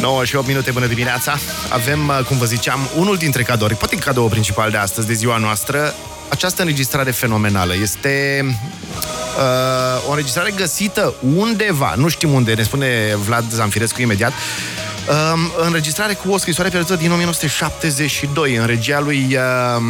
9 0.00 0.24
și 0.24 0.36
8 0.36 0.46
minute, 0.46 0.70
bună 0.70 0.86
dimineața. 0.86 1.38
Avem, 1.68 2.08
uh, 2.08 2.20
cum 2.26 2.38
vă 2.38 2.44
ziceam, 2.44 2.80
unul 2.96 3.16
dintre 3.16 3.42
cadouri, 3.42 3.74
poate 3.74 3.96
cadou 3.96 4.28
principal 4.28 4.70
de 4.70 4.76
astăzi, 4.76 5.06
de 5.06 5.12
ziua 5.12 5.36
noastră, 5.36 5.94
această 6.28 6.62
înregistrare 6.62 7.10
fenomenală. 7.10 7.74
Este 7.82 8.44
uh, 8.44 10.06
o 10.06 10.10
înregistrare 10.10 10.52
găsită 10.56 11.14
undeva, 11.36 11.94
nu 11.96 12.08
știm 12.08 12.32
unde, 12.32 12.54
ne 12.54 12.62
spune 12.62 13.16
Vlad 13.24 13.44
Zanfirescu 13.50 14.00
imediat, 14.00 14.32
uh, 14.32 15.64
înregistrare 15.66 16.14
cu 16.14 16.30
o 16.30 16.38
scrisoare 16.38 16.70
pierdută 16.70 16.96
din 16.96 17.10
1972, 17.10 18.56
în 18.56 18.66
regia 18.66 19.00
lui 19.00 19.26
uh, 19.30 19.82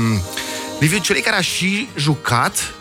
Liviu 0.80 0.98
Ciolei, 0.98 1.22
care 1.22 1.36
a 1.36 1.40
și 1.40 1.88
jucat 1.96 2.74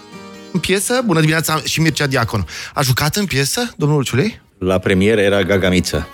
în 0.51 0.59
piesă, 0.59 1.01
bună 1.05 1.19
dimineața, 1.19 1.61
și 1.63 1.81
Mircea 1.81 2.07
Diaconu. 2.07 2.45
A 2.73 2.81
jucat 2.81 3.15
în 3.15 3.25
piesă, 3.25 3.73
domnul 3.77 4.03
Ciulei? 4.03 4.41
La 4.57 4.77
premieră 4.77 5.21
era 5.21 5.43
Gagamiță. 5.43 6.07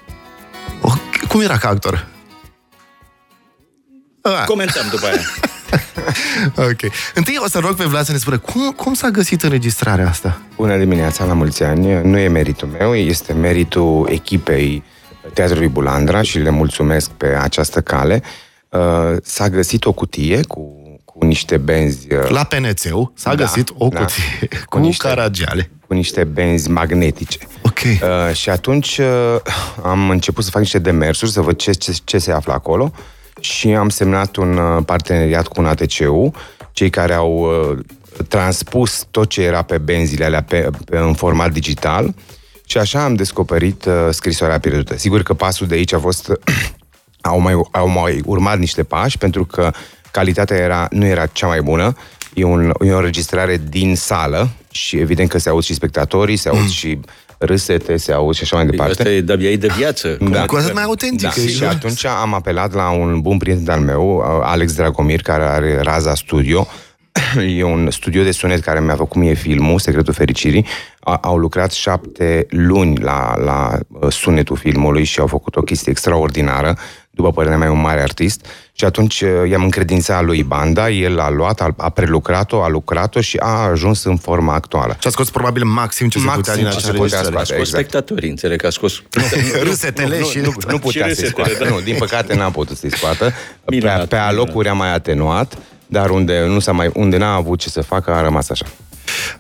Oh, 1.36 1.41
cum 1.41 1.49
era 1.49 1.57
ca 1.57 1.70
actor? 1.70 2.07
Ah. 4.21 4.43
Comentăm 4.45 4.84
după 4.89 5.05
aia. 5.05 5.21
ok. 6.71 6.91
Întâi 7.13 7.38
o 7.43 7.48
să 7.48 7.59
rog 7.59 7.76
pe 7.76 7.84
Vlad 7.84 8.05
să 8.05 8.12
ne 8.12 8.17
spună 8.17 8.38
cum, 8.38 8.71
cum 8.71 8.93
s-a 8.93 9.09
găsit 9.09 9.43
înregistrarea 9.43 10.07
asta? 10.07 10.41
Bună 10.55 10.77
dimineața, 10.77 11.26
la 11.26 11.34
mulți 11.34 11.63
ani. 11.63 12.02
Nu 12.03 12.17
e 12.17 12.27
meritul 12.27 12.67
meu, 12.67 12.95
este 12.95 13.34
meritul 13.34 14.07
echipei 14.12 14.84
Teatrului 15.34 15.67
Bulandra 15.67 16.21
și 16.21 16.40
le 16.40 16.49
mulțumesc 16.49 17.09
pe 17.09 17.26
această 17.26 17.81
cale. 17.81 18.23
Uh, 18.70 18.79
s-a 19.23 19.49
găsit 19.49 19.85
o 19.85 19.91
cutie 19.91 20.43
cu 20.48 20.85
cu 21.05 21.26
niște 21.26 21.57
benzi... 21.57 22.13
Uh, 22.13 22.29
la 22.29 22.43
PNC-ul 22.43 23.12
s-a 23.15 23.29
da, 23.29 23.43
găsit 23.43 23.70
o 23.77 23.88
da, 23.88 23.99
cutie 23.99 24.48
cu, 24.48 24.65
cu 24.70 24.77
niște, 24.77 25.07
caragiale. 25.07 25.70
Cu 25.88 25.94
niște 25.94 26.23
benzi 26.23 26.70
magnetice. 26.70 27.38
Ok. 27.62 27.80
Uh, 27.84 28.35
și 28.35 28.49
atunci 28.49 28.98
uh, 28.98 29.35
am 29.84 30.09
început 30.09 30.43
să 30.43 30.49
fac 30.49 30.62
niște 30.62 30.80
demersuri, 30.80 31.31
să 31.31 31.41
văd 31.41 31.55
ce, 31.55 31.71
ce, 31.71 31.93
ce 32.03 32.17
se 32.17 32.31
află 32.31 32.53
acolo 32.53 32.91
și 33.39 33.67
am 33.67 33.90
semnat 33.90 34.35
un 34.35 34.57
uh, 34.57 34.84
parteneriat 34.85 35.48
cu 35.48 35.62
un 35.62 35.65
ATCU, 35.65 36.32
cei 36.71 36.90
care 36.90 37.13
au 37.13 37.37
uh, 37.37 37.77
transpus 38.27 39.07
tot 39.12 39.29
ce 39.29 39.41
era 39.41 39.62
pe 39.62 39.77
benzile 39.77 40.26
alea 40.26 40.43
pe, 40.43 40.70
pe, 40.85 40.98
în 40.98 41.13
format 41.13 41.51
digital 41.51 42.13
și 42.65 42.77
așa 42.77 43.04
am 43.04 43.15
descoperit 43.15 43.85
uh, 43.85 43.93
scrisoarea 44.10 44.60
pierdută. 44.60 44.98
Sigur 44.98 45.23
că 45.23 45.34
pasul 45.34 45.67
de 45.67 45.76
aici 45.76 45.93
a 45.93 45.99
fost... 45.99 46.32
au, 47.21 47.40
mai, 47.40 47.54
au 47.71 47.88
mai 47.88 48.21
urmat 48.26 48.57
niște 48.57 48.84
pași, 48.84 49.17
pentru 49.17 49.45
că 49.45 49.71
calitatea 50.12 50.57
era, 50.57 50.88
nu 50.90 51.05
era 51.05 51.26
cea 51.26 51.48
mai 51.48 51.62
bună, 51.62 51.95
e, 52.34 52.43
un, 52.43 52.73
e 52.79 52.91
o 52.91 52.98
înregistrare 52.98 53.62
din 53.70 53.95
sală 53.95 54.49
și 54.76 54.98
evident 54.98 55.29
că 55.29 55.37
se 55.37 55.49
aud 55.49 55.63
și 55.63 55.73
spectatorii, 55.73 56.35
se 56.35 56.49
aud 56.49 56.59
mm. 56.59 56.68
și 56.68 56.99
râsete, 57.37 57.98
se 57.98 58.12
aud 58.12 58.35
și 58.35 58.43
așa 58.43 58.55
mai 58.55 58.65
departe. 58.65 58.91
Asta 58.91 59.09
e 59.09 59.21
de 59.21 59.55
de 59.55 59.67
viață. 59.77 60.17
Da. 60.29 60.45
Cu 60.45 60.55
atât 60.55 60.73
mai 60.73 60.84
autentic. 60.84 61.34
Da. 61.34 61.48
Și 61.48 61.63
atunci 61.63 62.05
am 62.05 62.34
apelat 62.34 62.73
la 62.73 62.90
un 62.90 63.21
bun 63.21 63.37
prieten 63.37 63.70
al 63.70 63.79
meu, 63.79 64.19
Alex 64.44 64.73
Dragomir, 64.73 65.22
care 65.22 65.44
are 65.44 65.79
Raza 65.81 66.16
Studio, 66.16 66.67
e 67.58 67.63
un 67.63 67.91
studio 67.91 68.24
de 68.24 68.31
sunet 68.31 68.62
care 68.62 68.80
mi-a 68.80 68.96
făcut 68.96 69.22
mie 69.22 69.34
filmul, 69.34 69.80
Secretul 69.80 70.13
Fericirii. 70.13 70.66
Au 71.22 71.38
lucrat 71.38 71.72
șapte 71.72 72.46
luni 72.50 72.97
la, 72.97 73.35
la 73.38 73.80
uh, 73.88 74.12
sunetul 74.12 74.56
filmului 74.56 75.03
și 75.03 75.19
au 75.19 75.28
făcut 75.28 75.56
o 75.56 75.62
chestie 75.62 75.91
extraordinară 75.91 76.78
după 77.16 77.31
părerea 77.31 77.57
mea, 77.57 77.72
un 77.72 77.81
mare 77.81 78.02
artist. 78.02 78.46
Și 78.74 78.85
atunci 78.85 79.22
uh, 79.22 79.30
i-am 79.50 79.63
încredințat 79.63 80.24
lui 80.24 80.44
banda, 80.44 80.90
el 80.90 81.19
a 81.19 81.30
luat, 81.30 81.62
a, 81.62 81.74
a 81.78 81.90
prelucrat-o, 81.90 82.63
a 82.63 82.68
lucrat-o 82.68 83.22
și 83.22 83.38
a 83.38 83.63
ajuns 83.63 84.03
în 84.03 84.18
forma 84.18 84.53
actuală. 84.53 84.97
Și 85.00 85.07
a 85.07 85.09
scos 85.09 85.29
probabil 85.29 85.63
maxim 85.63 86.09
ce 86.09 86.19
maxim 86.19 86.44
se 86.44 86.50
putea 86.50 86.56
din 86.56 86.66
acea 86.66 86.88
înregistrare. 86.88 87.35
A 87.35 87.44
scos 87.44 87.50
exact. 87.50 87.68
spectatorii, 87.68 88.29
înțeleg 88.29 88.59
că 88.59 88.68
a 88.68 88.69
scos... 88.69 89.02
Râsetele 89.63 90.22
și... 90.31 90.38
Nu, 90.38 90.44
nu, 90.44 90.72
nu 90.72 90.78
putea 90.78 91.13
să-i 91.13 91.28
scoată. 91.28 91.63
Da. 91.63 91.69
Nu, 91.69 91.79
din 91.79 91.96
păcate 91.97 92.35
n-am 92.35 92.52
putut 92.52 92.78
să-i 92.78 92.91
scoată. 92.91 93.34
Pe, 93.66 94.06
pe 94.09 94.16
alocuri 94.16 94.68
a 94.68 94.74
mai 94.74 94.94
atenuat, 94.94 95.57
dar 95.88 96.09
unde, 96.09 96.46
nu 96.47 96.59
s-a 96.59 96.72
mai, 96.72 96.90
unde 96.94 97.18
n-a 97.18 97.34
avut 97.34 97.59
ce 97.59 97.69
să 97.69 97.81
facă, 97.81 98.12
a 98.12 98.22
rămas 98.22 98.50
așa. 98.50 98.66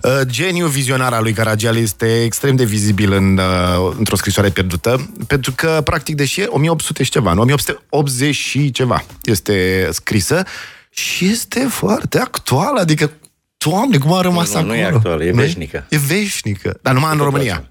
Uh, 0.01 0.21
geniul 0.25 0.69
vizionar 0.69 1.13
al 1.13 1.23
lui 1.23 1.33
Caragiale 1.33 1.79
este 1.79 2.23
extrem 2.23 2.55
de 2.55 2.63
vizibil 2.63 3.11
în, 3.11 3.37
uh, 3.37 3.93
într-o 3.97 4.15
scrisoare 4.15 4.49
pierdută, 4.49 5.09
pentru 5.27 5.51
că, 5.55 5.81
practic, 5.83 6.15
deși 6.15 6.41
e 6.41 6.45
1800 6.49 7.03
și 7.03 7.11
ceva, 7.11 7.33
nu? 7.33 7.41
1880 7.41 8.35
și 8.35 8.71
ceva 8.71 9.03
este 9.23 9.87
scrisă 9.91 10.43
și 10.89 11.25
este 11.25 11.59
foarte 11.59 12.19
actuală, 12.19 12.79
adică 12.79 13.11
Doamne, 13.57 13.97
cum 13.97 14.13
a 14.13 14.21
rămas 14.21 14.53
nu, 14.53 14.57
acolo? 14.57 14.73
Nu 14.73 14.79
e 14.79 14.85
actuală, 14.85 15.23
e 15.23 15.31
veșnică. 15.31 15.85
E 15.89 15.97
veșnică, 15.97 16.79
dar 16.81 16.93
numai 16.93 17.11
în 17.11 17.17
România. 17.17 17.69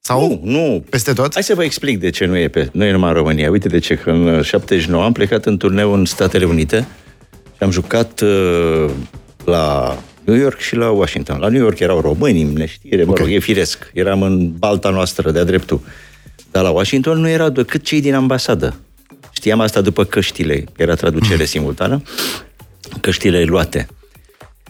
Sau 0.00 0.40
nu, 0.42 0.52
nu. 0.52 0.84
peste 0.90 1.12
tot? 1.12 1.32
Hai 1.32 1.42
să 1.42 1.54
vă 1.54 1.64
explic 1.64 2.00
de 2.00 2.10
ce 2.10 2.24
nu 2.24 2.36
e, 2.36 2.48
pe, 2.48 2.68
nu 2.72 2.84
e 2.84 2.90
numai 2.90 3.08
în 3.08 3.16
România. 3.16 3.50
Uite 3.50 3.68
de 3.68 3.78
ce, 3.78 3.94
că 3.94 4.10
în 4.10 4.42
79 4.42 5.04
am 5.04 5.12
plecat 5.12 5.44
în 5.44 5.56
turneu 5.56 5.92
în 5.92 6.04
Statele 6.04 6.44
Unite 6.44 6.86
și 7.56 7.62
am 7.62 7.70
jucat 7.70 8.20
uh, 8.20 8.90
la 9.44 9.98
New 10.24 10.36
York 10.36 10.58
și 10.58 10.76
la 10.76 10.90
Washington. 10.90 11.38
La 11.38 11.48
New 11.48 11.60
York 11.60 11.78
erau 11.78 12.00
români, 12.00 12.42
neștire, 12.42 13.02
okay. 13.02 13.06
mă 13.06 13.14
rog, 13.16 13.30
e 13.30 13.38
firesc. 13.38 13.90
Eram 13.94 14.22
în 14.22 14.52
balta 14.58 14.90
noastră, 14.90 15.30
de-a 15.30 15.44
dreptul. 15.44 15.80
Dar 16.50 16.62
la 16.62 16.70
Washington 16.70 17.20
nu 17.20 17.28
erau 17.28 17.48
decât 17.48 17.84
cei 17.84 18.00
din 18.00 18.14
ambasadă. 18.14 18.74
Știam 19.32 19.60
asta 19.60 19.80
după 19.80 20.04
căștile, 20.04 20.64
era 20.76 20.94
traducere 20.94 21.36
mm. 21.38 21.44
simultană, 21.44 22.02
căștile 23.00 23.44
luate. 23.44 23.86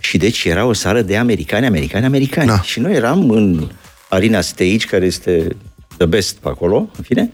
Și 0.00 0.16
deci 0.16 0.44
era 0.44 0.64
o 0.64 0.72
sală 0.72 1.02
de 1.02 1.16
americani, 1.16 1.66
americani, 1.66 2.04
americani. 2.04 2.48
Da. 2.48 2.62
Și 2.62 2.80
noi 2.80 2.94
eram 2.94 3.30
în 3.30 3.68
Arena 4.08 4.40
Stage, 4.40 4.86
care 4.86 5.04
este 5.04 5.56
the 5.96 6.06
best 6.06 6.36
pe 6.36 6.48
acolo, 6.48 6.90
în 6.96 7.02
fine, 7.02 7.30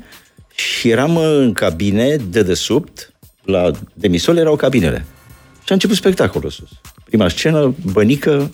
și 0.54 0.88
eram 0.88 1.16
în 1.16 1.52
cabine 1.52 2.16
de 2.16 2.42
desubt, 2.42 3.12
la 3.44 3.70
demisol 3.94 4.36
erau 4.36 4.56
cabinele. 4.56 5.04
Și 5.64 5.70
a 5.70 5.74
început 5.74 5.96
spectacolul 5.96 6.50
sus 6.50 6.68
prima 7.10 7.28
scenă, 7.28 7.74
Bănică 7.92 8.50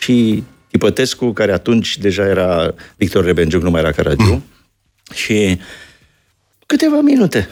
și 0.00 0.42
Ipătescu, 0.70 1.32
care 1.32 1.52
atunci 1.52 1.98
deja 1.98 2.26
era 2.26 2.74
Victor 2.96 3.24
Rebenjuc, 3.24 3.62
nu 3.62 3.70
mai 3.70 3.80
era 3.80 3.92
Caragiu, 3.92 4.24
mm. 4.24 4.44
și 5.14 5.58
câteva 6.66 7.00
minute. 7.00 7.48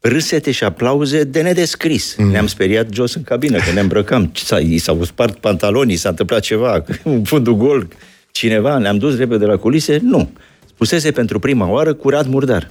Râsete 0.00 0.50
și 0.50 0.64
aplauze 0.64 1.24
de 1.24 1.42
nedescris. 1.42 2.16
Mm. 2.16 2.30
Ne-am 2.30 2.46
speriat 2.46 2.92
jos 2.92 3.14
în 3.14 3.22
cabină, 3.22 3.58
că 3.58 3.72
ne 3.72 3.80
îmbrăcam. 3.80 4.32
I 4.60 4.78
s-au 4.78 5.04
spart 5.04 5.38
pantalonii, 5.38 5.96
s-a 5.96 6.08
întâmplat 6.08 6.40
ceva, 6.40 6.84
în 7.02 7.24
fundul 7.24 7.56
gol, 7.56 7.88
cineva, 8.30 8.78
ne-am 8.78 8.98
dus 8.98 9.16
repede 9.16 9.38
de 9.38 9.50
la 9.50 9.56
culise? 9.56 9.98
Nu. 10.02 10.30
Spusese 10.66 11.10
pentru 11.10 11.38
prima 11.38 11.68
oară 11.68 11.94
curat 11.94 12.26
murdar. 12.26 12.70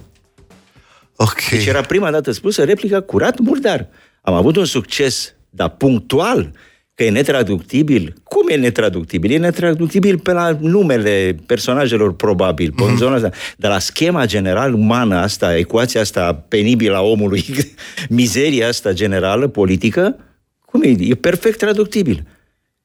Ok. 1.16 1.48
Deci 1.50 1.66
era 1.66 1.80
prima 1.80 2.10
dată 2.10 2.30
spusă 2.30 2.64
replica 2.64 3.00
curat 3.00 3.38
murdar. 3.38 3.88
Am 4.22 4.34
avut 4.34 4.56
un 4.56 4.64
succes, 4.64 5.35
dar 5.56 5.68
punctual, 5.68 6.52
Că 6.96 7.04
e 7.04 7.10
netraductibil? 7.10 8.14
Cum 8.22 8.48
e 8.48 8.54
netraductibil? 8.54 9.30
E 9.30 9.36
netraductibil 9.36 10.18
pe 10.18 10.32
la 10.32 10.56
numele 10.60 11.36
personajelor 11.46 12.14
probabil, 12.14 12.72
pe 12.76 12.82
mm-hmm. 12.82 12.96
zona 12.96 13.14
asta. 13.14 13.30
Dar 13.56 13.70
la 13.70 13.78
schema 13.78 14.26
general 14.26 14.74
umană 14.74 15.16
asta, 15.16 15.56
ecuația 15.56 16.00
asta 16.00 16.44
penibilă 16.48 16.96
a 16.96 17.00
omului, 17.00 17.44
mizeria 18.08 18.68
asta 18.68 18.92
generală, 18.92 19.48
politică, 19.48 20.16
cum 20.64 20.82
e? 20.82 20.94
E 20.98 21.14
perfect 21.14 21.58
traductibil. 21.58 22.26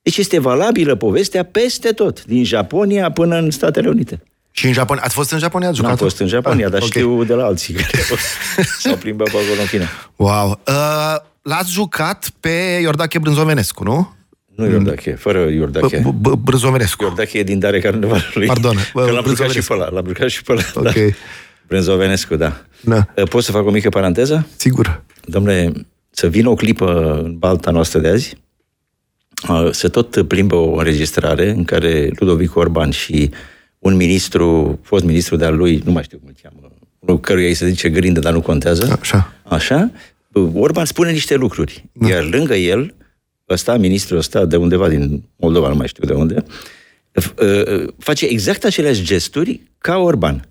Deci 0.02 0.18
este 0.18 0.40
valabilă 0.40 0.96
povestea 0.96 1.44
peste 1.44 1.90
tot, 1.90 2.26
din 2.26 2.44
Japonia 2.44 3.12
până 3.12 3.36
în 3.36 3.52
Statele 3.52 3.90
Unite. 3.90 4.22
Și 4.52 4.66
în 4.66 4.74
Japonia? 4.74 5.04
Ați 5.06 5.14
fost 5.14 5.32
în 5.32 5.40
Japonia? 5.40 5.68
Ați 5.68 5.78
jucat? 5.78 5.92
am 5.92 5.98
fost 5.98 6.20
în 6.20 6.28
Japonia, 6.28 6.66
ah, 6.66 6.72
dar 6.72 6.82
okay. 6.82 7.02
știu 7.02 7.24
de 7.24 7.34
la 7.34 7.46
alții 7.46 7.74
care 7.74 7.98
s-au 8.80 8.96
plimbat 8.96 9.30
pe 9.30 9.38
acolo 9.38 9.62
în 9.62 9.68
China. 9.68 9.86
Wow! 10.16 10.60
Uh, 10.68 11.30
l-ați 11.42 11.72
jucat 11.72 12.32
pe 12.40 12.80
Iordache 12.82 13.20
Brânzovenescu, 13.20 13.84
nu? 13.84 14.16
Nu 14.56 14.70
Iordache, 14.70 15.12
fără 15.12 15.50
Iordache. 15.50 16.04
Brânzovenescu. 16.42 17.04
Iordache 17.04 17.38
e 17.38 17.44
din 17.44 17.60
Dare 17.60 17.80
Carnevalului. 17.80 18.48
Pardon. 18.48 18.76
Că 18.94 19.12
l-am 19.12 19.24
brucat 19.24 19.50
și 19.50 19.62
pe 19.62 19.74
ăla. 19.74 19.90
L-am 19.90 20.04
brucat 20.04 20.30
și 20.30 20.44
pe 20.44 20.52
ăla. 20.52 20.62
Ok. 20.76 20.84
Da. 20.84 21.00
Brânzovenescu, 21.68 22.36
da. 22.36 22.62
da. 22.82 23.08
Pot 23.30 23.44
să 23.44 23.52
fac 23.52 23.66
o 23.66 23.72
mică 23.72 23.90
paranteză? 23.90 24.48
Sigur. 24.56 25.04
Domnule, 25.26 25.72
să 26.10 26.28
vină 26.28 26.50
o 26.50 26.56
clipă 26.56 27.20
în 27.24 27.38
balta 27.38 27.72
noastră 27.72 28.00
de 28.00 28.08
azi, 28.08 28.38
se 29.72 29.88
tot 29.88 30.28
plimbă 30.28 30.56
o 30.56 30.76
înregistrare 30.76 31.50
în 31.50 31.64
care 31.64 32.12
Ludovic 32.16 32.56
Orban 32.56 32.90
și 32.90 33.32
un 33.80 33.96
ministru, 33.96 34.80
fost 34.84 35.04
ministru 35.04 35.36
de-al 35.36 35.56
lui, 35.56 35.82
nu 35.86 35.92
mai 35.92 36.04
știu 36.04 36.18
cum 36.18 36.28
îl 36.28 36.36
cheamă, 36.42 36.72
unul 37.00 37.20
căruia 37.20 37.48
îi 37.48 37.54
se 37.54 37.68
zice 37.68 37.90
grindă, 37.90 38.20
dar 38.20 38.34
nu 38.34 38.42
contează. 38.42 38.98
Așa. 39.00 39.34
Așa. 39.44 39.92
Orban 40.54 40.86
spune 40.86 41.12
niște 41.12 41.36
lucruri. 41.36 41.86
Da. 41.92 42.08
Iar 42.08 42.24
lângă 42.24 42.56
el, 42.56 42.94
ăsta, 43.50 43.78
ministrul 43.78 44.18
ăsta, 44.18 44.46
de 44.46 44.56
undeva 44.56 44.90
din 44.90 45.24
Moldova, 45.36 45.68
nu 45.68 45.76
mai 45.76 45.88
știu 45.88 46.06
de 46.06 46.14
unde, 46.14 46.44
face 47.98 48.26
exact 48.26 48.64
aceleași 48.64 49.04
gesturi 49.04 49.62
ca 49.78 49.98
Orban. 49.98 50.48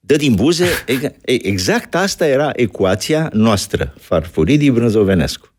Dă 0.00 0.16
din 0.16 0.34
buze, 0.34 0.66
exact 1.24 1.94
asta 1.94 2.26
era 2.26 2.50
ecuația 2.54 3.30
noastră, 3.32 3.94
Farfuridii 4.00 4.70
Brânzovenescu. 4.70 5.52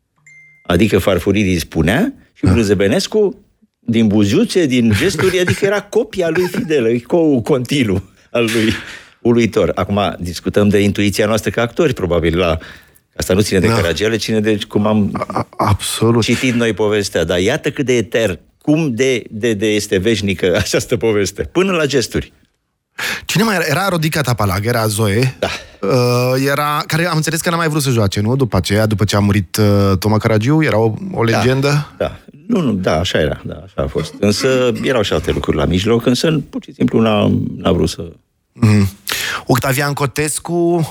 Adică 0.67 0.97
Farfuridii 0.97 1.59
spunea 1.59 2.13
și 2.33 2.43
da. 2.43 2.51
Brânzovenescu 2.51 3.45
din 3.79 4.07
buzuțe, 4.07 4.65
din 4.65 4.93
gesturi, 4.97 5.39
adică 5.39 5.65
era 5.65 5.81
copia 5.81 6.29
lui 6.29 6.47
Fidel, 6.47 6.85
ecou 6.85 7.41
continuu 7.41 8.09
al 8.31 8.43
lui 8.43 8.73
uluitor. 9.21 9.71
Acum 9.75 10.15
discutăm 10.19 10.69
de 10.69 10.79
intuiția 10.79 11.25
noastră 11.25 11.49
ca 11.49 11.61
actori, 11.61 11.93
probabil, 11.93 12.37
la 12.37 12.57
Asta 13.17 13.33
nu 13.33 13.41
ține 13.41 13.59
de 13.59 13.67
Da. 13.67 13.73
Caragiale, 13.73 14.17
ține 14.17 14.39
de 14.39 14.57
cum 14.67 14.85
am 14.85 15.25
A- 15.27 15.47
Absolut. 15.57 16.23
citit 16.23 16.53
noi 16.53 16.73
povestea, 16.73 17.23
dar 17.23 17.39
iată 17.39 17.71
cât 17.71 17.85
de 17.85 17.93
eter, 17.95 18.39
cum 18.61 18.93
de, 18.93 19.23
de, 19.29 19.53
de 19.53 19.67
este 19.67 19.97
veșnică 19.97 20.55
această 20.63 20.97
poveste, 20.97 21.43
până 21.43 21.71
la 21.71 21.85
gesturi. 21.85 22.33
Cine 23.25 23.43
mai 23.43 23.55
era? 23.55 23.63
Era 23.67 23.89
Rodica 23.89 24.21
Tapalag, 24.21 24.65
era 24.65 24.87
Zoe. 24.87 25.35
Da. 25.39 25.47
Uh, 25.81 26.45
era, 26.51 26.83
care 26.87 27.05
am 27.07 27.15
înțeles 27.15 27.41
că 27.41 27.49
n-a 27.49 27.55
mai 27.55 27.67
vrut 27.67 27.81
să 27.81 27.89
joace, 27.89 28.21
nu? 28.21 28.35
După 28.35 28.57
aceea, 28.57 28.85
după 28.85 29.03
ce 29.03 29.15
a 29.15 29.19
murit 29.19 29.57
uh, 29.57 29.97
Toma 29.99 30.17
Caragiu, 30.17 30.63
era 30.63 30.77
o, 30.77 30.93
o 31.11 31.23
legendă. 31.23 31.93
Da. 31.97 32.19
Nu, 32.47 32.61
nu, 32.61 32.73
da, 32.73 32.99
așa 32.99 33.19
era, 33.19 33.41
da, 33.45 33.53
așa 33.53 33.73
a 33.81 33.87
fost. 33.87 34.13
Însă 34.19 34.71
erau 34.83 35.01
și 35.01 35.13
alte 35.13 35.31
lucruri 35.31 35.57
la 35.57 35.65
mijloc, 35.65 36.05
însă 36.05 36.39
pur 36.49 36.63
și 36.63 36.73
simplu 36.73 36.99
n-a, 37.01 37.31
n-a 37.57 37.71
vrut 37.71 37.89
să... 37.89 38.11
Mm. 38.53 38.87
Octavian 39.45 39.93
Cotescu, 39.93 40.53
uh, 40.53 40.85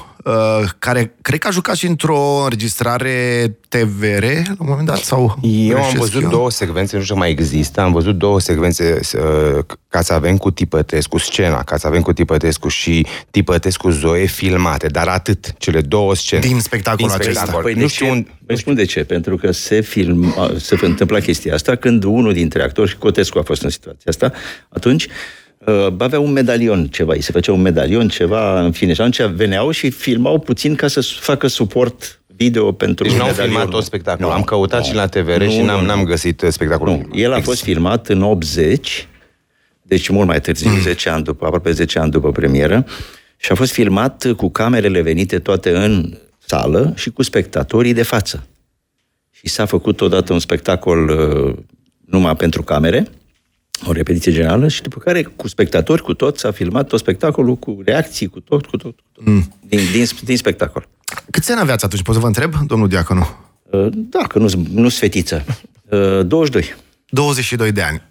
care 0.79 1.15
cred 1.23 1.39
că 1.39 1.49
a 1.49 1.51
jucat 1.51 1.77
și 1.77 1.87
într-o 1.87 2.43
înregistrare 2.43 3.59
TVR 3.69 4.23
la 4.23 4.55
un 4.59 4.67
moment 4.69 4.87
dat, 4.87 4.97
sau 4.97 5.39
Eu 5.43 5.77
am 5.77 5.81
greșesc 5.81 5.97
văzut 5.97 6.23
eu? 6.23 6.29
două 6.29 6.51
secvențe, 6.51 6.97
nu 6.97 7.03
știu 7.03 7.15
mai 7.15 7.31
există, 7.31 7.81
am 7.81 7.93
văzut 7.93 8.19
două 8.19 8.41
secvențe 8.41 9.01
uh, 9.13 9.65
ca 9.89 10.03
să 10.03 10.13
avem 10.13 10.37
cu 10.37 10.51
Tipătescu, 10.51 11.19
scena, 11.19 11.63
ca 11.63 11.77
să 11.77 11.87
avem 11.87 12.03
cu 12.03 12.13
Tipătescu 12.13 12.69
și 12.69 13.07
Tipătescu 13.31 13.91
Zoe 13.91 14.25
filmate, 14.25 14.87
dar 14.87 15.09
atât, 15.09 15.55
cele 15.59 15.81
două 15.81 16.15
scene. 16.15 16.47
Din 16.47 16.61
spectacolul 16.61 17.07
Din 17.09 17.21
acesta. 17.21 17.41
spectacol. 17.41 17.63
Păi 17.63 17.75
nu 17.75 17.81
de 17.81 17.87
știu 17.87 18.07
ce? 18.07 18.13
un... 18.13 18.27
Păi 18.47 18.59
spun 18.59 18.75
de 18.75 18.85
ce. 18.85 19.05
Pentru 19.05 19.37
că 19.37 19.53
se 19.53 19.81
filma, 19.81 20.51
se 20.57 20.79
întâmpla 20.81 21.19
chestia 21.19 21.55
asta 21.55 21.75
când 21.75 22.05
unul 22.05 22.33
dintre 22.33 22.63
actori, 22.63 22.91
și 22.91 22.97
Cotescu 22.97 23.39
a 23.39 23.43
fost 23.43 23.63
în 23.63 23.71
situația 23.71 24.05
asta, 24.05 24.33
atunci 24.69 25.05
uh, 25.05 25.11
avea 25.99 26.21
un 26.21 26.33
medalion 26.33 26.87
ceva, 26.87 27.13
îi 27.13 27.21
se 27.23 27.33
făcea 27.33 27.53
un 27.53 27.61
medalion 27.63 28.09
ceva, 28.09 28.61
în 28.61 28.73
fine, 28.73 28.93
și 28.93 29.01
atunci 29.01 29.23
veneau 29.23 29.71
și 29.71 29.91
filmau 29.91 30.39
puțin 30.39 30.75
ca 30.75 30.89
să 30.89 31.01
facă 31.01 31.47
suport 31.47 32.21
video 32.37 32.73
pentru 32.73 33.05
Deci 33.05 33.13
n-au 33.17 33.27
medalionul. 33.27 33.57
filmat 33.59 33.75
tot 33.75 33.85
spectacolul. 33.85 34.31
Nu, 34.31 34.37
am 34.37 34.43
căutat 34.43 34.81
nu. 34.81 34.87
și 34.87 34.95
la 34.95 35.07
TVR 35.07 35.43
Nu, 35.43 35.51
și 35.51 35.59
nu, 35.59 35.65
n-am, 35.65 35.81
nu. 35.81 35.87
n-am 35.87 36.05
găsit 36.05 36.43
uh, 36.43 36.49
spectacolul. 36.51 36.95
Nu, 37.09 37.19
el 37.19 37.33
a 37.33 37.41
fost 37.41 37.63
filmat 37.63 38.09
în 38.09 38.23
80, 38.23 39.09
deci 39.83 40.09
mult 40.09 40.27
mai 40.27 40.41
târziu, 40.41 40.71
Mm. 40.75 40.81
10 40.81 41.09
ani 41.09 41.25
după, 41.25 41.45
aproape 41.45 41.71
10 41.71 41.99
ani 41.99 42.11
după 42.11 42.33
premieră, 42.33 42.85
și 43.37 43.53
a 43.53 43.55
fost 43.55 43.73
filmat 43.73 44.27
cu 44.37 44.51
camerele 44.51 45.01
venite 45.01 45.39
toate 45.39 45.77
în 45.77 46.19
sală 46.39 46.93
și 46.97 47.11
cu 47.11 47.23
spectatorii 47.23 47.93
de 47.93 48.03
față. 48.03 48.47
Și 49.31 49.49
s-a 49.49 49.65
făcut 49.65 50.01
odată 50.01 50.33
un 50.33 50.39
spectacol 50.39 51.09
uh, 51.09 51.55
numai 52.07 52.37
pentru 52.37 52.63
camere, 52.63 53.07
o 53.87 53.93
repetiție 53.93 54.33
generală, 54.33 54.69
și 54.69 54.83
după 54.83 54.99
care 54.99 55.23
cu 55.23 55.49
spectatori, 55.49 56.03
cu 56.03 56.15
tot, 56.15 56.39
s-a 56.39 56.51
filmat 56.51 56.87
tot 56.89 56.99
spectacolul, 56.99 57.57
cu 57.57 57.79
reacții, 57.85 58.27
cu 58.27 58.41
tot, 58.41 58.67
cu 58.67 58.77
tot, 58.77 58.95
cu 58.95 59.03
tot 59.13 59.27
Mm. 59.27 59.53
din, 59.69 59.79
din, 59.93 60.05
din 60.25 60.37
spectacol. 60.37 60.89
Câți 61.31 61.51
ani 61.53 61.61
aveați 61.61 61.85
atunci? 61.85 62.03
Pot 62.03 62.15
să 62.15 62.21
vă 62.21 62.27
întreb, 62.27 62.55
domnul 62.67 62.89
Diaconu? 62.89 63.27
Uh, 63.71 63.87
Da, 63.91 64.19
că 64.29 64.39
nu 64.39 64.49
nu 64.73 64.89
fetiță. 64.89 65.45
Uh, 65.91 66.27
22. 66.27 66.75
22 67.09 67.73
de 67.73 67.83
ani. 67.83 68.03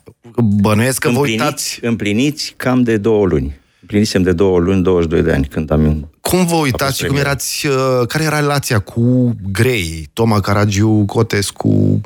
Bănuiesc 0.44 1.00
că 1.00 1.10
vă 1.10 1.16
împliniți, 1.16 1.44
uitați... 1.44 1.80
împliniți 1.82 2.54
cam 2.58 2.84
de 2.84 2.98
două 2.98 3.26
luni. 3.26 3.60
Împlinisem 3.82 4.22
de 4.22 4.32
două 4.32 4.60
luni, 4.60 4.84
22 4.84 5.22
de 5.22 5.32
ani 5.32 5.46
când 5.46 5.72
am... 5.72 6.10
Cum 6.22 6.46
vă 6.46 6.56
A 6.56 6.60
uitați 6.60 6.84
fost 6.84 6.96
și 6.96 7.06
cum 7.06 7.08
premieră. 7.16 7.30
erați... 7.30 7.68
Uh, 7.68 8.08
care 8.08 8.24
era 8.24 8.40
relația 8.40 8.80
cu 8.80 9.36
Grey, 9.52 10.10
Toma 10.14 10.40
Caragiu, 10.40 11.06
Cotescu? 11.06 12.02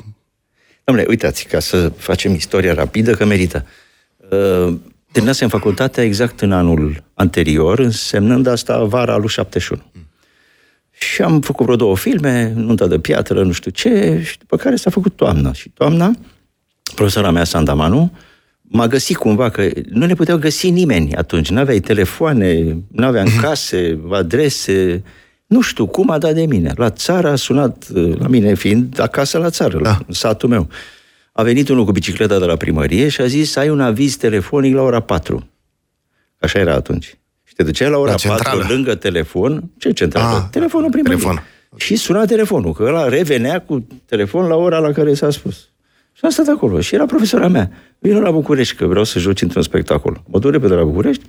Dom'le, 0.88 1.06
uitați, 1.08 1.44
ca 1.44 1.58
să 1.58 1.92
facem 1.96 2.34
istoria 2.34 2.74
rapidă, 2.74 3.14
că 3.14 3.24
merită. 3.24 3.66
Uh, 4.30 4.74
terminasem 5.12 5.48
facultatea 5.48 6.04
exact 6.04 6.40
în 6.40 6.52
anul 6.52 7.04
anterior, 7.14 7.78
însemnând 7.78 8.46
asta 8.46 8.84
vara 8.84 9.16
lui 9.16 9.28
71. 9.28 9.82
Și 10.90 11.22
am 11.22 11.40
făcut 11.40 11.64
vreo 11.64 11.76
două 11.76 11.96
filme, 11.96 12.52
Nunta 12.56 12.86
de 12.86 12.98
piatră, 12.98 13.42
nu 13.42 13.52
știu 13.52 13.70
ce, 13.70 14.20
și 14.24 14.38
după 14.38 14.56
care 14.56 14.76
s-a 14.76 14.90
făcut 14.90 15.16
toamna. 15.16 15.52
Și 15.52 15.68
toamna, 15.68 16.12
profesora 16.94 17.30
mea, 17.30 17.44
Sandamanu, 17.44 18.12
m-a 18.62 18.86
găsit 18.86 19.16
cumva, 19.16 19.48
că 19.50 19.68
nu 19.88 20.06
ne 20.06 20.14
puteau 20.14 20.38
găsi 20.38 20.70
nimeni 20.70 21.14
atunci. 21.14 21.50
Nu 21.50 21.58
aveai 21.58 21.80
telefoane, 21.80 22.76
nu 22.88 23.06
aveam 23.06 23.28
case, 23.40 24.00
adrese, 24.10 25.02
nu 25.48 25.60
știu 25.60 25.86
cum 25.86 26.10
a 26.10 26.18
dat 26.18 26.34
de 26.34 26.46
mine. 26.46 26.72
La 26.76 26.90
țară 26.90 27.28
a 27.28 27.34
sunat, 27.34 27.86
uh, 27.94 28.16
la 28.18 28.26
mine 28.28 28.54
fiind 28.54 29.00
acasă 29.00 29.38
la 29.38 29.50
țară, 29.50 29.78
la 29.78 29.98
satul 30.08 30.48
meu. 30.48 30.68
A 31.32 31.42
venit 31.42 31.68
unul 31.68 31.84
cu 31.84 31.92
bicicleta 31.92 32.38
de 32.38 32.44
la 32.44 32.56
primărie 32.56 33.08
și 33.08 33.20
a 33.20 33.26
zis, 33.26 33.56
ai 33.56 33.70
un 33.70 33.80
aviz 33.80 34.16
telefonic 34.16 34.74
la 34.74 34.82
ora 34.82 35.00
4. 35.00 35.48
Așa 36.40 36.58
era 36.58 36.74
atunci. 36.74 37.18
Și 37.44 37.54
te 37.54 37.62
duceai 37.62 37.90
la 37.90 37.98
ora 37.98 38.10
La 38.10 38.16
4 38.16 38.28
centrală. 38.28 38.66
lângă 38.68 38.94
telefon. 38.94 39.70
Ce 39.78 39.90
centrală? 39.92 40.36
Ah, 40.36 40.42
telefonul 40.50 40.90
primăriei. 40.90 41.20
telefon. 41.20 41.44
Și 41.76 41.96
suna 41.96 42.24
telefonul, 42.24 42.72
că 42.72 42.82
ăla 42.82 43.08
revenea 43.08 43.60
cu 43.60 43.86
telefon 44.04 44.46
la 44.46 44.54
ora 44.54 44.78
la 44.78 44.92
care 44.92 45.14
s-a 45.14 45.30
spus. 45.30 45.56
Și 46.12 46.24
am 46.24 46.30
stat 46.30 46.46
acolo. 46.46 46.80
Și 46.80 46.94
era 46.94 47.06
profesora 47.06 47.48
mea. 47.48 47.70
Vino 47.98 48.20
la 48.20 48.30
București, 48.30 48.74
că 48.74 48.86
vreau 48.86 49.04
să 49.04 49.18
joci 49.18 49.42
într-un 49.42 49.62
spectacol. 49.62 50.22
Mă 50.26 50.38
duc 50.38 50.50
repede 50.50 50.74
la 50.74 50.84
București 50.84 51.24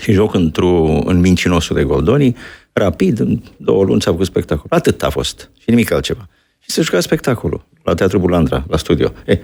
și 0.00 0.12
joc 0.12 0.34
într-o, 0.34 1.00
în 1.04 1.20
Mincinosul 1.20 1.76
de 1.76 1.82
Goldoni. 1.82 2.36
Rapid, 2.72 3.18
în 3.18 3.42
două 3.56 3.84
luni 3.84 4.02
s-a 4.02 4.10
făcut 4.10 4.26
spectacol. 4.26 4.66
Atât 4.68 5.02
a 5.02 5.10
fost. 5.10 5.50
Și 5.58 5.70
nimic 5.70 5.90
altceva. 5.90 6.28
Și 6.58 6.70
se 6.70 6.82
juca 6.82 7.00
spectacolul 7.00 7.66
la 7.82 7.94
Teatrul 7.94 8.20
Bulandra, 8.20 8.64
la 8.68 8.76
studio. 8.76 9.12
E, 9.26 9.38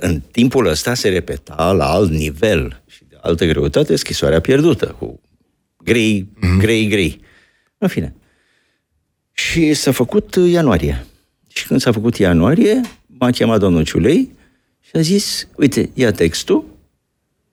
în 0.00 0.20
timpul 0.30 0.66
ăsta 0.66 0.94
se 0.94 1.08
repeta 1.08 1.72
la 1.72 1.90
alt 1.90 2.10
nivel 2.10 2.82
și 2.86 3.04
de 3.08 3.16
altă 3.20 3.46
greutate 3.46 3.96
schisoarea 3.96 4.40
pierdută, 4.40 4.86
cu 4.98 5.20
grei, 5.84 6.28
mm-hmm. 6.36 6.58
grei, 6.58 6.88
grei. 6.88 7.20
În 7.78 7.88
fine. 7.88 8.14
Și 9.32 9.74
s-a 9.74 9.92
făcut 9.92 10.34
ianuarie. 10.34 11.06
Și 11.48 11.66
când 11.66 11.80
s-a 11.80 11.92
făcut 11.92 12.16
ianuarie, 12.16 12.80
m-a 13.06 13.30
chemat 13.30 13.58
domnul 13.58 13.84
Ciulei 13.84 14.34
și 14.80 14.90
a 14.92 15.00
zis, 15.00 15.48
uite, 15.56 15.90
ia 15.94 16.10
textul 16.10 16.64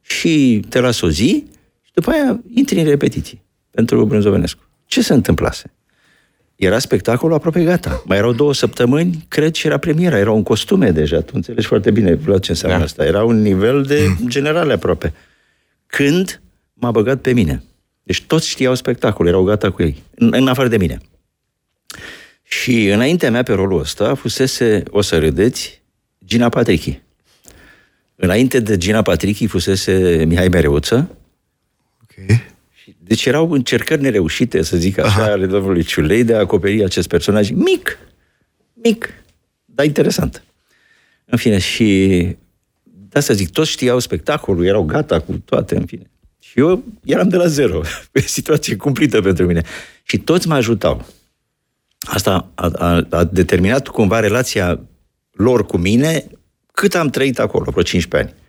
și 0.02 0.62
te 0.70 0.80
las 0.80 1.02
o 1.02 1.10
zi 1.10 1.46
și 1.82 1.92
după 1.94 2.10
aia 2.10 2.42
intri 2.54 2.80
în 2.80 2.86
repetiții 2.86 3.43
pentru 3.74 4.06
Brânzovenescu. 4.06 4.62
Ce 4.86 5.02
se 5.02 5.14
întâmplase? 5.14 5.72
Era 6.56 6.80
spectacolul 6.80 7.36
aproape 7.36 7.64
gata. 7.64 8.04
Mai 8.06 8.18
erau 8.18 8.32
două 8.34 8.54
săptămâni, 8.54 9.26
cred, 9.28 9.54
și 9.54 9.68
era 9.68 9.78
premiera. 9.78 10.18
Erau 10.18 10.36
în 10.36 10.44
costume 10.44 10.92
deja. 10.92 11.22
Tu 11.22 11.32
înțelegi 11.36 11.68
foarte 11.68 11.92
bine 11.92 12.20
la 12.26 12.40
ce 12.40 12.52
înseamnă 12.52 12.78
Da. 12.78 12.84
asta. 12.84 13.06
Era 13.06 13.24
un 13.24 13.42
nivel 13.42 13.84
de 13.84 14.16
generale 14.28 14.74
aproape. 14.74 15.14
Când 15.88 16.42
m-a 16.74 16.92
băgat 16.92 17.22
pe 17.22 17.34
mine. 17.34 17.64
Deci 18.04 18.22
toți 18.24 18.50
știau 18.50 18.76
spectacolul, 18.76 19.32
erau 19.32 19.44
gata 19.44 19.72
cu 19.72 19.82
ei, 19.82 20.04
în, 20.16 20.34
în 20.34 20.48
afară 20.48 20.68
de 20.68 20.78
mine. 20.78 20.98
Și 22.44 22.88
înaintea 22.88 23.32
mea 23.32 23.44
pe 23.44 23.54
rolul 23.54 23.80
ăsta 23.80 24.16
fusese, 24.16 24.84
o 24.90 25.02
să 25.02 25.20
râdeți, 25.20 25.82
Gina 26.26 26.50
Patrichi. 26.50 27.02
Înainte 28.16 28.60
de 28.60 28.78
Gina 28.78 29.02
Patrichi 29.02 29.48
fusese 29.48 30.24
Mihai 30.28 30.48
Mereuță, 30.48 31.18
Ok. 32.02 32.38
Deci 32.98 33.26
erau 33.26 33.52
încercări 33.52 34.02
nereușite, 34.02 34.62
să 34.62 34.78
zic 34.78 34.98
așa, 34.98 35.22
Aha. 35.22 35.32
ale 35.32 35.46
domnului 35.46 35.84
Ciulei 35.84 36.24
de 36.24 36.36
a 36.36 36.40
acoperi 36.40 36.84
acest 36.84 37.08
personaj 37.08 37.50
mic, 37.50 37.98
mic, 38.74 39.10
dar 39.66 39.86
interesant. 39.86 40.44
În 41.26 41.38
fine, 41.38 41.58
și 41.58 42.08
de 42.84 43.18
asta 43.18 43.34
zic, 43.34 43.50
toți 43.50 43.70
știau 43.70 44.00
spectacolul, 44.00 44.66
erau 44.66 44.84
gata 44.84 45.20
cu 45.20 45.42
toate, 45.46 45.76
în 45.76 45.86
fine. 45.86 46.12
Și 46.40 46.60
eu 46.60 46.84
eram 47.06 47.30
de 47.30 47.36
la 47.36 47.48
zero, 47.48 47.82
pe 48.12 48.22
situație 48.22 48.76
cumplită 48.76 49.22
pentru 49.22 49.46
mine. 49.46 49.62
Și 50.04 50.18
toți 50.18 50.48
mă 50.48 50.54
ajutau. 50.54 51.06
Asta 52.00 52.52
a, 52.56 52.72
a, 52.74 53.08
a 53.10 53.24
determinat 53.24 53.88
cumva 53.88 54.20
relația 54.20 54.80
lor 55.32 55.66
cu 55.66 55.78
mine 55.78 56.26
cât 56.72 56.96
am 56.96 57.10
trăit 57.10 57.40
acolo, 57.40 57.72
vreo 57.72 57.84
15 57.84 58.30
ani. 58.30 58.42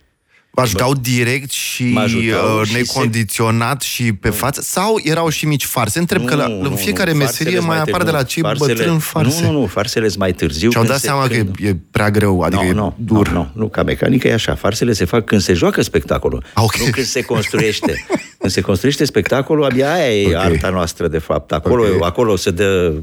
Vă 0.55 0.61
ajutau 0.61 0.93
direct 0.93 1.51
și 1.51 1.83
Mă 1.83 1.99
ajutau 1.99 2.59
uh, 2.59 2.67
și 2.67 2.73
necondiționat 2.73 3.81
și 3.81 4.13
pe 4.13 4.29
față? 4.29 4.61
Sau 4.61 4.99
erau 5.03 5.29
și 5.29 5.45
mici 5.45 5.65
farse? 5.65 5.99
Întreb 5.99 6.25
că 6.25 6.35
la, 6.35 6.45
în 6.45 6.75
fiecare 6.75 7.11
nu, 7.11 7.17
meserie 7.17 7.51
farsele 7.51 7.67
mai 7.67 7.77
sunt 7.77 7.87
apar 7.93 8.03
de 8.05 8.11
la 8.11 8.17
târziu. 8.17 8.33
cei 8.41 8.43
Farsele- 8.43 8.73
bătrâni 8.73 8.99
farse. 8.99 9.41
Nu, 9.45 9.51
nu, 9.51 9.59
nu, 9.59 9.65
farsele 9.65 10.07
sunt 10.07 10.19
mai 10.19 10.33
târziu. 10.33 10.69
Și-au 10.69 10.81
când 10.83 10.93
dat 10.93 11.01
se 11.01 11.05
seama 11.07 11.21
că 11.21 11.27
prind. 11.27 11.55
e, 11.61 11.67
e 11.67 11.75
prea 11.91 12.11
greu, 12.11 12.41
adică 12.41 12.61
nu, 12.61 12.67
e 12.67 12.71
nu, 12.71 12.95
dur. 12.99 13.27
Nu, 13.29 13.33
nu, 13.37 13.49
nu, 13.53 13.67
ca 13.67 13.83
mecanică 13.83 14.27
e 14.27 14.33
așa. 14.33 14.55
Farsele 14.55 14.93
se 14.93 15.05
fac 15.05 15.25
când 15.25 15.41
se 15.41 15.53
joacă 15.53 15.81
spectacolul. 15.81 16.43
Ah, 16.53 16.63
ok. 16.63 16.77
Nu 16.77 16.89
când 16.91 17.05
se 17.05 17.21
construiește. 17.21 18.05
când 18.39 18.51
se 18.51 18.61
construiește 18.61 19.05
spectacolul, 19.05 19.63
abia 19.63 19.93
aia 19.93 20.21
e 20.21 20.27
Ok. 20.27 20.33
arta 20.43 20.69
noastră, 20.69 21.07
de 21.07 21.17
fapt. 21.17 21.51
Acolo, 21.51 21.83
Ok. 21.95 22.03
acolo 22.05 22.35
se 22.35 22.51
dă 22.51 22.93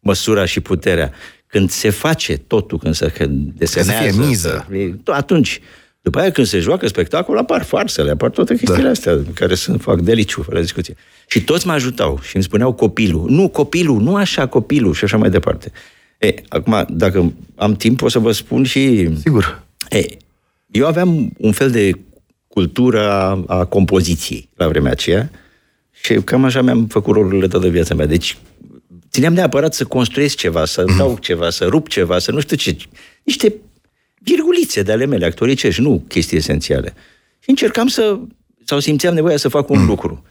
măsura 0.00 0.44
și 0.44 0.60
puterea. 0.60 1.12
Când 1.46 1.70
se 1.70 1.90
face 1.90 2.36
totul, 2.36 2.78
când 2.78 2.94
se 2.94 3.06
când 3.06 3.50
desenează... 3.56 4.02
fie 4.12 4.24
miză. 4.26 4.66
e- 4.72 4.94
Atunci, 5.12 5.60
după 6.06 6.18
aia 6.18 6.30
când 6.30 6.46
se 6.46 6.58
joacă 6.58 6.86
spectacol, 6.86 7.38
apar 7.38 7.62
farsele, 7.62 8.10
apar 8.10 8.30
toate 8.30 8.56
chestiile 8.56 8.82
Da. 8.82 8.90
astea 8.90 9.18
care 9.34 9.54
sunt, 9.54 9.80
fac 9.80 10.00
deliciu, 10.00 10.42
fără 10.42 10.60
discuție. 10.60 10.96
Și 11.26 11.44
toți 11.44 11.66
mă 11.66 11.72
ajutau 11.72 12.18
și 12.22 12.34
îmi 12.34 12.44
spuneau 12.44 12.72
copilul. 12.72 13.30
Nu, 13.30 13.48
copilul, 13.48 14.00
nu 14.00 14.14
așa 14.14 14.46
copilul 14.46 14.94
și 14.94 15.04
așa 15.04 15.16
mai 15.16 15.30
departe. 15.30 15.72
E, 16.18 16.34
acum, 16.48 16.86
dacă 16.88 17.32
am 17.56 17.74
timp, 17.74 18.02
o 18.02 18.08
să 18.08 18.18
vă 18.18 18.32
spun 18.32 18.64
și... 18.64 19.08
Sigur. 19.20 19.62
E, 19.90 20.06
eu 20.70 20.86
aveam 20.86 21.32
un 21.38 21.52
fel 21.52 21.70
de 21.70 21.92
cultură 22.48 23.10
a, 23.10 23.44
a 23.46 23.64
compoziției 23.64 24.48
la 24.54 24.68
vremea 24.68 24.90
aceea. 24.90 25.30
Și 25.90 26.14
cam 26.14 26.44
așa 26.44 26.62
mi-am 26.62 26.86
făcut 26.86 27.14
rolurile 27.14 27.48
toată 27.48 27.68
viața 27.68 27.94
mea. 27.94 28.06
Deci 28.06 28.38
țineam 29.10 29.32
neapărat 29.32 29.74
să 29.74 29.84
construiesc 29.84 30.36
ceva, 30.36 30.64
să 30.64 30.84
dau 30.98 31.18
ceva, 31.20 31.50
să 31.50 31.64
rup 31.64 31.88
ceva, 31.88 32.18
să 32.18 32.32
nu 32.32 32.40
știu 32.40 32.56
ce. 32.56 32.76
Niște 33.22 33.54
virgulițe 34.30 34.82
de 34.82 34.92
ale 34.92 35.06
mele 35.06 35.26
actoricești, 35.26 35.80
nu 35.80 36.04
chestii 36.08 36.36
esențiale. 36.36 36.94
Și 37.38 37.50
încercam 37.50 37.86
să, 37.86 38.18
sau 38.64 38.78
simțeam 38.78 39.14
nevoia 39.14 39.36
să 39.36 39.48
fac 39.48 39.70
un 39.70 39.86
lucru. 39.86 40.22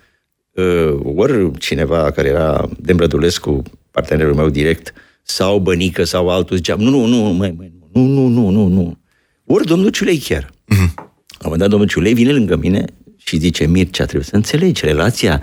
Uh, 0.51 0.99
ori 1.15 1.57
cineva 1.57 2.11
care 2.11 2.27
era 2.27 2.69
Dembrădulescu, 2.79 3.63
partenerul 3.91 4.33
meu 4.33 4.49
direct, 4.49 4.93
sau 5.23 5.59
Bănică, 5.59 6.03
sau 6.03 6.29
altul, 6.29 6.55
zicea, 6.55 6.75
nu, 6.75 6.89
nu, 6.89 7.05
nu, 7.05 7.17
măi, 7.17 7.53
măi, 7.57 7.71
nu, 7.93 8.01
nu, 8.01 8.27
nu, 8.27 8.49
nu, 8.49 8.67
nu. 8.67 8.97
Ori 9.45 9.65
domnul 9.65 9.89
Ciulei 9.89 10.17
chiar. 10.17 10.43
Uh-huh. 10.45 10.93
La 10.95 11.47
un 11.47 11.51
moment 11.51 11.61
dat, 11.61 11.69
domnul 11.69 11.87
Ciulei 11.87 12.13
vine 12.13 12.31
lângă 12.31 12.55
mine 12.55 12.85
și 13.17 13.37
zice, 13.37 13.65
Mircea, 13.65 14.03
trebuie 14.03 14.23
să 14.23 14.35
înțelegi 14.35 14.85
relația 14.85 15.41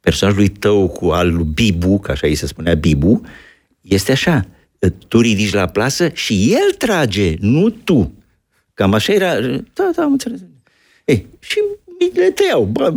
personajului 0.00 0.48
tău 0.48 0.88
cu 0.88 1.08
al 1.08 1.34
lui 1.34 1.46
Bibu, 1.54 1.98
că 1.98 2.10
așa 2.10 2.26
îi 2.26 2.34
se 2.34 2.46
spunea 2.46 2.74
Bibu, 2.74 3.20
este 3.80 4.12
așa, 4.12 4.46
tu 5.08 5.20
ridici 5.20 5.52
la 5.52 5.66
plasă 5.66 6.08
și 6.12 6.52
el 6.52 6.74
trage, 6.78 7.34
nu 7.40 7.70
tu. 7.70 8.12
Cam 8.74 8.94
așa 8.94 9.12
era, 9.12 9.40
da, 9.72 9.90
da, 9.96 10.02
am 10.02 10.12
înțeles. 10.12 10.40
Ei, 11.04 11.26
și 11.38 11.58
le 12.14 12.30
tăiau, 12.30 12.64
bă, 12.64 12.92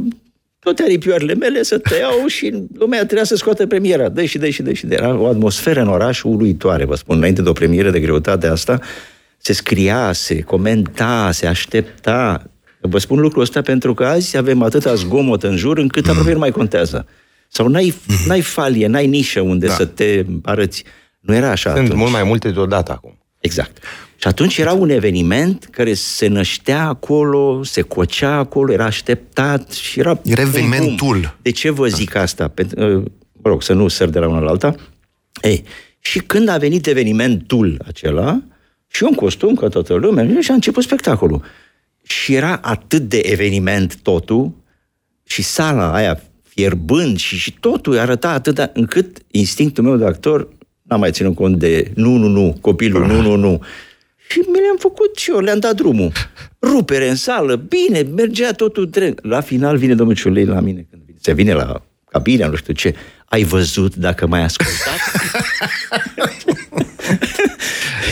toate 0.60 0.84
aripioarele 0.84 1.34
mele 1.34 1.64
să 1.64 1.78
tăiau 1.78 2.26
și 2.28 2.54
lumea 2.78 3.04
trebuia 3.04 3.24
să 3.24 3.36
scoată 3.36 3.68
premiera. 3.68 4.10
Dă 4.10 4.24
și 4.24 4.38
dă 4.38 4.50
și 4.50 4.62
dă 4.62 4.74
și 4.74 4.86
dă. 4.86 4.94
Era 4.94 5.20
o 5.20 5.28
atmosferă 5.28 5.82
în 5.82 5.88
oraș 5.88 6.24
uluitoare, 6.24 6.86
vă 6.86 6.96
spun, 6.96 7.18
înainte 7.18 7.42
de 7.42 7.50
o 7.50 7.54
premieră 7.54 7.90
de 7.90 8.00
greutate 8.00 8.48
asta, 8.48 8.80
se 9.38 9.54
scria, 9.54 10.12
se 10.12 10.42
comenta, 10.42 11.30
se 11.32 11.48
aștepta. 11.48 12.50
Vă 12.82 12.98
spun 12.98 13.20
lucrul 13.20 13.42
ăsta 13.42 13.62
pentru 13.62 13.94
că 13.94 14.06
azi 14.06 14.38
avem 14.38 14.62
atâta 14.62 14.94
zgomot 14.94 15.44
în 15.44 15.56
jur 15.56 15.78
încât 15.78 16.04
mm. 16.04 16.10
aproape 16.10 16.32
nu 16.34 16.40
mai 16.40 16.52
contează. 16.52 17.06
Sau 17.48 17.68
n-ai, 17.68 17.94
mm. 18.08 18.16
n-ai 18.28 18.42
falie, 18.42 18.88
n-ai 18.88 19.08
nișă 19.08 19.42
unde 19.42 19.68
da. 19.68 19.74
să 19.74 19.86
te 19.86 20.26
arăți. 20.44 20.84
Nu 21.28 21.36
era 21.36 21.50
așa 21.50 21.70
Sunt 21.70 21.84
atunci. 21.84 22.00
mult 22.00 22.12
mai 22.12 22.24
multe 22.24 22.50
deodată 22.50 22.92
acum. 22.92 23.18
Exact. 23.40 23.78
Și 24.16 24.28
atunci 24.28 24.58
era 24.58 24.74
un 24.74 24.90
eveniment 24.90 25.68
care 25.72 25.94
se 25.94 26.28
năștea 26.28 26.88
acolo, 26.88 27.64
se 27.64 27.82
cocea 27.82 28.34
acolo, 28.34 28.72
era 28.72 28.86
așteptat 28.86 29.72
și 29.72 30.00
era... 30.00 30.20
Era 30.24 30.42
evenimentul. 30.42 31.38
De 31.42 31.52
ce 31.52 31.70
vă 31.70 31.88
zic 31.88 32.16
asta? 32.16 32.48
Pentru, 32.48 32.98
uh, 32.98 33.04
mă 33.32 33.50
rog, 33.50 33.64
să 33.64 33.74
nu 33.74 33.88
săr 33.88 34.10
de 34.10 34.20
la 34.20 34.28
una 34.28 34.40
la 34.40 34.50
alta. 34.50 34.76
Ei, 35.42 35.64
și 36.00 36.20
când 36.20 36.50
a 36.50 36.58
venit 36.58 36.88
evenimentul 36.88 37.82
acela, 37.88 38.42
și 38.88 39.04
eu 39.04 39.10
în 39.10 39.16
costum, 39.16 39.56
ca 39.56 39.68
toată 39.68 39.94
lumea, 39.94 40.42
și 40.42 40.52
a 40.52 40.54
început 40.54 40.84
spectacolul. 40.84 41.44
Și 42.04 42.34
era 42.34 42.60
atât 42.62 43.02
de 43.02 43.18
eveniment 43.18 43.96
totul, 43.96 44.52
și 45.24 45.42
sala 45.42 45.94
aia 45.94 46.22
fierbând 46.44 47.18
și, 47.18 47.38
și 47.38 47.54
totul 47.60 47.98
arăta 47.98 48.30
atât 48.30 48.70
încât 48.74 49.18
instinctul 49.32 49.84
meu 49.84 49.96
de 49.98 50.06
actor 50.06 50.48
n-a 50.88 50.96
mai 50.96 51.12
ținut 51.12 51.36
cont 51.36 51.60
de 51.60 51.91
nu, 51.96 52.15
nu, 52.15 52.27
nu, 52.27 52.58
copilul, 52.62 53.06
nu, 53.06 53.22
nu, 53.22 53.36
nu. 53.36 53.62
Și 54.29 54.39
mi 54.39 54.60
le-am 54.60 54.77
făcut 54.79 55.17
și 55.17 55.32
eu, 55.32 55.39
le-am 55.39 55.60
dat 55.60 55.75
drumul. 55.75 56.12
Rupere 56.62 57.10
în 57.10 57.15
sală, 57.15 57.56
bine, 57.56 58.01
mergea 58.01 58.51
totul 58.51 58.89
drept. 58.89 59.25
La 59.25 59.41
final 59.41 59.77
vine 59.77 59.96
domnul 59.96 60.15
Ciulei 60.15 60.46
la 60.46 60.60
mine, 60.60 60.88
când 60.89 61.01
se 61.22 61.34
vine 61.34 61.53
la 61.53 61.82
cabina, 62.10 62.48
nu 62.48 62.56
știu 62.56 62.74
ce. 62.74 62.96
Ai 63.25 63.44
văzut 63.44 63.96
dacă 63.96 64.27
mai 64.27 64.44
ascultat? 64.44 65.00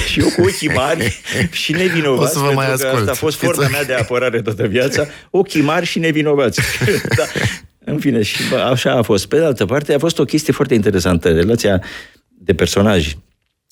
și 0.08 0.20
eu 0.20 0.28
cu 0.36 0.42
ochii 0.42 0.70
mari 0.70 1.22
și 1.52 1.72
nevinovați. 1.72 2.38
O 2.38 2.40
să 2.40 2.46
vă 2.46 2.52
mai 2.54 2.72
ascult. 2.72 2.94
Asta 2.94 3.12
a 3.12 3.14
fost 3.14 3.38
forma 3.38 3.68
mea 3.68 3.84
de 3.84 3.94
apărare 3.94 4.42
toată 4.42 4.68
viața. 4.68 5.06
Ochii 5.30 5.62
mari 5.62 5.86
și 5.86 6.00
nevinovați. 6.00 6.62
da. 7.18 7.24
În 7.86 8.00
fine, 8.00 8.22
și 8.22 8.50
bă, 8.50 8.56
așa 8.56 8.92
a 8.92 9.02
fost. 9.02 9.26
Pe 9.26 9.38
de 9.38 9.44
altă 9.44 9.66
parte, 9.66 9.94
a 9.94 10.00
fost 10.00 10.20
o 10.20 10.26
chestie 10.26 10.54
foarte 10.54 10.74
interesantă. 10.74 11.32
Relația 11.32 11.82
de 12.46 12.54
personaj 12.54 13.16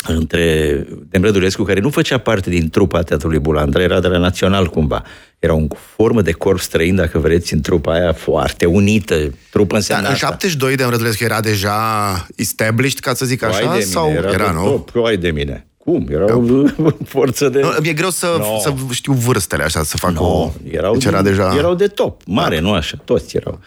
între 0.08 0.86
Demrădulescu, 1.10 1.63
care 1.63 1.80
nu 1.80 1.89
făcea 1.89 2.18
parte 2.18 2.50
din 2.50 2.70
trupa 2.70 3.01
Teatrului 3.01 3.39
Bulandra, 3.39 3.82
era 3.82 4.00
de 4.00 4.08
la 4.08 4.18
Național 4.18 4.68
cumva. 4.68 5.03
Era 5.39 5.53
o 5.53 5.68
formă 5.96 6.22
de 6.22 6.32
corp 6.32 6.60
străin, 6.60 6.96
dacă 6.96 7.20
vreți, 7.20 7.53
în 7.53 7.62
trupa 7.62 7.94
aia 7.94 8.13
foarte 8.13 8.65
unită. 8.65 9.15
Trupă 9.50 9.75
înseamnă 9.75 10.03
Dar 10.03 10.13
în 10.13 10.18
72 10.18 10.75
Demrădulescu 10.75 11.24
era 11.24 11.42
deja 11.42 11.77
established, 12.36 13.00
ca 13.00 13.13
să 13.13 13.25
zic 13.25 13.44
așa? 13.44 13.72
Mine, 13.72 13.80
sau 13.80 14.10
era, 14.10 14.32
era 14.32 14.51
nu? 14.51 14.63
Top, 14.63 15.15
de 15.20 15.32
mine. 15.32 15.68
Cum? 15.77 16.08
Era 16.12 16.38
o 16.38 16.65
forță 17.06 17.50
de... 17.50 17.60
No, 17.60 17.70
e 17.82 17.94
greu 17.94 18.10
să, 18.10 18.36
no. 18.38 18.60
să 18.60 18.74
știu 18.92 19.13
vârstele 19.13 19.63
așa, 19.63 19.84
să 19.84 19.98
fac 19.98 20.12
no. 20.12 20.25
o... 20.25 20.51
Erau, 20.72 20.94
deci 20.94 21.06
era 21.06 21.22
de, 21.22 21.30
deja... 21.30 21.56
erau 21.58 21.75
de 21.75 21.88
top, 21.88 22.22
mare, 22.25 22.56
da. 22.56 22.62
nu 22.62 22.72
așa, 22.72 22.98
toți 23.06 23.36
erau. 23.36 23.60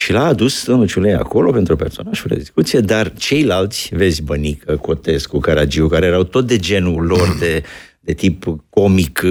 Și 0.00 0.12
l-a 0.12 0.24
adus 0.24 0.64
domnul 0.64 0.86
Ciulei 0.86 1.14
acolo 1.14 1.50
pentru 1.50 1.76
personaj, 1.76 2.20
fără 2.20 2.34
discuție, 2.34 2.80
dar 2.80 3.12
ceilalți, 3.12 3.90
vezi, 3.92 4.22
Bănică, 4.22 4.76
Cotescu, 4.76 5.38
Caragiu, 5.38 5.88
care 5.88 6.06
erau 6.06 6.24
tot 6.24 6.46
de 6.46 6.58
genul 6.58 7.06
lor, 7.06 7.36
de, 7.38 7.62
de 8.00 8.12
tip 8.12 8.44
comic 8.70 9.22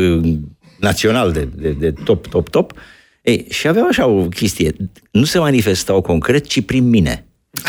național, 0.79 1.31
de, 1.31 1.49
de, 1.55 1.69
de 1.69 1.93
top, 2.03 2.27
top, 2.27 2.49
top, 2.49 2.73
ei, 3.21 3.45
și 3.49 3.67
aveau 3.67 3.87
așa 3.87 4.05
o 4.05 4.27
chestie, 4.27 4.75
nu 5.11 5.23
se 5.23 5.39
manifestau 5.39 6.01
concret, 6.01 6.47
ci 6.47 6.65
prin 6.65 6.89
mine. 6.89 7.25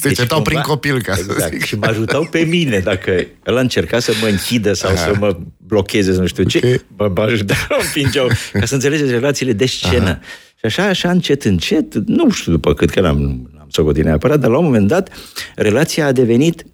Se 0.00 0.08
deci, 0.08 0.16
certau 0.16 0.42
prin 0.42 0.60
copil, 0.60 1.02
ca 1.02 1.14
exact, 1.18 1.40
să 1.40 1.48
zic. 1.52 1.64
Și 1.64 1.76
mă 1.76 1.86
ajutau 1.86 2.24
pe 2.24 2.38
mine, 2.38 2.78
dacă 2.78 3.10
el 3.46 3.56
a 3.56 3.60
încercat 3.60 4.02
să 4.02 4.12
mă 4.20 4.26
închidă 4.26 4.72
sau 4.72 4.90
Aha. 4.90 5.04
să 5.04 5.14
mă 5.18 5.38
blocheze, 5.56 6.12
să 6.12 6.20
nu 6.20 6.26
știu 6.26 6.44
okay. 6.46 6.60
ce, 6.60 6.82
mă, 6.96 7.12
mă 7.14 7.22
ajutau, 7.22 7.56
împingeau, 7.86 8.28
ca 8.52 8.66
să 8.66 8.74
înțelegeți 8.74 9.10
relațiile 9.10 9.52
de 9.52 9.66
scenă. 9.66 10.08
Aha. 10.08 10.20
Și 10.68 10.80
așa, 10.80 10.88
așa, 10.88 11.10
încet, 11.10 11.44
încet, 11.44 11.94
nu 11.94 12.30
știu 12.30 12.52
după 12.52 12.74
cât, 12.74 12.90
că 12.90 13.00
n-am, 13.00 13.50
n-am 13.56 13.66
socotit 13.68 14.04
neapărat, 14.04 14.40
dar 14.40 14.50
la 14.50 14.58
un 14.58 14.64
moment 14.64 14.88
dat, 14.88 15.10
relația 15.54 16.06
a 16.06 16.12
devenit 16.12 16.66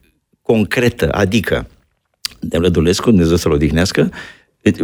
concretă, 0.43 1.13
adică 1.13 1.67
Demlădulescu, 2.41 3.11
Dumnezeu 3.11 3.37
să-l 3.37 3.53
odihnească, 3.53 4.11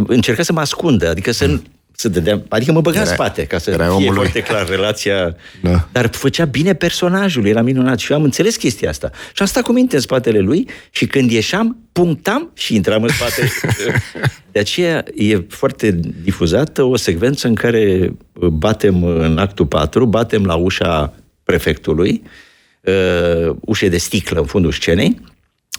încerca 0.06 0.42
să 0.42 0.52
mă 0.52 0.60
ascundă, 0.60 1.08
adică 1.08 1.30
să, 1.32 1.46
mm 1.46 1.62
să 2.00 2.08
dădea, 2.08 2.42
adică 2.48 2.72
mă 2.72 2.80
băga 2.80 3.00
în 3.00 3.06
spate, 3.06 3.44
ca 3.44 3.58
să 3.58 3.70
fie 3.70 3.84
omului. 3.84 4.14
foarte 4.14 4.40
clar 4.40 4.68
relația, 4.68 5.36
da. 5.62 5.88
dar 5.92 6.08
făcea 6.12 6.44
bine 6.44 6.74
personajul, 6.74 7.46
era 7.46 7.62
minunat 7.62 7.98
și 7.98 8.12
eu 8.12 8.18
am 8.18 8.24
înțeles 8.24 8.56
chestia 8.56 8.88
asta. 8.88 9.10
Și 9.12 9.42
am 9.42 9.46
stat 9.46 9.62
cu 9.62 9.72
minte 9.72 9.94
în 9.94 10.00
spatele 10.00 10.38
lui 10.38 10.68
și 10.90 11.06
când 11.06 11.30
ieșeam, 11.30 11.76
punctam 11.92 12.50
și 12.54 12.74
intram 12.74 13.02
în 13.02 13.08
spate. 13.08 13.50
De 14.52 14.58
aceea 14.58 15.04
e 15.14 15.44
foarte 15.48 16.00
difuzată 16.22 16.82
o 16.82 16.96
secvență 16.96 17.46
în 17.46 17.54
care 17.54 18.12
batem 18.52 19.04
în 19.04 19.38
actul 19.38 19.66
4, 19.66 20.06
batem 20.06 20.44
la 20.44 20.54
ușa 20.54 21.14
prefectului, 21.42 22.22
uh, 22.80 23.56
ușe 23.60 23.88
de 23.88 23.98
sticlă 23.98 24.40
în 24.40 24.46
fundul 24.46 24.72
scenei, 24.72 25.20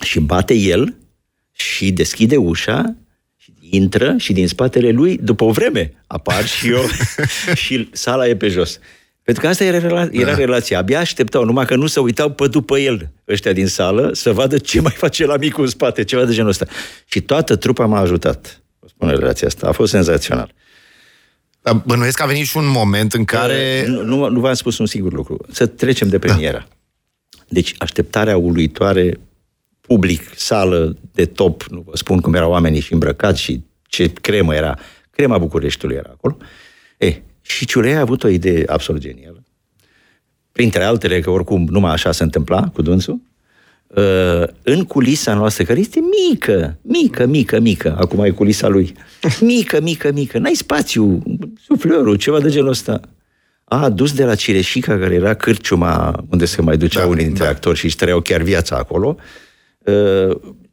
și 0.02 0.20
bate 0.20 0.54
el 0.54 0.96
și 1.52 1.92
deschide 1.92 2.36
ușa 2.36 2.94
intră 3.70 4.14
și 4.18 4.32
din 4.32 4.48
spatele 4.48 4.90
lui, 4.90 5.18
după 5.22 5.44
o 5.44 5.50
vreme, 5.50 5.92
apar 6.06 6.46
și 6.46 6.68
eu 6.68 6.82
și 7.64 7.88
sala 7.92 8.28
e 8.28 8.36
pe 8.36 8.48
jos. 8.48 8.78
Pentru 9.22 9.42
că 9.42 9.48
asta 9.48 9.64
era, 9.64 9.78
rela- 9.78 10.10
era 10.10 10.30
da. 10.30 10.36
relația. 10.36 10.78
Abia 10.78 10.98
așteptau, 10.98 11.44
numai 11.44 11.66
că 11.66 11.76
nu 11.76 11.86
se 11.86 12.00
uitau 12.00 12.30
pe 12.30 12.46
după 12.46 12.78
el, 12.78 13.10
ăștia 13.28 13.52
din 13.52 13.66
sală, 13.66 14.10
să 14.12 14.32
vadă 14.32 14.58
ce 14.58 14.80
mai 14.80 14.94
face 14.96 15.26
la 15.26 15.36
micul 15.36 15.64
în 15.64 15.70
spate, 15.70 16.04
ceva 16.04 16.24
de 16.24 16.32
genul 16.32 16.48
ăsta. 16.48 16.66
Și 17.04 17.20
toată 17.20 17.56
trupa 17.56 17.86
m-a 17.86 18.00
ajutat. 18.00 18.62
O 18.80 18.88
spun 18.88 19.08
relația 19.08 19.46
asta. 19.46 19.68
A 19.68 19.72
fost 19.72 19.90
senzațional. 19.90 20.54
Dar 21.62 21.82
bănuiesc 21.86 22.16
că 22.16 22.22
a 22.22 22.26
venit 22.26 22.46
și 22.46 22.56
un 22.56 22.68
moment 22.68 23.12
în 23.12 23.24
care... 23.24 23.84
Nu, 23.86 24.02
nu, 24.02 24.28
nu 24.28 24.40
v-am 24.40 24.54
spus 24.54 24.78
un 24.78 24.86
singur 24.86 25.12
lucru. 25.12 25.46
Să 25.50 25.66
trecem 25.66 26.08
de 26.08 26.18
premiera. 26.18 26.58
Da. 26.58 26.66
Deci 27.48 27.74
așteptarea 27.78 28.36
uluitoare 28.36 29.20
public, 29.94 30.22
sală 30.36 30.96
de 31.12 31.24
top, 31.24 31.62
nu 31.62 31.84
vă 31.86 31.96
spun 31.96 32.20
cum 32.20 32.34
erau 32.34 32.50
oamenii 32.50 32.80
și 32.80 32.92
îmbrăcați 32.92 33.40
și 33.40 33.62
ce 33.82 34.12
cremă 34.20 34.54
era. 34.54 34.78
Crema 35.10 35.38
Bucureștiului 35.38 35.96
era 35.96 36.10
acolo. 36.12 36.36
E, 36.98 37.22
și 37.40 37.66
Ciulei 37.66 37.94
a 37.94 38.00
avut 38.00 38.24
o 38.24 38.28
idee 38.28 38.64
absolut 38.66 39.00
genială. 39.00 39.42
Printre 40.52 40.82
altele, 40.82 41.20
că 41.20 41.30
oricum 41.30 41.66
numai 41.70 41.92
așa 41.92 42.12
se 42.12 42.22
întâmpla 42.22 42.68
cu 42.68 42.82
dânsul, 42.82 43.20
uh, 43.86 44.42
în 44.62 44.84
culisa 44.84 45.34
noastră, 45.34 45.64
care 45.64 45.78
este 45.78 46.00
mică, 46.28 46.78
mică, 46.82 47.26
mică, 47.26 47.58
mică, 47.58 47.96
acum 47.98 48.24
e 48.24 48.30
culisa 48.30 48.68
lui, 48.68 48.92
mică, 49.40 49.80
mică, 49.80 50.12
mică, 50.12 50.38
n-ai 50.38 50.54
spațiu, 50.54 51.22
suflorul, 51.64 52.16
ceva 52.16 52.40
de 52.40 52.50
genul 52.50 52.68
ăsta. 52.68 53.00
A 53.64 53.82
adus 53.82 54.12
de 54.12 54.24
la 54.24 54.34
Cireșica, 54.34 54.98
care 54.98 55.14
era 55.14 55.34
cârciuma 55.34 56.24
unde 56.30 56.44
se 56.44 56.62
mai 56.62 56.76
duceau 56.76 57.02
da, 57.02 57.08
unii 57.08 57.24
dintre 57.24 57.44
da. 57.44 57.50
actori 57.50 57.78
și 57.78 57.84
își 57.84 57.96
trăiau 57.96 58.20
chiar 58.20 58.42
viața 58.42 58.76
acolo, 58.76 59.16
uh, 59.18 59.22
Uh, 59.24 59.49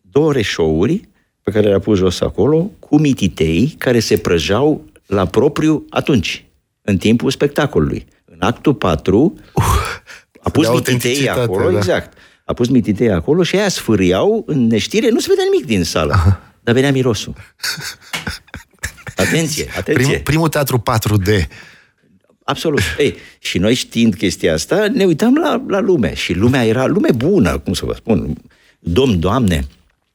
două 0.01 0.33
reșouri 0.33 1.09
pe 1.41 1.51
care 1.51 1.67
le-a 1.67 1.79
pus 1.79 1.97
jos 1.97 2.21
acolo, 2.21 2.71
cu 2.79 2.99
mititei 2.99 3.75
care 3.77 3.99
se 3.99 4.17
prăjeau 4.17 4.85
la 5.05 5.25
propriu 5.25 5.85
atunci, 5.89 6.45
în 6.81 6.97
timpul 6.97 7.31
spectacolului. 7.31 8.05
În 8.25 8.37
actul 8.39 8.73
4 8.73 9.33
uh, 9.53 9.63
a 10.41 10.49
pus 10.49 10.69
mititei 10.69 11.29
acolo, 11.29 11.69
da. 11.69 11.77
exact. 11.77 12.17
A 12.45 12.53
pus 12.53 12.67
mititei 12.67 13.11
acolo 13.11 13.43
și 13.43 13.55
aia 13.55 13.69
sfâriau 13.69 14.43
în 14.47 14.67
neștire, 14.67 15.09
nu 15.09 15.19
se 15.19 15.27
vedea 15.29 15.43
nimic 15.51 15.65
din 15.65 15.83
sală, 15.83 16.13
Aha. 16.13 16.41
dar 16.61 16.73
venea 16.73 16.91
mirosul. 16.91 17.33
Atenție, 19.15 19.67
atenție. 19.77 20.07
Prim, 20.07 20.23
primul 20.23 20.47
teatru 20.47 20.83
4D 20.91 21.47
Absolut. 22.47 22.81
Ei, 22.97 23.15
și 23.39 23.57
noi 23.57 23.73
știind 23.73 24.15
chestia 24.15 24.53
asta, 24.53 24.87
ne 24.93 25.05
uitam 25.05 25.35
la, 25.35 25.63
la 25.67 25.79
lume. 25.79 26.13
Și 26.13 26.33
lumea 26.33 26.65
era 26.65 26.85
lume 26.85 27.09
bună, 27.15 27.59
cum 27.59 27.73
să 27.73 27.85
vă 27.85 27.93
spun. 27.93 28.37
Domn, 28.89 29.19
doamne, 29.19 29.67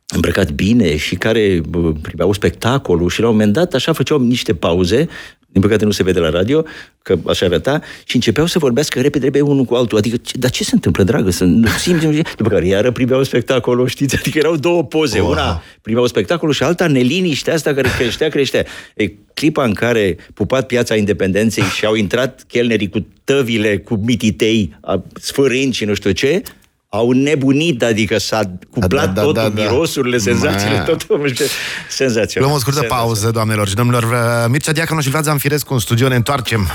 îmbrăcat 0.06 0.50
bine 0.50 0.96
și 0.96 1.14
care 1.14 1.60
bă, 1.68 1.92
priveau 1.92 2.32
spectacolul 2.32 3.08
și 3.08 3.20
la 3.20 3.26
un 3.26 3.32
moment 3.32 3.52
dat 3.52 3.74
așa 3.74 3.92
făceau 3.92 4.20
niște 4.20 4.54
pauze 4.54 5.08
din 5.52 5.60
păcate 5.60 5.84
nu 5.84 5.90
se 5.90 6.02
vede 6.02 6.18
la 6.18 6.30
radio, 6.30 6.64
că 7.02 7.18
așa 7.26 7.46
arăta, 7.46 7.80
și 8.04 8.14
începeau 8.14 8.46
să 8.46 8.58
vorbească 8.58 9.00
repede, 9.00 9.24
repede 9.24 9.44
unul 9.44 9.64
cu 9.64 9.74
altul. 9.74 9.98
Adică, 9.98 10.16
ce, 10.16 10.38
dar 10.38 10.50
ce 10.50 10.64
se 10.64 10.70
întâmplă, 10.74 11.02
dragă? 11.02 11.30
Să 11.30 11.44
nu 11.44 11.68
simțim... 11.68 12.22
După 12.36 12.48
care 12.48 12.66
iară 12.66 12.90
priveau 12.90 13.22
spectacolul, 13.22 13.86
știți? 13.86 14.16
Adică 14.16 14.38
erau 14.38 14.56
două 14.56 14.84
poze. 14.84 15.20
Oh. 15.20 15.28
Una 15.28 15.62
priveau 15.82 16.06
spectacolul 16.06 16.54
și 16.54 16.62
alta 16.62 16.86
neliniștea 16.86 17.54
asta 17.54 17.74
care 17.74 17.88
creștea, 17.98 18.28
creștea. 18.28 18.64
E, 18.94 19.12
clipa 19.34 19.64
în 19.64 19.72
care 19.72 20.16
pupat 20.34 20.66
piața 20.66 20.94
independenței 20.94 21.64
și 21.64 21.84
au 21.84 21.94
intrat 21.94 22.44
chelnerii 22.48 22.88
cu 22.88 23.06
tăvile, 23.24 23.78
cu 23.78 23.94
mititei, 23.94 24.76
sfârâind 25.14 25.74
și 25.74 25.84
nu 25.84 25.94
știu 25.94 26.10
ce, 26.10 26.42
au 26.94 27.10
nebunit, 27.10 27.82
adică 27.82 28.18
s-a 28.18 28.40
cuplat 28.70 29.06
da, 29.06 29.12
da, 29.12 29.20
totul, 29.20 29.42
da, 29.42 29.48
da. 29.48 29.62
mirosurile, 29.62 30.18
senzațiile, 30.18 30.76
Ma. 30.76 30.82
totul, 30.82 31.32
senzațional. 31.88 32.48
Luăm 32.48 32.60
o 32.60 32.60
scurtă 32.60 32.82
pauză, 32.82 33.30
doamnelor 33.30 33.68
și 33.68 33.74
domnilor. 33.74 34.16
Mircea 34.48 34.72
Diaconu 34.72 35.00
și 35.00 35.10
Vlad 35.10 35.24
Zamfirescu 35.24 35.72
în 35.72 35.78
studio, 35.78 36.08
ne 36.08 36.14
întoarcem. 36.14 36.70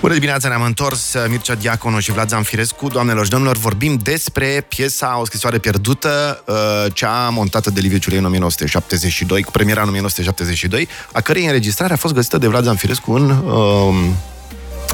Bună 0.00 0.12
dimineața, 0.12 0.48
ne-am 0.48 0.62
întors 0.62 1.14
Mircea 1.28 1.54
Diaconu 1.54 1.98
și 1.98 2.12
Vlad 2.12 2.28
Zamfirescu. 2.28 2.88
Doamnelor 2.88 3.24
și 3.24 3.30
domnilor, 3.30 3.56
vorbim 3.56 3.98
despre 4.02 4.66
piesa 4.68 5.18
O 5.20 5.24
scrisoare 5.24 5.58
pierdută, 5.58 6.42
uh, 6.46 6.54
cea 6.92 7.28
montată 7.28 7.70
de 7.70 7.80
Liviu 7.80 7.98
Ciulei 7.98 8.18
în 8.18 8.24
1972, 8.24 9.42
cu 9.42 9.50
premiera 9.50 9.82
în 9.82 9.88
1972, 9.88 10.88
a 11.12 11.20
cărei 11.20 11.44
înregistrare 11.44 11.92
a 11.92 11.96
fost 11.96 12.14
găsită 12.14 12.38
de 12.38 12.46
Vlad 12.46 12.64
Zamfirescu 12.64 13.12
în 13.12 13.30
uh, 13.30 13.94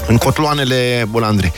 în 0.06 0.16
cotloanele 0.16 1.06
Bolandre. 1.10 1.52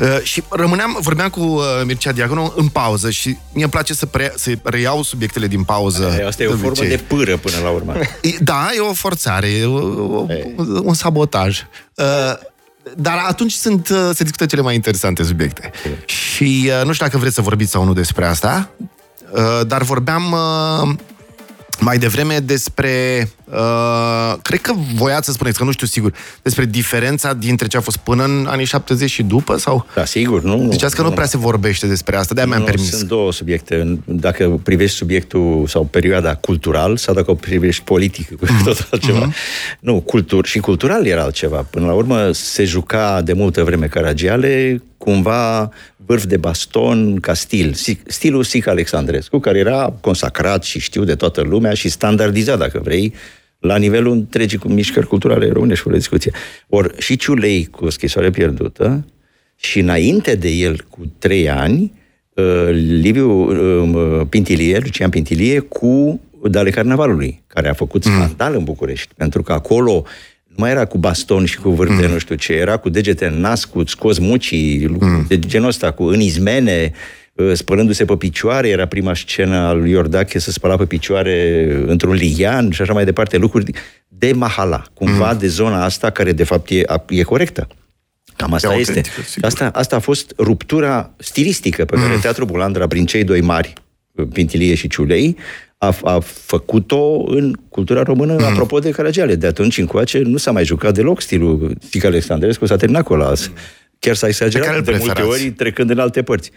Uh, 0.00 0.18
și 0.22 0.42
rămâneam, 0.50 0.98
vorbeam 1.00 1.28
cu 1.28 1.40
uh, 1.40 1.62
Mircea 1.84 2.12
Diaconu 2.12 2.52
în 2.56 2.68
pauză 2.68 3.10
și 3.10 3.28
mie 3.28 3.62
îmi 3.62 3.72
place 3.72 3.94
să, 3.94 4.06
pre, 4.06 4.32
să 4.36 4.52
reiau 4.62 5.02
subiectele 5.02 5.46
din 5.46 5.62
pauză. 5.62 6.22
Asta 6.26 6.42
e 6.42 6.46
o 6.46 6.56
formă 6.56 6.84
de 6.88 7.00
pâră 7.06 7.36
până 7.36 7.56
la 7.62 7.70
urmă. 7.70 7.94
Da, 8.40 8.68
e 8.76 8.80
o 8.80 8.92
forțare, 8.92 9.48
e 9.48 9.64
o, 9.64 9.76
o, 10.18 10.26
un 10.82 10.94
sabotaj. 10.94 11.62
Uh, 11.94 12.04
dar 12.96 13.24
atunci 13.28 13.52
sunt, 13.52 13.88
uh, 13.88 14.10
se 14.14 14.22
discută 14.22 14.46
cele 14.46 14.62
mai 14.62 14.74
interesante 14.74 15.22
subiecte. 15.22 15.70
Și 16.04 16.70
uh, 16.78 16.86
nu 16.86 16.92
știu 16.92 17.06
dacă 17.06 17.18
vreți 17.18 17.34
să 17.34 17.40
vorbiți 17.40 17.70
sau 17.70 17.84
nu 17.84 17.92
despre 17.92 18.26
asta, 18.26 18.70
uh, 19.30 19.66
dar 19.66 19.82
vorbeam 19.82 20.32
uh, 20.32 20.94
mai 21.80 21.98
devreme 21.98 22.38
despre, 22.38 23.28
uh, 23.50 24.34
cred 24.42 24.60
că 24.60 24.72
voiați 24.94 25.26
să 25.26 25.32
spuneți, 25.32 25.58
că 25.58 25.64
nu 25.64 25.72
știu 25.72 25.86
sigur, 25.86 26.12
despre 26.42 26.64
diferența 26.64 27.32
dintre 27.32 27.66
ce 27.66 27.76
a 27.76 27.80
fost 27.80 27.96
până 27.96 28.24
în 28.24 28.46
anii 28.48 28.64
70 28.64 29.10
și 29.10 29.22
după? 29.22 29.56
sau? 29.58 29.86
Da, 29.94 30.04
sigur, 30.04 30.42
nu. 30.42 30.68
Ziceați 30.70 30.94
că 30.94 31.02
nu, 31.02 31.08
nu 31.08 31.14
prea 31.14 31.26
se 31.26 31.36
vorbește 31.36 31.86
despre 31.86 32.16
asta, 32.16 32.34
de-aia 32.34 32.48
mi-am 32.48 32.64
permis. 32.64 32.90
Sunt 32.90 33.08
două 33.08 33.32
subiecte. 33.32 33.98
Dacă 34.04 34.60
privești 34.62 34.96
subiectul 34.96 35.64
sau 35.68 35.84
perioada 35.84 36.34
cultural 36.34 36.96
sau 36.96 37.14
dacă 37.14 37.30
o 37.30 37.34
privești 37.34 37.82
politic, 37.82 38.28
mm-hmm. 38.28 38.62
tot 38.64 38.88
altceva. 38.90 39.28
Mm-hmm. 39.28 39.80
Nu, 39.80 40.00
cultur 40.00 40.46
și 40.46 40.58
cultural 40.58 41.06
era 41.06 41.22
altceva. 41.22 41.66
Până 41.70 41.86
la 41.86 41.92
urmă 41.92 42.30
se 42.32 42.64
juca 42.64 43.22
de 43.22 43.32
multă 43.32 43.64
vreme 43.64 43.86
Caragiale, 43.86 44.82
cumva 44.98 45.70
vârf 45.96 46.24
de 46.24 46.36
baston 46.36 47.20
ca 47.20 47.34
stil, 47.34 47.74
stilul 48.06 48.42
Sic 48.42 48.66
Alexandrescu, 48.66 49.38
care 49.38 49.58
era 49.58 49.94
consacrat 50.00 50.62
și 50.62 50.80
știu 50.80 51.04
de 51.04 51.14
toată 51.14 51.40
lumea 51.40 51.74
și 51.74 51.88
standardizat, 51.88 52.58
dacă 52.58 52.80
vrei, 52.84 53.14
la 53.66 53.76
nivelul 53.76 54.12
întregii 54.12 54.58
cu 54.58 54.68
mișcări 54.68 55.06
culturale 55.06 55.50
românești, 55.50 55.82
fără 55.82 55.96
discuție. 55.96 56.32
Ori 56.68 56.94
și 56.98 57.16
Ciulei 57.16 57.64
cu 57.64 57.90
scrisoare 57.90 58.30
pierdută 58.30 59.04
și 59.56 59.78
înainte 59.78 60.34
de 60.34 60.48
el 60.48 60.84
cu 60.88 61.00
trei 61.18 61.50
ani, 61.50 61.92
uh, 62.34 62.68
Liviu 62.72 63.30
uh, 63.30 64.26
Pintilie, 64.28 64.78
Lucian 64.78 65.10
Pintilie, 65.10 65.58
cu 65.58 66.20
Dale 66.42 66.70
Carnavalului, 66.70 67.42
care 67.46 67.68
a 67.68 67.72
făcut 67.72 68.06
mm. 68.06 68.12
scandal 68.12 68.50
mm. 68.50 68.58
în 68.58 68.64
București, 68.64 69.14
pentru 69.16 69.42
că 69.42 69.52
acolo 69.52 70.04
mai 70.56 70.70
era 70.70 70.84
cu 70.84 70.98
baston 70.98 71.44
și 71.44 71.58
cu 71.58 71.70
vârte, 71.70 72.06
mm. 72.06 72.12
nu 72.12 72.18
știu 72.18 72.34
ce, 72.34 72.52
era 72.52 72.76
cu 72.76 72.88
degete 72.88 73.26
în 73.26 73.40
nas, 73.40 73.64
cu 73.64 73.86
scos 73.86 74.18
mucii, 74.18 74.86
mm. 75.00 75.24
de 75.28 75.38
genul 75.38 75.68
ăsta, 75.68 75.90
cu 75.90 76.04
în 76.04 76.20
izmene, 76.20 76.92
ă, 76.92 76.96
spălându-se 77.52 78.04
pe 78.04 78.16
picioare, 78.16 78.68
era 78.68 78.86
prima 78.86 79.14
scenă 79.14 79.56
al 79.56 79.78
lui 79.78 79.90
Iordache 79.90 80.38
să 80.38 80.50
spăla 80.50 80.76
pe 80.76 80.84
picioare 80.84 81.68
într-un 81.86 82.14
lian 82.14 82.70
și 82.70 82.82
așa 82.82 82.92
mai 82.92 83.04
departe, 83.04 83.36
lucruri 83.36 83.72
de 84.08 84.32
mahala, 84.32 84.82
cumva 84.94 85.32
mm. 85.32 85.38
de 85.38 85.46
zona 85.46 85.84
asta 85.84 86.10
care 86.10 86.32
de 86.32 86.44
fapt 86.44 86.70
e, 86.70 86.82
e 87.08 87.22
corectă. 87.22 87.68
Cam 88.36 88.52
asta 88.52 88.74
e 88.74 88.78
este. 88.78 89.02
Asta, 89.40 89.70
asta 89.74 89.96
a 89.96 89.98
fost 89.98 90.32
ruptura 90.38 91.10
stilistică 91.16 91.84
pe 91.84 91.96
care 91.96 92.14
mm. 92.14 92.20
Teatrul 92.20 92.46
Bulandra, 92.46 92.86
prin 92.86 93.06
cei 93.06 93.24
doi 93.24 93.40
mari, 93.40 93.72
Pintilie 94.32 94.74
și 94.74 94.88
Ciulei, 94.88 95.36
a, 95.78 95.96
a 96.02 96.18
făcut-o 96.24 97.24
în 97.26 97.56
cultura 97.68 98.02
română, 98.02 98.32
mm. 98.32 98.44
apropo 98.44 98.78
de 98.78 98.90
Caragiale. 98.90 99.34
De 99.34 99.46
atunci 99.46 99.78
încoace 99.78 100.18
nu 100.18 100.36
s-a 100.36 100.50
mai 100.50 100.64
jucat 100.64 100.94
deloc 100.94 101.20
stilul 101.20 101.76
Tic 101.90 102.04
Alexandrescu, 102.04 102.66
s-a 102.66 102.76
terminat 102.76 103.04
cu 103.04 103.12
ăla. 103.12 103.28
Mm. 103.28 103.54
Chiar 103.98 104.14
s-a 104.14 104.26
exagerat 104.26 104.84
de 104.84 104.96
multe 105.00 105.22
ori 105.22 105.50
trecând 105.50 105.90
în 105.90 105.98
alte 105.98 106.22
părți. 106.22 106.50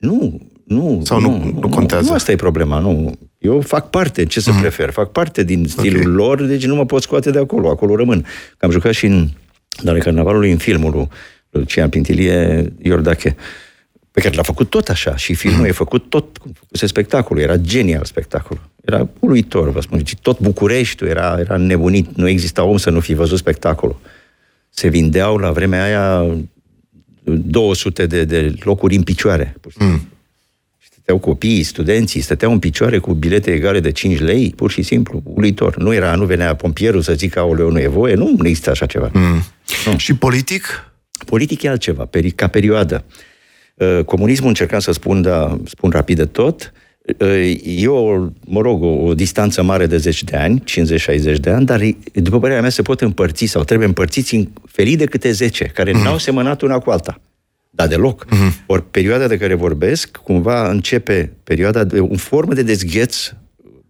Nu, 0.00 0.40
nu. 0.64 1.00
Sau 1.04 1.20
nu, 1.20 1.30
nu, 1.30 1.58
nu 1.60 1.68
contează. 1.68 2.08
Nu 2.08 2.14
asta 2.14 2.32
e 2.32 2.36
problema, 2.36 2.78
nu. 2.78 3.12
Eu 3.38 3.60
fac 3.60 3.90
parte, 3.90 4.24
ce 4.24 4.40
să 4.40 4.52
mm. 4.52 4.60
prefer, 4.60 4.90
fac 4.90 5.12
parte 5.12 5.44
din 5.44 5.66
stilul 5.68 6.00
okay. 6.00 6.12
lor, 6.12 6.42
deci 6.42 6.66
nu 6.66 6.74
mă 6.74 6.86
pot 6.86 7.02
scoate 7.02 7.30
de 7.30 7.38
acolo, 7.38 7.68
acolo 7.68 7.96
rămân. 7.96 8.26
Că 8.56 8.64
am 8.64 8.70
jucat 8.70 8.92
și 8.92 9.06
în 9.06 9.28
Dale 9.82 9.98
Carnavalului, 9.98 10.50
în 10.50 10.58
filmul 10.58 10.90
lui 10.90 11.08
Lucian 11.50 11.88
Pintilie, 11.88 12.72
Iordache 12.82 13.36
pe 14.10 14.20
care 14.20 14.34
l-a 14.34 14.42
făcut 14.42 14.70
tot 14.70 14.88
așa 14.88 15.16
și 15.16 15.34
filmul 15.34 15.66
e 15.66 15.72
făcut 15.72 16.08
tot 16.08 16.38
cum 16.38 16.52
făcuse 16.58 16.86
spectacolul, 16.86 17.42
era 17.42 17.56
genial 17.56 18.04
spectacolul. 18.04 18.62
Era 18.84 19.08
uluitor, 19.18 19.70
vă 19.70 19.80
spun, 19.80 20.02
tot 20.22 20.40
Bucureștiul 20.40 21.08
era, 21.08 21.36
era 21.38 21.56
nebunit, 21.56 22.16
nu 22.16 22.28
exista 22.28 22.62
om 22.62 22.76
să 22.76 22.90
nu 22.90 23.00
fi 23.00 23.14
văzut 23.14 23.38
spectacolul. 23.38 24.00
Se 24.68 24.88
vindeau 24.88 25.36
la 25.36 25.50
vremea 25.50 25.84
aia 25.84 26.36
200 27.24 28.06
de, 28.06 28.24
de 28.24 28.54
locuri 28.60 28.96
în 28.96 29.02
picioare. 29.02 29.56
Mm. 29.78 30.08
Stăteau 30.78 31.18
copiii, 31.18 31.62
studenții, 31.62 32.20
stăteau 32.20 32.52
în 32.52 32.58
picioare 32.58 32.98
cu 32.98 33.12
bilete 33.12 33.52
egale 33.52 33.80
de 33.80 33.92
5 33.92 34.20
lei, 34.20 34.52
pur 34.56 34.70
și 34.70 34.82
simplu, 34.82 35.22
uluitor. 35.24 35.76
Nu 35.76 35.94
era, 35.94 36.14
nu 36.14 36.24
venea 36.24 36.54
pompierul 36.54 37.00
să 37.00 37.12
zică, 37.12 37.38
aoleu, 37.38 37.70
nu 37.70 37.80
e 37.80 37.86
voie, 37.86 38.14
nu, 38.14 38.34
nu 38.36 38.46
există 38.46 38.70
așa 38.70 38.86
ceva. 38.86 39.10
Mm. 39.12 39.42
Nu. 39.86 39.98
Și 39.98 40.14
politic? 40.14 40.92
Politic 41.26 41.62
e 41.62 41.68
altceva, 41.68 42.08
ca 42.34 42.46
perioadă. 42.46 43.04
Uh, 43.74 44.04
comunismul, 44.04 44.48
încercam 44.48 44.78
să 44.78 44.92
spun, 44.92 45.22
da, 45.22 45.58
spun 45.64 45.90
rapid 45.90 46.16
de 46.16 46.24
tot, 46.24 46.72
uh, 46.74 46.89
e 47.64 47.88
o, 47.88 48.28
mă 48.46 48.60
rog, 48.60 48.82
o, 48.82 48.86
o 48.86 49.14
distanță 49.14 49.62
mare 49.62 49.86
de 49.86 49.96
10 49.96 50.24
de 50.24 50.36
ani, 50.36 50.62
50-60 51.36 51.40
de 51.40 51.50
ani, 51.50 51.66
dar 51.66 51.80
după 52.12 52.40
părerea 52.40 52.60
mea 52.60 52.70
se 52.70 52.82
pot 52.82 53.00
împărți 53.00 53.44
sau 53.44 53.64
trebuie 53.64 53.86
împărțiți 53.86 54.34
în 54.34 54.48
felii 54.66 54.96
de 54.96 55.04
câte 55.04 55.30
10, 55.30 55.64
care 55.64 55.92
mm. 55.92 56.02
n-au 56.02 56.18
semănat 56.18 56.60
una 56.60 56.78
cu 56.78 56.90
alta. 56.90 57.20
Da, 57.70 57.86
deloc. 57.86 58.26
Mm-hmm. 58.26 58.66
Ori 58.66 58.84
perioada 58.90 59.26
de 59.26 59.36
care 59.36 59.54
vorbesc, 59.54 60.16
cumva 60.16 60.70
începe 60.70 61.32
perioada 61.44 61.84
de 61.84 62.00
o 62.00 62.16
formă 62.16 62.54
de 62.54 62.62
dezgheț 62.62 63.32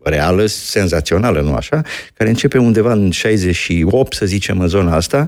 reală, 0.03 0.47
senzațională, 0.47 1.41
nu 1.41 1.55
așa, 1.55 1.83
care 2.15 2.31
începe 2.31 2.59
undeva 2.59 2.93
în 2.93 3.11
68, 3.11 4.15
să 4.15 4.27
zicem, 4.27 4.61
în 4.61 4.69
zona 4.69 4.95
asta, 4.95 5.27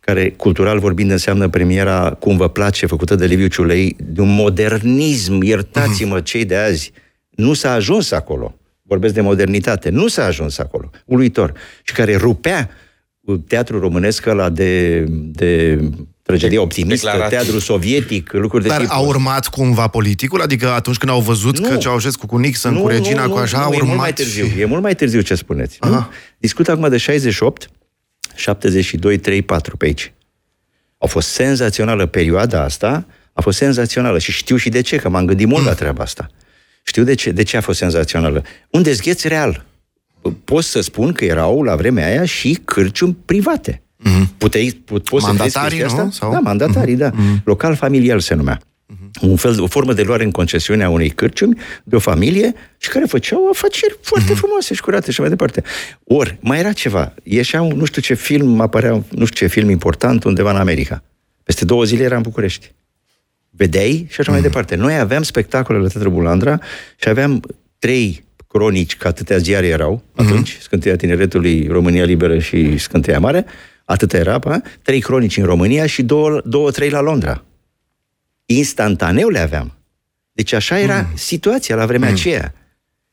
care, 0.00 0.30
cultural 0.30 0.78
vorbind, 0.78 1.10
înseamnă 1.10 1.48
premiera 1.48 2.16
Cum 2.20 2.36
vă 2.36 2.48
place, 2.48 2.86
făcută 2.86 3.14
de 3.14 3.26
Liviu 3.26 3.46
Ciulei, 3.46 3.96
de 3.98 4.20
un 4.20 4.34
modernism, 4.34 5.42
iertați-mă 5.42 6.20
cei 6.20 6.44
de 6.44 6.56
azi, 6.56 6.92
nu 7.34 7.52
s-a 7.52 7.72
ajuns 7.72 8.10
acolo. 8.10 8.54
Vorbesc 8.82 9.14
de 9.14 9.20
modernitate, 9.20 9.90
nu 9.90 10.08
s-a 10.08 10.24
ajuns 10.24 10.58
acolo. 10.58 10.90
Uluitor. 11.04 11.52
Și 11.82 11.94
care 11.94 12.16
rupea 12.16 12.70
teatrul 13.46 13.80
românesc 13.80 14.24
la 14.24 14.48
de, 14.48 15.04
de 15.10 15.80
tragedie 16.22 16.58
optimistă, 16.58 17.06
Declarații. 17.06 17.36
teatru 17.36 17.58
sovietic, 17.58 18.32
lucruri 18.32 18.62
de 18.62 18.68
Dar 18.68 18.80
tip. 18.80 18.90
a 18.90 18.98
urmat 18.98 19.46
cumva 19.48 19.88
politicul? 19.88 20.40
Adică 20.40 20.70
atunci 20.70 20.96
când 20.96 21.12
au 21.12 21.20
văzut 21.20 21.58
nu. 21.58 21.68
că 21.68 21.76
Ceaușescu 21.76 22.26
cu 22.26 22.36
Nixon, 22.36 22.72
nu, 22.72 22.80
cu 22.80 22.88
Regina, 22.88 23.24
nu, 23.26 23.32
cu 23.32 23.38
așa, 23.38 23.58
nu, 23.58 23.64
a 23.64 23.66
urmat... 23.66 23.82
E 23.82 23.86
mult 23.86 23.98
mai 23.98 24.12
târziu, 24.12 24.46
e 24.58 24.64
mult 24.64 24.82
mai 24.82 24.94
târziu 24.94 25.20
ce 25.20 25.34
spuneți. 25.34 25.78
Nu? 25.80 26.06
Discut 26.38 26.68
acum 26.68 26.88
de 26.88 26.96
68, 26.96 27.70
72, 28.34 29.18
3, 29.18 29.42
4 29.42 29.76
pe 29.76 29.84
aici. 29.84 30.12
A 30.98 31.06
fost 31.06 31.28
senzațională 31.28 32.06
perioada 32.06 32.62
asta, 32.62 33.06
a 33.32 33.40
fost 33.40 33.56
senzațională 33.56 34.18
și 34.18 34.32
știu 34.32 34.56
și 34.56 34.68
de 34.68 34.80
ce, 34.80 34.96
că 34.96 35.08
m-am 35.08 35.24
gândit 35.26 35.46
mult 35.46 35.64
la 35.64 35.74
treaba 35.74 36.02
asta. 36.02 36.30
Știu 36.86 37.02
de 37.04 37.14
ce, 37.14 37.30
de 37.30 37.42
ce 37.42 37.56
a 37.56 37.60
fost 37.60 37.78
senzațională. 37.78 38.44
Un 38.70 38.82
dezgheț 38.82 39.22
real. 39.22 39.64
Pot 40.44 40.64
să 40.64 40.80
spun 40.80 41.12
că 41.12 41.24
erau 41.24 41.62
la 41.62 41.76
vremea 41.76 42.06
aia 42.06 42.24
și 42.24 42.58
cârciumi 42.64 43.16
private. 43.24 43.82
Mm-hmm. 44.00 44.28
Puteai, 44.38 44.80
pu- 44.84 45.00
poți 45.00 45.24
mandatarii, 45.24 45.90
să 45.90 45.96
nu? 45.96 46.10
Sau? 46.10 46.32
Da, 46.32 46.38
mandatarii, 46.38 46.94
mm-hmm. 46.94 46.98
da. 46.98 47.10
Mhm. 47.14 47.42
Local 47.44 47.74
familial 47.74 48.20
se 48.20 48.34
numea. 48.34 48.60
Mm-hmm. 48.60 49.20
un 49.20 49.36
fel, 49.36 49.62
o 49.62 49.66
formă 49.66 49.92
de 49.92 50.02
luare 50.02 50.24
în 50.24 50.30
concesiune 50.30 50.84
a 50.84 50.88
unei 50.88 51.10
cârciumi, 51.10 51.58
de 51.84 51.96
o 51.96 51.98
familie, 51.98 52.54
și 52.78 52.88
care 52.88 53.04
făceau 53.04 53.48
afaceri 53.48 53.98
foarte 54.00 54.32
uh-huh. 54.32 54.36
frumoase 54.36 54.74
și 54.74 54.80
curate 54.80 55.10
și 55.10 55.20
mai 55.20 55.28
departe. 55.28 55.62
Ori, 56.04 56.38
mai 56.40 56.58
era 56.58 56.72
ceva. 56.72 57.14
Ieșea 57.22 57.62
un, 57.62 57.76
nu 57.76 57.84
știu 57.84 58.02
ce 58.02 58.14
film, 58.14 58.60
apărea 58.60 58.90
nu 58.92 59.24
știu 59.24 59.46
ce 59.46 59.52
film 59.52 59.70
important 59.70 60.24
undeva 60.24 60.50
în 60.50 60.56
America. 60.56 61.02
Peste 61.42 61.64
două 61.64 61.84
zile 61.84 62.02
era 62.02 62.16
în 62.16 62.22
București. 62.22 62.74
Vedeai 63.56 64.06
și 64.10 64.20
așa 64.20 64.30
uh-huh. 64.30 64.34
mai 64.34 64.42
departe. 64.42 64.74
Noi 64.74 64.98
aveam 64.98 65.22
spectacole 65.22 65.78
la 65.78 65.86
Teatrul 65.86 66.12
Bulandra 66.12 66.60
și 66.96 67.08
aveam 67.08 67.42
trei 67.78 68.24
cronici, 68.48 68.96
că 68.96 69.08
atâtea 69.08 69.36
ziare 69.36 69.66
erau 69.66 70.02
uh-huh. 70.02 70.24
atunci, 70.24 70.58
Scânteia 70.60 70.96
Tineretului, 70.96 71.66
România 71.66 72.04
Liberă 72.04 72.38
și 72.38 72.78
Scânteia 72.78 73.18
Mare, 73.18 73.44
atâtea 73.84 74.20
era, 74.20 74.38
pa? 74.38 74.60
trei 74.82 75.00
cronici 75.00 75.36
în 75.36 75.44
România 75.44 75.86
și 75.86 76.02
două, 76.02 76.40
două, 76.44 76.70
trei 76.70 76.90
la 76.90 77.00
Londra 77.00 77.44
instantaneu 78.46 79.28
le 79.28 79.38
aveam. 79.38 79.72
Deci 80.32 80.52
așa 80.52 80.78
era 80.78 81.00
mm. 81.00 81.16
situația 81.16 81.76
la 81.76 81.86
vremea 81.86 82.08
mm. 82.08 82.14
aceea. 82.14 82.54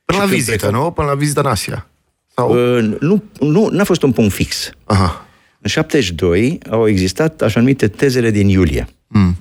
Până 0.05 0.19
la 0.19 0.25
vizită, 0.25 0.57
plecăm... 0.57 0.79
nu? 0.79 0.91
Până 0.91 1.07
la 1.07 1.15
vizită 1.15 1.39
în 1.39 1.45
Asia. 1.45 1.87
Sau... 2.35 2.77
Uh, 2.77 2.95
nu, 2.99 3.23
nu, 3.39 3.67
n-a 3.67 3.83
fost 3.83 4.03
un 4.03 4.11
punct 4.11 4.33
fix. 4.33 4.69
Aha. 4.83 5.25
În 5.59 5.69
72 5.69 6.57
au 6.69 6.87
existat 6.87 7.41
așa 7.41 7.59
numite 7.59 7.87
tezele 7.87 8.31
din 8.31 8.47
iulie. 8.47 8.87
Mm. 9.07 9.37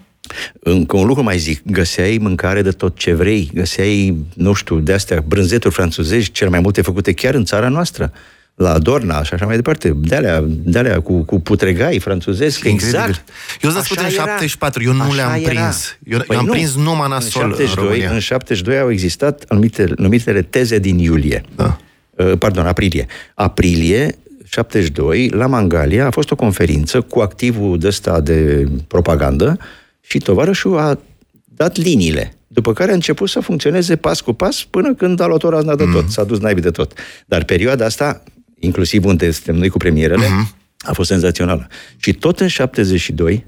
Încă 0.60 0.96
un 0.96 1.06
lucru 1.06 1.22
mai 1.22 1.38
zic, 1.38 1.62
găseai 1.64 2.18
mâncare 2.20 2.62
de 2.62 2.70
tot 2.70 2.98
ce 2.98 3.14
vrei, 3.14 3.50
găseai, 3.54 4.16
nu 4.34 4.52
știu, 4.52 4.78
de-astea 4.78 5.24
brânzeturi 5.26 5.74
franțuzești, 5.74 6.32
cele 6.32 6.50
mai 6.50 6.60
multe 6.60 6.82
făcute 6.82 7.12
chiar 7.12 7.34
în 7.34 7.44
țara 7.44 7.68
noastră 7.68 8.12
la 8.54 8.78
Dorna 8.78 9.22
și 9.22 9.34
așa 9.34 9.46
mai 9.46 9.56
departe, 9.56 9.96
de-alea, 9.96 10.44
de-alea 10.46 11.00
cu, 11.00 11.22
cu 11.22 11.40
putregai 11.40 11.98
franțuzesc, 11.98 12.64
exact. 12.64 13.24
Eu 13.62 13.70
sunt 13.70 13.98
în 13.98 14.08
74, 14.08 14.82
eu 14.82 14.92
nu 14.92 15.02
așa 15.02 15.14
le-am 15.14 15.40
era. 15.40 15.48
prins. 15.48 15.98
Eu, 16.04 16.18
păi 16.18 16.26
eu 16.30 16.38
am 16.38 16.44
nu. 16.44 16.52
prins 16.52 16.76
numai 16.76 17.08
nasol 17.08 17.42
în 17.42 17.56
72, 17.56 18.04
în, 18.04 18.12
în 18.12 18.18
72 18.18 18.78
au 18.78 18.90
existat 18.90 19.44
anumite, 19.48 19.92
numitele 19.96 20.42
teze 20.42 20.78
din 20.78 20.98
iulie. 20.98 21.42
Da. 21.56 21.78
Uh, 22.10 22.32
pardon, 22.38 22.66
aprilie. 22.66 23.06
Aprilie 23.34 24.18
72, 24.44 25.28
la 25.28 25.46
Mangalia, 25.46 26.06
a 26.06 26.10
fost 26.10 26.30
o 26.30 26.34
conferință 26.34 27.00
cu 27.00 27.20
activul 27.20 27.78
de 27.78 27.86
ăsta 27.86 28.20
de 28.20 28.68
propagandă 28.86 29.58
și 30.00 30.18
tovarășul 30.18 30.78
a 30.78 30.98
dat 31.44 31.76
liniile 31.76 32.34
după 32.46 32.72
care 32.72 32.90
a 32.90 32.94
început 32.94 33.28
să 33.28 33.40
funcționeze 33.40 33.96
pas 33.96 34.20
cu 34.20 34.32
pas 34.32 34.66
până 34.70 34.94
când 34.94 35.20
a 35.20 35.26
luat 35.26 35.42
ora 35.42 35.62
de 35.62 35.84
tot, 35.84 36.02
mm. 36.02 36.08
s-a 36.08 36.24
dus 36.24 36.38
naibii 36.38 36.62
de 36.62 36.70
tot. 36.70 36.92
Dar 37.26 37.44
perioada 37.44 37.84
asta 37.84 38.22
inclusiv 38.58 39.04
unde 39.04 39.30
suntem 39.30 39.54
noi 39.54 39.68
cu 39.68 39.78
premierele, 39.78 40.24
uh-huh. 40.24 40.56
a 40.78 40.92
fost 40.92 41.08
senzațională. 41.08 41.66
Și 41.96 42.12
tot 42.12 42.40
în 42.40 42.48
72, 42.48 43.46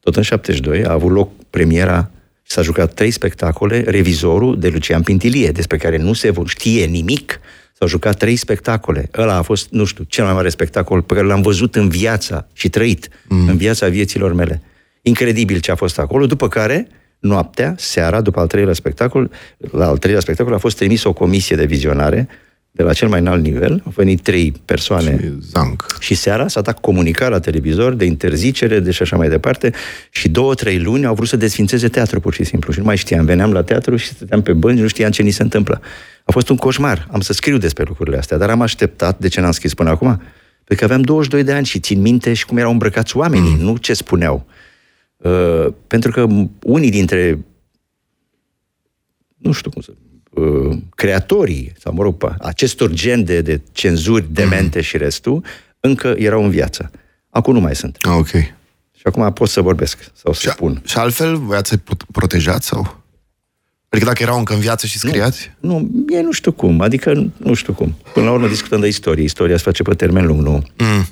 tot 0.00 0.16
în 0.16 0.22
72 0.22 0.84
a 0.84 0.92
avut 0.92 1.10
loc 1.10 1.30
premiera 1.50 2.10
și 2.42 2.52
s-a 2.52 2.62
jucat 2.62 2.94
trei 2.94 3.10
spectacole, 3.10 3.84
Revizorul 3.86 4.58
de 4.58 4.68
Lucian 4.68 5.02
Pintilie, 5.02 5.50
despre 5.50 5.76
care 5.76 5.96
nu 5.96 6.12
se 6.12 6.32
știe 6.46 6.84
nimic, 6.84 7.40
S-au 7.78 7.88
jucat 7.88 8.16
trei 8.16 8.36
spectacole. 8.36 9.10
Ăla 9.16 9.34
a 9.34 9.42
fost, 9.42 9.68
nu 9.70 9.84
știu, 9.84 10.04
cel 10.04 10.24
mai 10.24 10.32
mare 10.32 10.48
spectacol 10.48 11.02
pe 11.02 11.14
care 11.14 11.26
l-am 11.26 11.42
văzut 11.42 11.74
în 11.74 11.88
viața 11.88 12.46
și 12.52 12.68
trăit 12.68 13.08
mm. 13.28 13.48
în 13.48 13.56
viața 13.56 13.88
vieților 13.88 14.32
mele. 14.32 14.62
Incredibil 15.08 15.58
ce 15.58 15.70
a 15.70 15.74
fost 15.74 15.98
acolo, 15.98 16.26
după 16.26 16.48
care, 16.48 16.88
noaptea, 17.18 17.74
seara, 17.76 18.20
după 18.20 18.40
al 18.40 18.46
treilea 18.46 18.72
spectacol, 18.72 19.30
la 19.70 19.86
al 19.86 19.98
treilea 19.98 20.22
spectacol 20.22 20.54
a 20.54 20.58
fost 20.58 20.76
trimis 20.76 21.04
o 21.04 21.12
comisie 21.12 21.56
de 21.56 21.64
vizionare 21.64 22.28
de 22.78 22.82
la 22.82 22.92
cel 22.92 23.08
mai 23.08 23.20
înalt 23.20 23.42
nivel, 23.42 23.82
au 23.84 23.92
venit 23.96 24.20
trei 24.20 24.52
persoane 24.64 25.18
și, 25.20 25.50
zanc. 25.52 25.96
și 26.00 26.14
seara 26.14 26.48
s-a 26.48 26.60
dat 26.60 26.80
comunicat 26.80 27.30
la 27.30 27.40
televizor 27.40 27.94
de 27.94 28.04
interzicere, 28.04 28.80
de 28.80 28.90
și 28.90 29.02
așa 29.02 29.16
mai 29.16 29.28
departe 29.28 29.72
și 30.10 30.28
două, 30.28 30.54
trei 30.54 30.78
luni 30.78 31.06
au 31.06 31.14
vrut 31.14 31.28
să 31.28 31.36
desfințeze 31.36 31.88
teatru 31.88 32.20
pur 32.20 32.34
și 32.34 32.44
simplu 32.44 32.72
și 32.72 32.78
nu 32.78 32.84
mai 32.84 32.96
știam, 32.96 33.24
veneam 33.24 33.52
la 33.52 33.62
teatru 33.62 33.96
și 33.96 34.06
stăteam 34.06 34.42
pe 34.42 34.52
bănci, 34.52 34.78
nu 34.78 34.86
știam 34.86 35.10
ce 35.10 35.22
ni 35.22 35.30
se 35.30 35.42
întâmplă. 35.42 35.80
A 36.24 36.32
fost 36.32 36.48
un 36.48 36.56
coșmar, 36.56 37.08
am 37.10 37.20
să 37.20 37.32
scriu 37.32 37.56
despre 37.56 37.84
lucrurile 37.86 38.16
astea, 38.16 38.36
dar 38.36 38.50
am 38.50 38.60
așteptat, 38.60 39.18
de 39.18 39.28
ce 39.28 39.40
n-am 39.40 39.52
scris 39.52 39.74
până 39.74 39.90
acum? 39.90 40.16
Pentru 40.64 40.76
că 40.76 40.84
aveam 40.84 41.00
22 41.00 41.44
de 41.44 41.52
ani 41.52 41.66
și 41.66 41.78
țin 41.78 42.00
minte 42.00 42.32
și 42.32 42.46
cum 42.46 42.56
erau 42.56 42.70
îmbrăcați 42.70 43.16
oamenii, 43.16 43.54
mm. 43.58 43.64
nu 43.64 43.76
ce 43.76 43.92
spuneau. 43.92 44.46
Uh, 45.18 45.66
pentru 45.86 46.10
că 46.10 46.26
unii 46.62 46.90
dintre 46.90 47.38
nu 49.36 49.52
știu 49.52 49.70
cum 49.70 49.82
să 49.82 49.92
Uh, 50.38 50.76
creatorii, 50.94 51.72
sau 51.80 51.92
mă 51.92 52.02
rog, 52.02 52.36
acestor 52.40 52.90
gen 52.90 53.24
de, 53.24 53.40
de 53.40 53.60
cenzuri 53.72 54.32
demente 54.32 54.78
mm. 54.78 54.84
și 54.84 54.96
restul, 54.96 55.44
încă 55.80 56.14
erau 56.18 56.44
în 56.44 56.50
viață. 56.50 56.90
Acum 57.30 57.54
nu 57.54 57.60
mai 57.60 57.76
sunt. 57.76 57.96
Ah, 58.00 58.14
ok. 58.18 58.28
Și 58.28 59.02
acum 59.02 59.32
pot 59.32 59.48
să 59.48 59.60
vorbesc 59.60 60.10
sau 60.14 60.32
să 60.32 60.40
și, 60.40 60.48
spun. 60.48 60.82
Și 60.84 60.98
altfel, 60.98 61.36
voiați 61.36 61.68
să 61.68 61.78
protejați 62.12 62.66
sau? 62.66 63.02
Adică 63.88 64.06
dacă 64.06 64.22
erau 64.22 64.38
încă 64.38 64.54
în 64.54 64.60
viață 64.60 64.86
și 64.86 64.98
scriați? 64.98 65.50
Nu, 65.60 65.78
nu, 65.78 66.14
e 66.14 66.20
nu 66.20 66.32
știu 66.32 66.52
cum, 66.52 66.80
adică 66.80 67.32
nu 67.36 67.54
știu 67.54 67.72
cum. 67.72 67.94
Până 68.12 68.26
la 68.26 68.32
urmă 68.32 68.48
discutăm 68.48 68.80
de 68.80 68.86
istorie. 68.86 69.24
Istoria 69.24 69.56
se 69.56 69.62
face 69.62 69.82
pe 69.82 69.94
termen 69.94 70.26
lung, 70.26 70.40
nu? 70.40 70.62
Mm. 70.76 71.06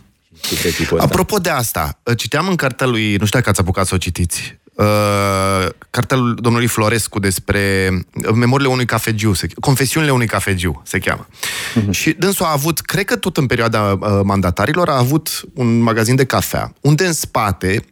Apropo 1.03 1.38
de 1.38 1.51
asta, 1.51 2.01
citeam 2.16 2.49
în 2.49 2.57
cartea 2.57 2.87
lui, 2.87 3.16
nu 3.16 3.27
știu 3.27 3.38
dacă 3.38 3.49
ați 3.49 3.61
apucat 3.61 3.87
să 3.87 3.94
o 3.94 3.99
citiți, 3.99 4.59
uh, 4.75 5.68
cartea 5.90 6.16
domnului 6.16 6.66
Florescu 6.66 7.18
despre 7.18 7.90
uh, 8.14 8.31
memoriile 8.35 8.72
unui 8.72 8.85
cafegiu, 8.85 9.33
se, 9.33 9.46
confesiunile 9.61 10.12
unui 10.12 10.27
cafegiu, 10.27 10.83
se 10.85 10.99
cheamă. 10.99 11.27
Uh-huh. 11.27 11.90
Și 11.90 12.11
dânsul 12.11 12.44
a 12.44 12.53
avut, 12.53 12.81
cred 12.81 13.05
că 13.05 13.16
tot 13.16 13.37
în 13.37 13.46
perioada 13.46 13.99
uh, 14.01 14.20
mandatarilor, 14.22 14.88
a 14.88 14.99
avut 14.99 15.44
un 15.55 15.81
magazin 15.81 16.16
de 16.16 16.25
cafea, 16.25 16.72
unde 16.81 17.07
în 17.07 17.12
spate, 17.12 17.85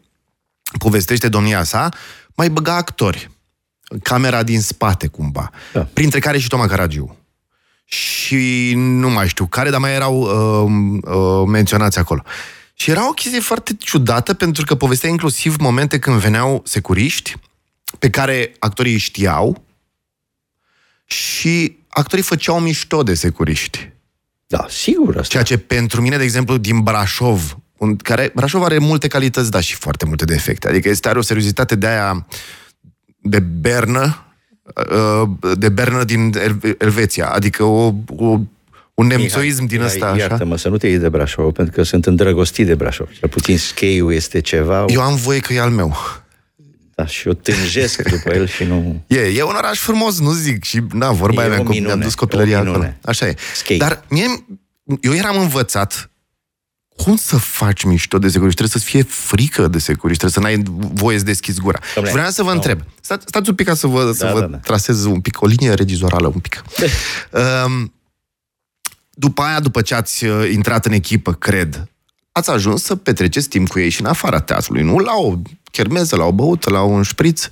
povestește 0.78 1.28
domnia 1.28 1.62
sa, 1.62 1.88
mai 2.34 2.50
băga 2.50 2.76
actori. 2.76 3.30
Camera 4.02 4.42
din 4.42 4.60
spate, 4.60 5.06
cumva. 5.06 5.50
Da. 5.72 5.88
Printre 5.92 6.18
care 6.18 6.38
și 6.38 6.48
Toma 6.48 6.66
Caragiu. 6.66 7.16
Și 7.84 8.72
nu 8.76 9.10
mai 9.10 9.28
știu 9.28 9.46
care, 9.46 9.70
dar 9.70 9.80
mai 9.80 9.94
erau 9.94 10.20
uh, 10.20 11.00
uh, 11.14 11.48
menționați 11.48 11.98
acolo. 11.98 12.22
Și 12.74 12.90
era 12.90 13.08
o 13.08 13.12
chestie 13.12 13.40
foarte 13.40 13.76
ciudată, 13.78 14.34
pentru 14.34 14.64
că 14.64 14.74
povestea 14.74 15.10
inclusiv 15.10 15.56
momente 15.58 15.98
când 15.98 16.16
veneau 16.16 16.62
securiști, 16.64 17.36
pe 17.98 18.10
care 18.10 18.54
actorii 18.58 18.98
știau, 18.98 19.64
și 21.04 21.78
actorii 21.88 22.24
făceau 22.24 22.60
mișto 22.60 23.02
de 23.02 23.14
securiști. 23.14 23.92
Da, 24.46 24.66
sigur 24.68 25.16
asta. 25.16 25.28
Ceea 25.28 25.42
ce 25.42 25.58
pentru 25.58 26.00
mine, 26.00 26.16
de 26.16 26.22
exemplu, 26.22 26.56
din 26.56 26.80
Brașov, 26.80 27.58
un, 27.76 27.96
care 27.96 28.32
Brașov 28.34 28.62
are 28.62 28.78
multe 28.78 29.08
calități, 29.08 29.50
dar 29.50 29.62
și 29.62 29.74
foarte 29.74 30.04
multe 30.04 30.24
defecte. 30.24 30.68
Adică 30.68 30.88
este 30.88 31.08
are 31.08 31.18
o 31.18 31.22
seriozitate 31.22 31.74
de 31.74 31.86
aia 31.86 32.26
de 33.18 33.40
bernă, 33.40 34.02
uh, 34.02 34.23
de 35.54 35.68
bernă 35.68 36.04
din 36.04 36.32
Elveția. 36.78 37.28
Adică 37.28 37.62
o, 37.62 37.94
o 38.16 38.40
un 38.94 39.06
nemțoism 39.06 39.64
din 39.64 39.80
ăsta, 39.80 40.06
așa? 40.06 40.16
Iartă-mă, 40.16 40.56
să 40.56 40.68
nu 40.68 40.76
te 40.76 40.86
iei 40.86 40.98
de 40.98 41.08
Brașov, 41.08 41.52
pentru 41.52 41.74
că 41.74 41.82
sunt 41.82 42.06
îndrăgostit 42.06 42.66
de 42.66 42.74
Brașov. 42.74 43.08
Cel 43.18 43.28
puțin 43.28 43.58
scheiul 43.58 44.12
este 44.12 44.40
ceva... 44.40 44.84
Eu 44.88 45.00
am 45.00 45.14
voie 45.14 45.38
că 45.38 45.52
e 45.52 45.60
al 45.60 45.70
meu. 45.70 45.96
Da, 46.94 47.06
și 47.06 47.26
eu 47.26 47.32
tânjesc 47.32 48.02
după 48.02 48.34
el 48.34 48.46
și 48.46 48.64
nu... 48.64 49.02
E, 49.06 49.20
e 49.20 49.42
un 49.42 49.54
oraș 49.56 49.78
frumos, 49.78 50.20
nu 50.20 50.32
zic, 50.32 50.64
și 50.64 50.80
na, 50.92 51.12
vorba 51.12 51.40
aia 51.40 51.48
mea, 51.48 51.80
mi-am 51.80 52.00
dus 52.00 52.14
copilăria 52.14 52.58
acolo. 52.58 52.94
Așa 53.04 53.26
e. 53.26 53.34
Schei. 53.54 53.78
Dar 53.78 54.04
mie, 54.08 54.44
eu 55.00 55.14
eram 55.14 55.40
învățat 55.40 56.10
cum 56.96 57.16
să 57.16 57.36
faci 57.36 57.82
mișto 57.82 58.18
de 58.18 58.28
securiști? 58.28 58.56
Trebuie 58.60 58.80
să-ți 58.80 58.92
fie 58.92 59.02
frică 59.02 59.68
de 59.68 59.78
securiști, 59.78 60.24
trebuie 60.26 60.52
să 60.52 60.54
n-ai 60.54 60.88
voie 60.92 61.18
să 61.18 61.24
deschizi 61.24 61.60
gura. 61.60 61.78
Dom'le, 61.78 62.12
Vreau 62.12 62.30
să 62.30 62.42
vă 62.42 62.48
no. 62.48 62.54
întreb. 62.54 62.80
Stați, 63.00 63.24
stați 63.28 63.48
un 63.48 63.54
pic 63.54 63.66
ca 63.66 63.74
să 63.74 63.86
vă, 63.86 64.04
da, 64.04 64.12
să 64.12 64.30
vă 64.32 64.40
da, 64.40 64.46
da. 64.46 64.56
trasez 64.56 65.04
un 65.04 65.20
pic, 65.20 65.42
o 65.42 65.46
linie 65.46 65.74
regizorală 65.74 66.26
un 66.26 66.40
pic. 66.40 66.62
um, 67.66 67.92
după 69.10 69.42
aia, 69.42 69.60
după 69.60 69.82
ce 69.82 69.94
ați 69.94 70.24
uh, 70.24 70.50
intrat 70.52 70.86
în 70.86 70.92
echipă, 70.92 71.32
cred, 71.32 71.88
ați 72.32 72.50
ajuns 72.50 72.82
să 72.82 72.96
petreceți 72.96 73.48
timp 73.48 73.68
cu 73.68 73.78
ei 73.78 73.88
și 73.88 74.00
în 74.00 74.06
afara 74.06 74.40
teatrului, 74.40 74.82
nu 74.82 74.98
la 74.98 75.12
o 75.16 75.34
chermeză, 75.70 76.16
la 76.16 76.24
o 76.24 76.32
băută, 76.32 76.70
la 76.70 76.82
un 76.82 77.02
șpriț. 77.02 77.48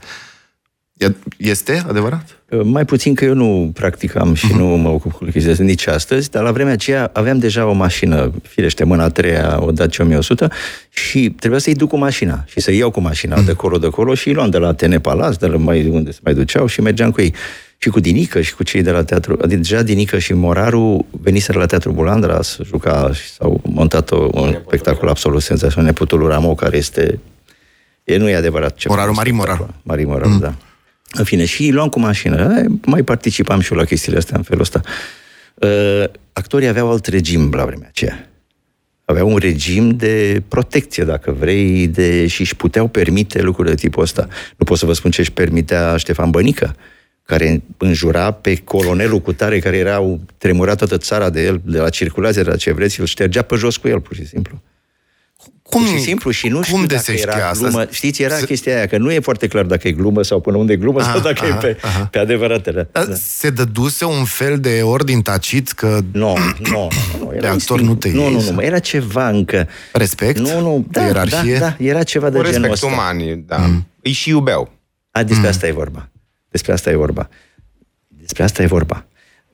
Este 1.37 1.85
adevărat? 1.89 2.42
Uh, 2.53 2.61
mai 2.65 2.85
puțin 2.85 3.15
că 3.15 3.25
eu 3.25 3.35
nu 3.35 3.71
practicam 3.75 4.35
și 4.35 4.47
uh-huh. 4.47 4.57
nu 4.57 4.67
mă 4.67 4.89
ocup 4.89 5.13
cu 5.13 5.25
chestia 5.25 5.65
nici 5.65 5.87
astăzi, 5.87 6.31
dar 6.31 6.43
la 6.43 6.53
vremea 6.53 6.73
aceea 6.73 7.11
aveam 7.13 7.39
deja 7.39 7.67
o 7.67 7.73
mașină, 7.73 8.33
firește, 8.43 8.85
mâna 8.85 9.05
a 9.05 9.09
treia, 9.09 9.59
o 9.61 9.71
Dacia 9.71 10.03
1100 10.03 10.49
și 10.91 11.31
trebuia 11.31 11.59
să-i 11.61 11.75
duc 11.75 11.89
cu 11.89 11.97
mașina 11.97 12.45
și 12.47 12.61
să 12.61 12.73
iau 12.73 12.91
cu 12.91 13.01
mașina 13.01 13.41
uh-huh. 13.41 13.45
de 13.45 13.51
acolo, 13.51 13.79
de 13.79 13.87
acolo 13.87 14.15
și 14.15 14.31
luam 14.31 14.51
de 14.51 14.59
la 14.59 14.75
Tene 14.75 15.01
Palas, 15.01 15.37
de 15.37 15.47
la 15.47 15.57
mai, 15.57 15.89
unde 15.89 16.11
se 16.11 16.19
mai 16.23 16.35
duceau 16.35 16.67
și 16.67 16.81
mergeam 16.81 17.11
cu 17.11 17.21
ei 17.21 17.35
și 17.79 17.89
cu 17.89 18.01
Dinică 18.01 18.41
și 18.41 18.55
cu 18.55 18.63
cei 18.63 18.83
de 18.83 18.91
la 18.91 19.05
teatru. 19.05 19.39
Adică 19.43 19.61
deja 19.61 19.83
Dinică 19.83 20.19
și 20.19 20.33
Moraru 20.33 21.07
veniseră 21.11 21.59
la 21.59 21.67
Teatru 21.67 21.93
Bulandra 21.93 22.43
să 22.43 22.63
juca 22.65 23.11
și 23.13 23.31
s-au 23.31 23.61
montat 23.65 24.11
o, 24.11 24.29
un 24.33 24.57
spectacol 24.67 25.09
absolut 25.09 25.43
senzațional. 25.43 25.87
Neputul 25.87 26.19
lui 26.19 26.29
Ramo, 26.29 26.55
care 26.55 26.77
este... 26.77 27.19
E, 28.05 28.17
nu 28.17 28.29
e 28.29 28.35
adevărat 28.35 28.75
ce... 28.75 28.89
Moraru, 28.89 29.13
Mari 29.13 29.31
Moraru. 29.31 29.75
Mari 29.83 30.05
Moraru, 30.05 30.29
mm. 30.29 30.39
da. 30.39 30.55
În 31.13 31.25
fine, 31.25 31.45
și 31.45 31.71
luam 31.71 31.89
cu 31.89 32.01
mașină. 32.01 32.65
Mai 32.85 33.03
participam 33.03 33.61
și 33.61 33.73
eu 33.73 33.79
la 33.79 33.85
chestiile 33.85 34.19
astea 34.19 34.37
în 34.37 34.43
felul 34.43 34.63
ăsta. 34.63 34.81
Uh, 35.55 36.05
actorii 36.33 36.69
aveau 36.69 36.91
alt 36.91 37.07
regim 37.07 37.53
la 37.53 37.65
vremea 37.65 37.89
aceea. 37.89 38.31
aveau 39.05 39.29
un 39.29 39.37
regim 39.37 39.91
de 39.91 40.43
protecție, 40.49 41.05
dacă 41.05 41.33
vrei, 41.39 41.87
de, 41.87 42.27
și 42.27 42.41
își 42.41 42.57
puteau 42.57 42.89
permite 42.89 43.43
lucruri 43.43 43.69
de 43.69 43.75
tipul 43.75 44.03
ăsta. 44.03 44.29
Nu 44.57 44.65
pot 44.65 44.79
să 44.79 44.87
vă 44.87 44.93
spun 44.93 45.11
ce 45.11 45.21
își 45.21 45.33
permitea 45.33 45.97
Ștefan 45.97 46.31
Bănică, 46.31 46.77
care 47.23 47.63
înjura 47.77 48.31
pe 48.31 48.57
colonelul 48.57 49.21
cu 49.21 49.33
tare, 49.33 49.59
care 49.59 49.77
era 49.77 50.19
tremurat 50.39 50.79
toată 50.79 50.99
țara 50.99 51.31
de 51.31 51.45
el, 51.45 51.61
de 51.65 51.79
la 51.79 51.89
circulație, 51.89 52.43
de 52.43 52.51
la 52.51 52.57
ce 52.57 52.73
vreți, 52.73 53.01
îl 53.01 53.07
ștergea 53.07 53.43
pe 53.43 53.55
jos 53.55 53.77
cu 53.77 53.89
el, 53.89 54.01
pur 54.01 54.15
și 54.15 54.27
simplu. 54.27 54.63
Cum, 55.73 55.87
și 55.87 55.99
simplu 55.99 56.31
și 56.31 56.49
nu 56.49 56.63
știu 56.63 56.77
cum 56.77 56.87
dacă 56.87 57.13
era 57.13 57.49
asta? 57.49 57.69
glumă. 57.69 57.87
Știți, 57.91 58.23
era 58.23 58.37
se... 58.37 58.45
chestia 58.45 58.77
aia, 58.77 58.87
că 58.87 58.99
nu 58.99 59.13
e 59.13 59.21
foarte 59.21 59.47
clar 59.47 59.65
dacă 59.65 59.89
e 59.89 59.93
glumă 59.93 60.23
sau 60.23 60.41
până 60.41 60.57
unde 60.57 60.73
e 60.73 60.77
glumă 60.77 61.01
aha, 61.01 61.11
sau 61.11 61.21
dacă 61.21 61.45
aha, 61.45 61.57
e 61.57 61.59
pe, 61.59 61.79
aha. 61.83 62.05
pe 62.05 62.19
adevăratele. 62.19 62.89
Da. 62.93 63.07
Se 63.15 63.51
dăduse 63.51 64.05
un 64.05 64.25
fel 64.25 64.61
de 64.61 64.81
ordin 64.83 65.23
tacit 65.23 65.71
că... 65.71 65.99
Nu, 66.13 66.37
nu, 66.37 66.69
nu. 66.71 66.89
nu. 67.19 67.33
Era 67.35 67.51
actor 67.51 67.81
nu 67.81 67.95
te 67.95 68.11
Nu, 68.11 68.29
nu, 68.31 68.51
nu, 68.51 68.63
era 68.63 68.79
ceva 68.79 69.29
încă... 69.29 69.69
Respect? 69.93 70.39
Nu, 70.39 70.61
nu, 70.61 70.87
da, 70.91 71.03
ierarhie? 71.03 71.59
Da, 71.59 71.75
da, 71.79 71.85
era 71.85 72.03
ceva 72.03 72.31
de 72.31 72.39
Cu 72.39 72.45
genul 72.45 72.71
ăsta. 72.71 72.87
umani, 72.87 73.45
da. 73.47 73.57
Mm. 73.57 73.87
Îi 74.03 74.13
și 74.13 74.29
iubeau. 74.29 74.73
A, 75.11 75.23
despre 75.23 75.47
mm. 75.47 75.51
asta 75.53 75.67
e 75.67 75.73
vorba. 75.73 76.09
Despre 76.49 76.73
asta 76.73 76.91
e 76.91 76.97
vorba. 76.97 77.29
Despre 78.09 78.43
asta 78.43 78.63
e 78.63 78.67
vorba. 78.67 79.07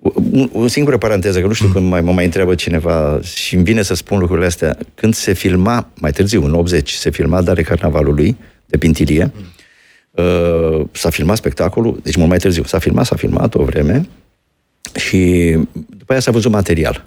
O, 0.02 0.12
o 0.52 0.66
singură 0.66 0.98
paranteză, 0.98 1.40
că 1.40 1.46
nu 1.46 1.52
știu 1.52 1.66
mm. 1.66 1.72
când 1.72 1.88
mai, 1.88 2.00
mă 2.00 2.12
mai 2.12 2.24
întreabă 2.24 2.54
cineva 2.54 3.20
și 3.22 3.54
îmi 3.54 3.64
vine 3.64 3.82
să 3.82 3.94
spun 3.94 4.18
lucrurile 4.18 4.46
astea. 4.46 4.76
Când 4.94 5.14
se 5.14 5.32
filma, 5.32 5.88
mai 5.94 6.12
târziu, 6.12 6.44
în 6.44 6.54
80, 6.54 6.90
se 6.90 7.10
filma 7.10 7.42
Dare 7.42 7.62
Carnavalului 7.62 8.36
de 8.66 8.76
Pintilie, 8.76 9.32
mm. 9.34 9.44
uh, 10.24 10.86
s-a 10.92 11.10
filmat 11.10 11.36
spectacolul, 11.36 12.00
deci 12.02 12.16
mult 12.16 12.28
mai 12.28 12.38
târziu, 12.38 12.64
s-a 12.64 12.78
filmat, 12.78 13.06
s-a 13.06 13.16
filmat 13.16 13.54
o 13.54 13.64
vreme 13.64 14.08
și 14.94 15.52
după 15.88 16.12
aia 16.12 16.20
s-a 16.20 16.30
văzut 16.30 16.50
material. 16.50 17.04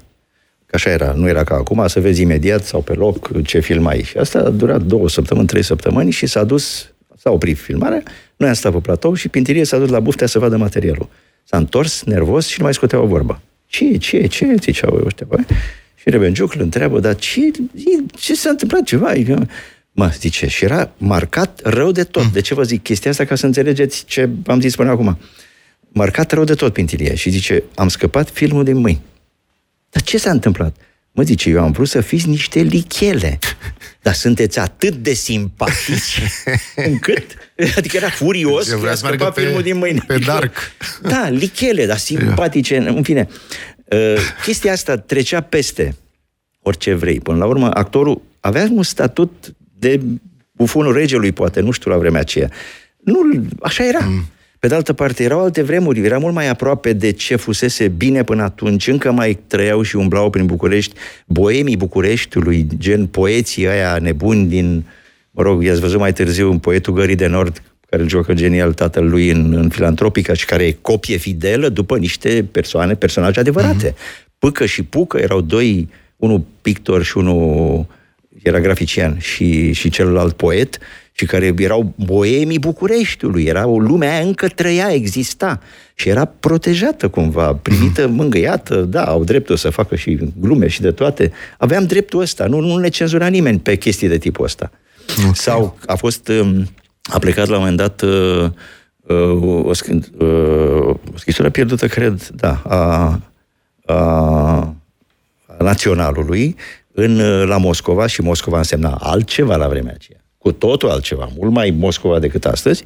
Că 0.66 0.76
așa 0.76 0.90
era, 0.90 1.14
nu 1.16 1.28
era 1.28 1.44
ca 1.44 1.56
acum, 1.56 1.88
să 1.88 2.00
vezi 2.00 2.22
imediat 2.22 2.64
sau 2.64 2.82
pe 2.82 2.94
loc 2.94 3.44
ce 3.44 3.60
filmai. 3.60 4.02
Și 4.04 4.18
asta 4.18 4.40
a 4.40 4.50
durat 4.50 4.82
două 4.82 5.10
săptămâni, 5.10 5.48
trei 5.48 5.64
săptămăni 5.64 6.12
și 6.12 6.26
s-a 6.26 6.44
dus, 6.44 6.94
s-a 7.18 7.32
oprit 7.32 7.58
filmarea, 7.58 8.04
noi 8.38 8.50
am 8.50 8.56
stat 8.56 8.72
pe 8.72 8.80
platou 8.80 9.14
și 9.14 9.28
Pintilie 9.28 9.64
s-a 9.64 9.78
dus 9.78 9.90
la 9.90 10.00
buftea 10.00 10.28
să 10.28 10.40
vadă 10.40 10.58
materialul. 10.58 11.10
S-a 11.44 11.58
întors, 11.58 12.04
nervos 12.04 12.48
și 12.48 12.60
nu 12.60 12.64
mai 12.64 12.74
scotea 12.74 13.00
o 13.00 13.06
vorbă. 13.06 13.42
Ce, 13.66 13.98
ce, 13.98 14.26
ce, 14.28 14.56
ziceau 14.60 15.02
ăștia, 15.06 15.26
bă? 15.30 15.38
Și 15.96 16.10
Rebenjuc 16.10 16.54
îl 16.54 16.62
întreabă, 16.62 17.00
dar 17.00 17.16
ce, 17.16 17.52
ce 18.18 18.36
s-a 18.36 18.50
întâmplat 18.50 18.84
ceva? 18.84 19.14
Mă, 19.92 20.14
zice, 20.18 20.48
și 20.48 20.64
era 20.64 20.92
marcat 20.98 21.60
rău 21.64 21.92
de 21.92 22.04
tot. 22.04 22.24
Mm. 22.24 22.30
De 22.32 22.42
ce 22.42 22.54
vă 22.54 22.64
zic 22.64 22.84
chestia 22.84 23.12
asta? 23.12 23.26
Ca 23.26 23.36
să 23.36 23.46
înțelegeți 23.46 24.06
ce 24.06 24.30
am 24.46 24.60
zis 24.60 24.76
până 24.76 24.90
acum. 24.90 25.18
Marcat 25.88 26.32
rău 26.32 26.44
de 26.44 26.54
tot 26.54 26.74
Pintilie. 26.74 27.16
Și 27.16 27.30
zice, 27.30 27.64
am 27.76 27.88
scăpat 27.88 28.30
filmul 28.30 28.64
din 28.64 28.78
mâini. 28.78 29.02
Dar 29.90 30.02
ce 30.02 30.18
s-a 30.18 30.32
întâmplat? 30.32 30.76
Mă 31.12 31.24
zice, 31.24 31.50
eu 31.50 31.64
am 31.64 31.72
vrut 31.72 31.88
să 31.88 32.02
fiți 32.02 32.28
niște 32.28 32.60
lichele. 32.60 33.40
Dar 34.02 34.14
sunteți 34.14 34.60
atât 34.60 34.94
de 34.94 35.14
simpatici 35.14 36.22
încât... 36.90 37.24
Adică 37.76 37.98
era 37.98 38.10
furios 38.10 38.70
că 38.70 38.90
a 38.90 38.94
scăpat 38.94 39.34
pe, 39.34 39.42
filmul 39.42 39.62
din 39.62 39.78
mâine. 39.78 40.04
Pe 40.08 40.18
Dark. 40.18 40.58
Da, 41.02 41.30
lichele, 41.30 41.86
dar 41.86 41.98
simpatice, 41.98 42.78
în 42.78 43.04
fine. 43.04 43.28
Uh, 43.86 44.16
chestia 44.44 44.72
asta 44.72 44.98
trecea 44.98 45.42
peste 45.42 45.96
orice 46.62 46.94
vrei. 46.94 47.20
Până 47.20 47.38
la 47.38 47.46
urmă, 47.46 47.70
actorul 47.74 48.22
avea 48.40 48.68
un 48.72 48.84
statut 48.84 49.54
de 49.80 50.00
bufonul 50.52 50.94
regelui, 50.94 51.32
poate, 51.32 51.60
nu 51.60 51.72
știu, 51.72 51.92
la 51.92 51.98
vremea 51.98 52.20
aceea. 52.20 52.50
Nu, 53.04 53.46
așa 53.62 53.86
era. 53.86 54.00
Mm. 54.00 54.26
Pe 54.62 54.68
de 54.68 54.76
altă 54.76 54.94
parte, 54.94 55.24
erau 55.24 55.40
alte 55.40 55.62
vremuri, 55.62 56.00
era 56.00 56.18
mult 56.18 56.34
mai 56.34 56.48
aproape 56.48 56.94
de 56.94 57.12
ce 57.12 57.36
fusese 57.36 57.88
bine 57.88 58.24
până 58.24 58.44
atunci, 58.44 58.88
încă 58.88 59.12
mai 59.12 59.40
trăiau 59.48 59.82
și 59.82 59.96
umblau 59.96 60.30
prin 60.30 60.46
București 60.46 60.96
boemii 61.26 61.78
Bucureștiului, 61.78 62.68
gen 62.78 63.06
poeții 63.06 63.68
aia 63.68 63.98
nebuni 64.02 64.48
din, 64.48 64.86
mă 65.32 65.42
rog, 65.42 65.64
i-ați 65.64 65.80
văzut 65.80 66.00
mai 66.00 66.14
târziu 66.14 66.50
un 66.50 66.60
poetul 66.60 66.94
Gării 66.94 67.16
de 67.16 67.28
Nord, 67.28 67.62
care 67.90 68.02
îl 68.02 68.10
joacă 68.10 68.34
genial 68.34 68.74
tatăl 68.74 69.10
lui 69.10 69.30
în, 69.30 69.54
în 69.54 69.70
Filantropica 69.70 70.34
și 70.34 70.46
care 70.46 70.66
e 70.66 70.78
copie 70.82 71.18
fidelă 71.18 71.70
după 71.70 71.98
niște 71.98 72.46
persoane, 72.52 72.96
personaje 72.96 73.40
adevărate. 73.40 73.90
Mm-hmm. 73.92 74.38
Pâcă 74.40 74.66
și 74.66 74.84
Pucă 74.84 75.18
erau 75.18 75.42
doi, 75.42 75.90
unul 76.18 76.44
pictor 76.62 77.04
și 77.04 77.18
unul 77.18 77.86
era 78.44 78.60
grafician 78.60 79.18
și, 79.20 79.72
și 79.72 79.90
celălalt 79.90 80.34
poet, 80.34 80.78
și 81.12 81.26
care 81.26 81.54
erau 81.58 81.94
boemii 81.96 82.60
Bucureștiului, 82.60 83.44
era 83.44 83.68
o 83.68 83.80
lume 83.80 84.08
aia 84.08 84.26
încă 84.26 84.48
trăia, 84.48 84.94
exista 84.94 85.60
și 85.96 86.10
era 86.10 86.26
protejată 86.26 87.10
cumva, 87.10 87.54
primită, 87.54 88.08
mhm. 88.08 88.16
mângâiată, 88.16 88.76
da, 88.76 89.04
au 89.04 89.24
dreptul 89.24 89.56
să 89.56 89.70
facă 89.70 89.96
și 89.96 90.20
glume 90.40 90.68
și 90.68 90.82
de 90.82 90.92
toate. 90.92 91.32
Aveam 91.58 91.86
dreptul 91.86 92.22
ăsta, 92.22 92.46
nu, 92.46 92.60
nu 92.60 92.78
ne 92.78 92.90
cenzura 92.90 93.28
nimeni 93.28 93.60
pe 93.60 93.76
chestii 93.76 94.08
de 94.08 94.18
tipul 94.18 94.46
ăsta. 94.46 94.72
Okay. 95.18 95.32
Sau 95.34 95.78
a 95.86 95.96
fost, 95.96 96.28
um, 96.28 96.68
a 97.04 97.20
plecat 97.20 97.48
la 97.48 97.54
un 97.54 97.60
moment 97.60 97.78
dat 97.78 98.02
uh, 98.02 98.50
uh, 99.02 99.42
o, 99.42 99.72
uh, 100.18 100.96
o 101.14 101.18
scrisoare 101.18 101.52
pierdută, 101.52 101.88
cred, 101.88 102.28
da, 102.28 102.62
a, 102.68 103.20
a, 103.86 103.96
a 105.46 105.64
naționalului 105.64 106.56
în, 106.92 107.22
la 107.46 107.58
Moscova 107.58 108.08
și 108.08 108.22
Moscova 108.22 108.58
însemna 108.58 108.98
altceva 109.00 109.56
la 109.56 109.68
vremea 109.68 109.94
aceea 109.94 110.21
cu 110.42 110.52
totul 110.52 110.90
altceva, 110.90 111.30
mult 111.38 111.52
mai 111.52 111.70
Moscova 111.70 112.20
decât 112.20 112.46
astăzi, 112.46 112.84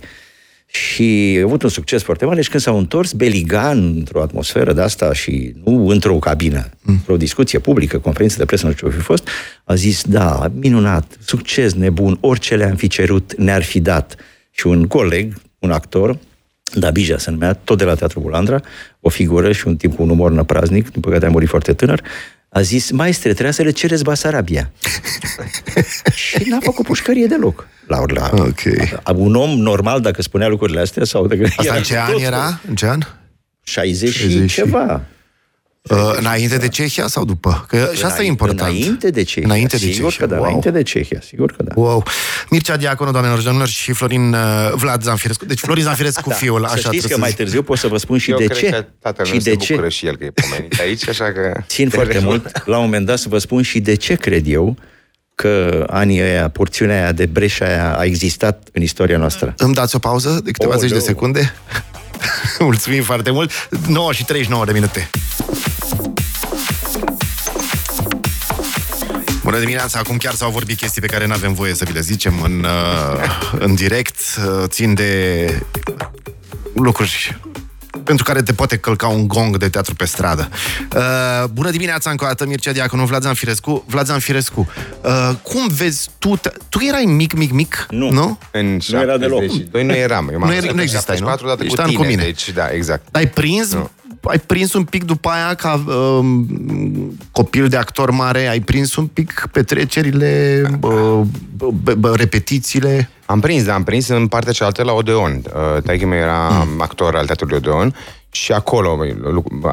și 0.66 1.38
a 1.40 1.44
avut 1.44 1.64
un 1.64 1.70
succes 1.70 2.04
foarte 2.04 2.26
mare 2.26 2.42
și 2.42 2.50
când 2.50 2.64
s-au 2.64 2.78
întors 2.78 3.12
beligan 3.12 3.94
într-o 3.96 4.22
atmosferă 4.22 4.74
de 4.74 4.82
asta 4.82 5.14
și 5.14 5.54
nu 5.64 5.88
într-o 5.88 6.16
cabină, 6.16 6.70
mm. 6.82 6.94
într-o 6.94 7.18
discuție 7.18 7.60
publică, 7.60 8.00
conferință 8.00 8.38
de 8.38 8.46
presă, 8.46 8.66
nu 8.66 8.72
știu 8.72 8.90
ce 8.90 8.96
fi 8.96 9.02
fost, 9.02 9.28
a 9.64 9.76
zis, 9.76 10.04
da, 10.04 10.52
minunat, 10.54 11.18
succes 11.26 11.74
nebun, 11.74 12.18
orice 12.20 12.56
le-am 12.56 12.76
fi 12.76 12.88
cerut 12.88 13.36
ne-ar 13.38 13.64
fi 13.64 13.80
dat. 13.80 14.16
Și 14.52 14.68
un 14.68 14.88
coleg, 14.88 15.34
un 15.60 15.72
actor, 15.72 16.18
Dabija 16.74 17.18
se 17.18 17.32
numea, 17.32 17.54
tot 17.54 17.78
de 17.78 17.84
la 17.84 17.96
Teatrul 17.96 18.22
Bulandra, 18.22 18.62
o 19.00 19.10
figură 19.10 19.52
și 19.52 19.68
un 19.68 19.76
tip 19.76 19.96
cu 19.96 20.04
un 20.04 20.10
umor 20.10 20.32
năpraznic, 20.32 20.92
din 20.92 21.02
păcate 21.02 21.26
a 21.26 21.30
murit 21.30 21.50
foarte 21.50 21.74
tânăr, 21.74 22.02
a 22.56 22.62
zis, 22.62 22.92
maestre, 22.92 23.32
trebuia 23.32 23.52
să 23.52 23.62
le 23.62 23.72
cereți 23.72 24.04
Basarabia. 24.04 24.72
și 26.26 26.50
n-a 26.50 26.58
făcut 26.62 26.86
pușcărie 26.86 27.26
deloc. 27.26 27.68
La, 27.88 28.04
la, 28.08 28.30
okay. 28.34 29.00
la, 29.04 29.12
un 29.16 29.36
om 29.36 29.50
normal, 29.50 30.02
dacă 30.02 30.22
spunea 30.22 30.48
lucrurile 30.48 30.80
astea, 30.80 31.04
sau 31.04 31.28
dacă 31.28 31.44
Asta 31.58 31.76
în 31.76 31.84
ce 31.84 31.98
an 31.98 32.20
era? 32.20 32.60
În 32.68 32.76
ce 32.76 32.88
an? 32.88 33.00
60, 33.64 34.14
60 34.14 34.50
și 34.50 34.56
ceva. 34.56 35.02
Uh, 35.90 36.16
înainte 36.18 36.58
de 36.58 36.68
Cehia 36.68 37.08
sau 37.08 37.26
după? 37.26 37.66
Că 37.68 37.92
și 37.94 38.04
asta 38.04 38.24
e 38.24 38.26
important. 38.26 38.60
Înainte 38.60 39.10
de 39.10 39.24
Cehia. 39.24 39.48
Înainte 39.48 39.78
de 39.78 39.92
sigur 39.92 40.12
Cehia. 40.12 40.28
că 40.28 40.34
da, 40.34 40.36
wow. 40.36 40.46
înainte 40.46 40.72
de 40.72 40.84
Cehia, 40.84 41.20
sigur 41.22 41.52
că 41.52 41.64
da. 41.64 41.72
Wow. 41.76 42.04
Mircea 42.50 42.78
Diaconu, 42.78 43.12
doamnelor 43.12 43.40
și 43.40 43.46
domnilor, 43.46 43.68
și 43.68 43.92
Florin 43.92 44.34
uh, 44.34 44.72
Vlad 44.76 45.02
Zanfirescu. 45.02 45.46
Deci 45.46 45.60
Florin 45.60 45.84
Zanfirescu, 45.84 46.30
da, 46.30 46.36
fiul, 46.36 46.66
așa 46.66 46.76
Să 46.76 46.88
știți 46.92 47.08
că 47.08 47.18
mai 47.18 47.32
târziu 47.32 47.64
pot 47.64 47.78
să 47.78 47.88
vă 47.88 47.98
spun 47.98 48.18
și 48.18 48.32
Eu 48.32 48.38
de 48.38 48.46
cred 48.46 48.58
ce. 48.58 48.70
Că 48.70 48.86
tatăl 49.00 49.26
și 49.26 49.38
de 49.38 49.56
ce. 49.56 49.88
și 49.88 50.06
el 50.06 50.18
că 50.18 50.24
e 50.24 50.32
pomenit 50.32 50.80
aici, 50.80 51.08
așa 51.08 51.32
că... 51.32 51.62
Țin 51.68 51.90
foarte 51.90 52.20
mult, 52.20 52.66
la 52.66 52.78
un 52.78 52.84
moment 52.84 53.06
dat, 53.06 53.18
să 53.18 53.30
vă 53.30 53.38
spun 53.38 53.62
și 53.62 53.80
de 53.80 53.96
ce 53.96 54.16
cred 54.16 54.48
eu 54.48 54.78
că 55.36 55.86
anii 55.90 56.22
ăia, 56.22 56.50
porțiunea 56.50 57.02
aia 57.02 57.12
de 57.12 57.26
breșa 57.26 57.66
aia 57.66 57.98
a 57.98 58.04
existat 58.04 58.68
în 58.74 58.82
istoria 58.82 59.18
noastră. 59.18 59.54
Îmi 59.58 59.74
dați 59.74 59.96
o 59.96 60.00
pauză 60.00 60.40
de 60.44 60.52
câteva 60.52 60.74
oh, 60.74 60.80
zeci 60.80 60.92
de 60.92 61.00
secunde? 61.00 61.54
Mulțumim 62.60 63.04
foarte 63.04 63.32
mult. 63.32 63.52
9 63.88 64.14
și 64.14 64.26
39 64.26 64.66
de 64.66 64.72
minute. 64.72 65.10
Bună 69.56 69.68
dimineața! 69.68 70.00
Acum 70.00 70.18
chiar 70.18 70.34
s-au 70.34 70.52
vorbit 70.52 70.78
chestii 70.78 71.02
pe 71.02 71.08
care 71.08 71.26
nu 71.28 71.34
avem 71.34 71.54
voie 71.54 71.74
să 71.74 71.86
vi 71.86 71.94
le 71.94 72.00
zicem 72.00 72.42
în, 72.44 72.64
uh, 72.64 73.58
în 73.60 73.76
direct. 73.76 74.16
Uh, 74.38 74.64
țin 74.68 74.94
de 74.94 75.62
lucruri 76.74 77.40
pentru 78.04 78.24
care 78.24 78.42
te 78.42 78.54
poate 78.54 78.78
călca 78.78 79.08
un 79.08 79.28
gong 79.28 79.58
de 79.58 79.70
teatru 79.70 79.96
pe 79.96 80.06
stradă. 80.06 80.50
Uh, 80.96 81.44
bună 81.52 81.70
dimineața 81.70 82.10
încă 82.10 82.24
o 82.24 82.28
dată, 82.28 82.46
Mircea 82.46 82.72
Diaconu, 82.72 83.06
Vlad 83.06 83.22
Zanfirescu. 83.22 83.86
Vlad 83.88 84.06
Zanfirescu, 84.06 84.70
uh, 85.02 85.32
cum 85.42 85.68
vezi 85.68 86.10
tu? 86.20 86.36
Te- 86.36 86.52
tu 86.70 86.80
erai 86.82 87.04
mic, 87.04 87.34
mic, 87.34 87.52
mic? 87.52 87.86
Nu. 87.90 88.10
Nu, 88.10 88.40
în 88.52 88.80
nu 88.88 89.02
era 89.02 89.18
deloc. 89.18 89.42
Noi 89.72 89.84
nu 89.84 89.96
eram. 89.96 90.30
Eu 90.32 90.40
nu, 90.40 90.54
era, 90.54 90.72
nu 90.72 90.82
existai, 90.82 91.18
nu? 91.20 91.30
Ești 91.60 91.76
cu 91.76 91.82
tine, 91.82 91.98
cu 91.98 92.04
mine. 92.04 92.24
Deci, 92.24 92.52
da, 92.52 92.68
exact. 92.68 93.08
Ai 93.12 93.28
prins 93.28 93.74
nu 93.74 93.90
ai 94.28 94.40
prins 94.40 94.74
un 94.74 94.84
pic 94.84 95.04
după 95.04 95.30
aia 95.30 95.54
ca 95.54 95.84
um, 95.88 96.48
copil 97.32 97.68
de 97.68 97.78
actor 97.78 98.12
mare, 98.12 98.48
ai 98.48 98.60
prins 98.60 98.96
un 98.96 99.08
pic 99.08 99.48
petrecerile, 99.52 100.64
uh, 100.82 101.22
repetițiile? 102.14 103.10
Am 103.26 103.40
prins, 103.40 103.64
da, 103.64 103.74
am 103.74 103.84
prins 103.84 104.08
în 104.08 104.28
partea 104.28 104.54
cealaltă 104.54 104.84
la 104.84 104.94
Odeon. 104.94 105.42
Uh, 105.46 105.82
Taică 105.82 106.06
meu 106.06 106.20
era 106.20 106.48
mm. 106.48 106.82
actor 106.82 107.16
al 107.16 107.26
Teatrului 107.26 107.58
Odeon 107.58 107.96
și 108.32 108.52
acolo 108.52 108.98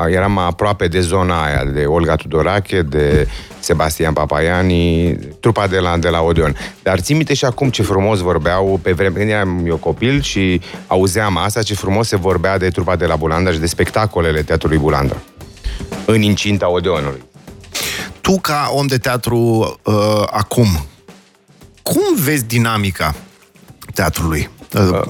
eram 0.08 0.38
aproape 0.38 0.88
de 0.88 1.00
zona 1.00 1.44
aia, 1.44 1.64
de 1.64 1.84
Olga 1.84 2.16
Tudorache, 2.16 2.82
de 2.82 3.28
Sebastian 3.62 4.12
Papaiani, 4.12 5.12
trupa 5.40 5.66
de 5.66 5.78
la, 5.78 5.96
de 5.96 6.08
la 6.08 6.20
Odeon. 6.20 6.56
Dar 6.82 6.98
țin 6.98 7.16
minte 7.16 7.34
și 7.34 7.44
acum 7.44 7.70
ce 7.70 7.82
frumos 7.82 8.18
vorbeau, 8.18 8.80
pe 8.82 8.92
vreme 8.92 9.16
când 9.16 9.30
eram 9.30 9.66
eu 9.66 9.76
copil 9.76 10.20
și 10.22 10.60
auzeam 10.86 11.36
asta, 11.36 11.62
ce 11.62 11.74
frumos 11.74 12.08
se 12.08 12.16
vorbea 12.16 12.58
de 12.58 12.68
trupa 12.68 12.96
de 12.96 13.06
la 13.06 13.16
Bulanda 13.16 13.52
și 13.52 13.58
de 13.58 13.66
spectacolele 13.66 14.42
Teatrului 14.42 14.78
Bulanda 14.78 15.16
în 16.04 16.22
incinta 16.22 16.68
Odeonului. 16.68 17.22
Tu, 18.20 18.38
ca 18.40 18.70
om 18.72 18.86
de 18.86 18.98
teatru 18.98 19.36
uh, 19.82 20.22
acum, 20.30 20.66
cum 21.82 22.02
vezi 22.24 22.44
dinamica 22.44 23.14
teatrului? 23.94 24.50
Uh, 24.74 25.00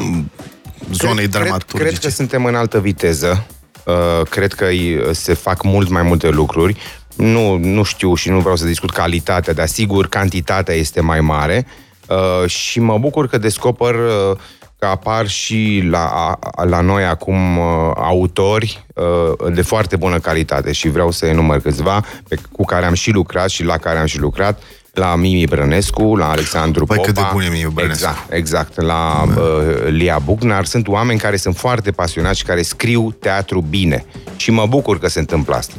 zonei 0.93 1.29
cred, 1.29 1.31
dramaturgice. 1.31 1.89
Cred 1.89 1.99
că 1.99 2.09
suntem 2.09 2.45
în 2.45 2.55
altă 2.55 2.81
viteză. 2.81 3.47
Uh, 3.87 4.27
cred 4.29 4.53
că 4.53 4.67
se 5.13 5.35
fac 5.35 5.63
mult 5.63 5.89
mai 5.89 6.03
multe 6.03 6.29
lucruri. 6.29 6.77
Nu, 7.17 7.57
nu 7.57 7.83
știu 7.83 8.15
și 8.15 8.29
nu 8.31 8.41
vreau 8.41 8.57
să 8.57 8.65
discut 8.65 8.91
calitatea, 8.91 9.53
dar 9.53 9.67
sigur 9.67 10.09
cantitatea 10.09 10.75
este 10.75 11.01
mai 11.01 11.21
mare. 11.21 11.67
Uh, 12.09 12.49
și 12.49 12.81
mă 12.81 12.99
bucur 12.99 13.29
că 13.29 13.39
descoper 13.39 13.95
uh, 13.95 14.37
că 14.79 14.89
apar 14.89 15.29
și 15.29 15.83
la, 15.91 16.39
la 16.65 16.81
noi 16.81 17.05
acum 17.05 17.59
uh, 17.59 17.65
autori 17.95 18.85
uh, 18.95 19.53
de 19.55 19.63
foarte 19.63 19.97
bună 19.97 20.19
calitate 20.19 20.73
și 20.73 20.89
vreau 20.89 21.11
să 21.11 21.27
enumăr 21.27 21.61
câțiva 21.61 22.05
pe, 22.29 22.39
cu 22.53 22.65
care 22.65 22.87
am 22.87 22.95
și 22.95 23.11
lucrat 23.11 23.49
și 23.49 23.65
la 23.65 23.77
care 23.77 23.99
am 23.99 24.07
și 24.07 24.19
lucrat 24.19 24.63
la 24.93 25.15
Mimi 25.15 25.47
Brănescu, 25.47 26.17
la 26.17 26.31
Alexandru 26.31 26.85
păi 26.85 26.97
Popa. 26.97 27.09
cât 27.09 27.17
de 27.17 27.29
bun 27.33 27.43
e 27.43 27.49
Mimi 27.49 27.71
Brănescu. 27.73 28.09
Exact, 28.09 28.33
exact. 28.33 28.81
La 28.81 29.23
uh, 29.23 29.89
Lia 29.89 30.19
Bucnar. 30.25 30.65
Sunt 30.65 30.89
oameni 30.89 31.19
care 31.19 31.37
sunt 31.37 31.57
foarte 31.57 31.91
pasionați 31.91 32.39
și 32.39 32.45
care 32.45 32.63
scriu 32.63 33.17
teatru 33.21 33.61
bine. 33.61 34.05
Și 34.37 34.51
mă 34.51 34.67
bucur 34.67 34.99
că 34.99 35.09
se 35.09 35.19
întâmplă 35.19 35.55
asta. 35.55 35.75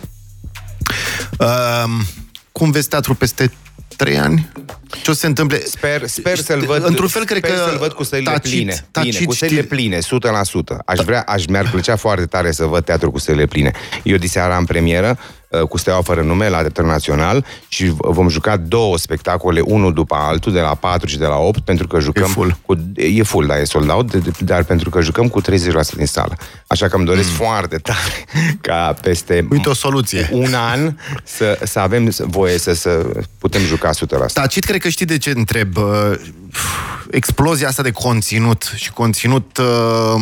Uh, 1.40 1.84
cum 2.52 2.72
vezi 2.72 2.88
teatru 2.88 3.16
peste 3.16 3.52
trei 3.96 4.20
ani? 4.20 4.52
Ce 5.02 5.10
o 5.10 5.14
să 5.14 5.20
se 5.20 5.28
întâmple? 5.28 5.66
Sper, 5.66 6.08
sper 6.08 6.38
să-l 6.38 6.60
văd, 6.60 6.86
Într-un 6.86 7.08
fel, 7.08 7.26
cred 7.26 7.46
sper 7.46 7.58
că 7.58 7.66
să-l 7.68 7.78
văd 7.78 7.92
cu 7.92 8.04
stările 8.04 8.32
tacit, 8.32 8.52
pline. 8.52 8.86
Tacit, 8.92 9.12
pline 9.12 9.26
cu 9.26 9.34
stările 9.34 9.62
pline, 9.62 9.98
100%. 10.00 10.02
Aș 10.86 11.00
vrea, 11.00 11.22
aș, 11.22 11.46
mi-ar 11.46 11.70
plăcea 11.70 11.96
foarte 11.96 12.26
tare 12.26 12.52
să 12.52 12.66
văd 12.66 12.86
teatru 12.86 13.12
cu 13.12 13.20
stările 13.20 13.46
pline. 13.46 13.72
Eu 14.04 14.18
diseară 14.18 14.54
am 14.54 14.66
premieră 14.66 15.18
uh, 15.20 15.43
cu 15.70 15.78
Steaua 15.78 16.02
Fără 16.02 16.22
Nume 16.22 16.50
la 16.50 16.60
Teatrul 16.60 16.88
Național 16.88 17.46
și 17.68 17.94
vom 17.98 18.30
juca 18.30 18.58
două 18.58 18.98
spectacole, 18.98 19.60
unul 19.60 19.94
după 19.94 20.16
altul, 20.16 20.52
de 20.52 20.60
la 20.60 20.76
4 20.76 21.08
și 21.08 21.18
de 21.18 21.26
la 21.26 21.38
8, 21.38 21.60
pentru 21.60 21.88
că 21.88 22.00
jucăm... 22.00 22.24
E 22.24 22.28
full. 22.28 22.58
Cu, 22.66 22.76
e 22.96 23.24
full, 23.24 23.48
da, 23.48 23.60
e 23.60 23.64
sold 23.64 23.90
out, 23.90 24.40
dar 24.40 24.64
pentru 24.64 24.90
că 24.90 25.02
jucăm 25.02 25.28
cu 25.28 25.42
30% 25.42 25.46
din 25.96 26.06
sală. 26.06 26.38
Așa 26.68 26.88
că 26.88 26.96
îmi 26.96 27.06
doresc 27.06 27.30
mm. 27.30 27.36
foarte 27.36 27.78
tare 27.78 28.26
ca 28.68 28.96
peste 29.02 29.48
Uite 29.50 29.70
o 29.70 29.74
soluție. 29.74 30.30
un 30.32 30.54
an 30.54 30.98
să, 31.24 31.60
să 31.64 31.80
avem 31.80 32.12
voie 32.18 32.58
să, 32.58 32.74
să 32.74 33.06
putem 33.38 33.62
juca 33.62 33.90
100%. 33.90 34.34
Tacit, 34.34 34.64
cred 34.64 34.82
că 34.82 34.90
știi 34.90 35.06
de 35.06 35.18
ce 35.18 35.30
întreb. 35.30 35.78
Uh, 35.78 36.14
Explozia 37.12 37.68
asta 37.68 37.84
de 37.84 37.92
conținut 37.92 38.72
și 38.76 38.92
conținut 38.92 39.58
uh, 39.58 40.22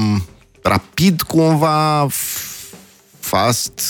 rapid 0.62 1.22
cumva, 1.22 2.08
f- 2.08 2.76
fast, 3.20 3.82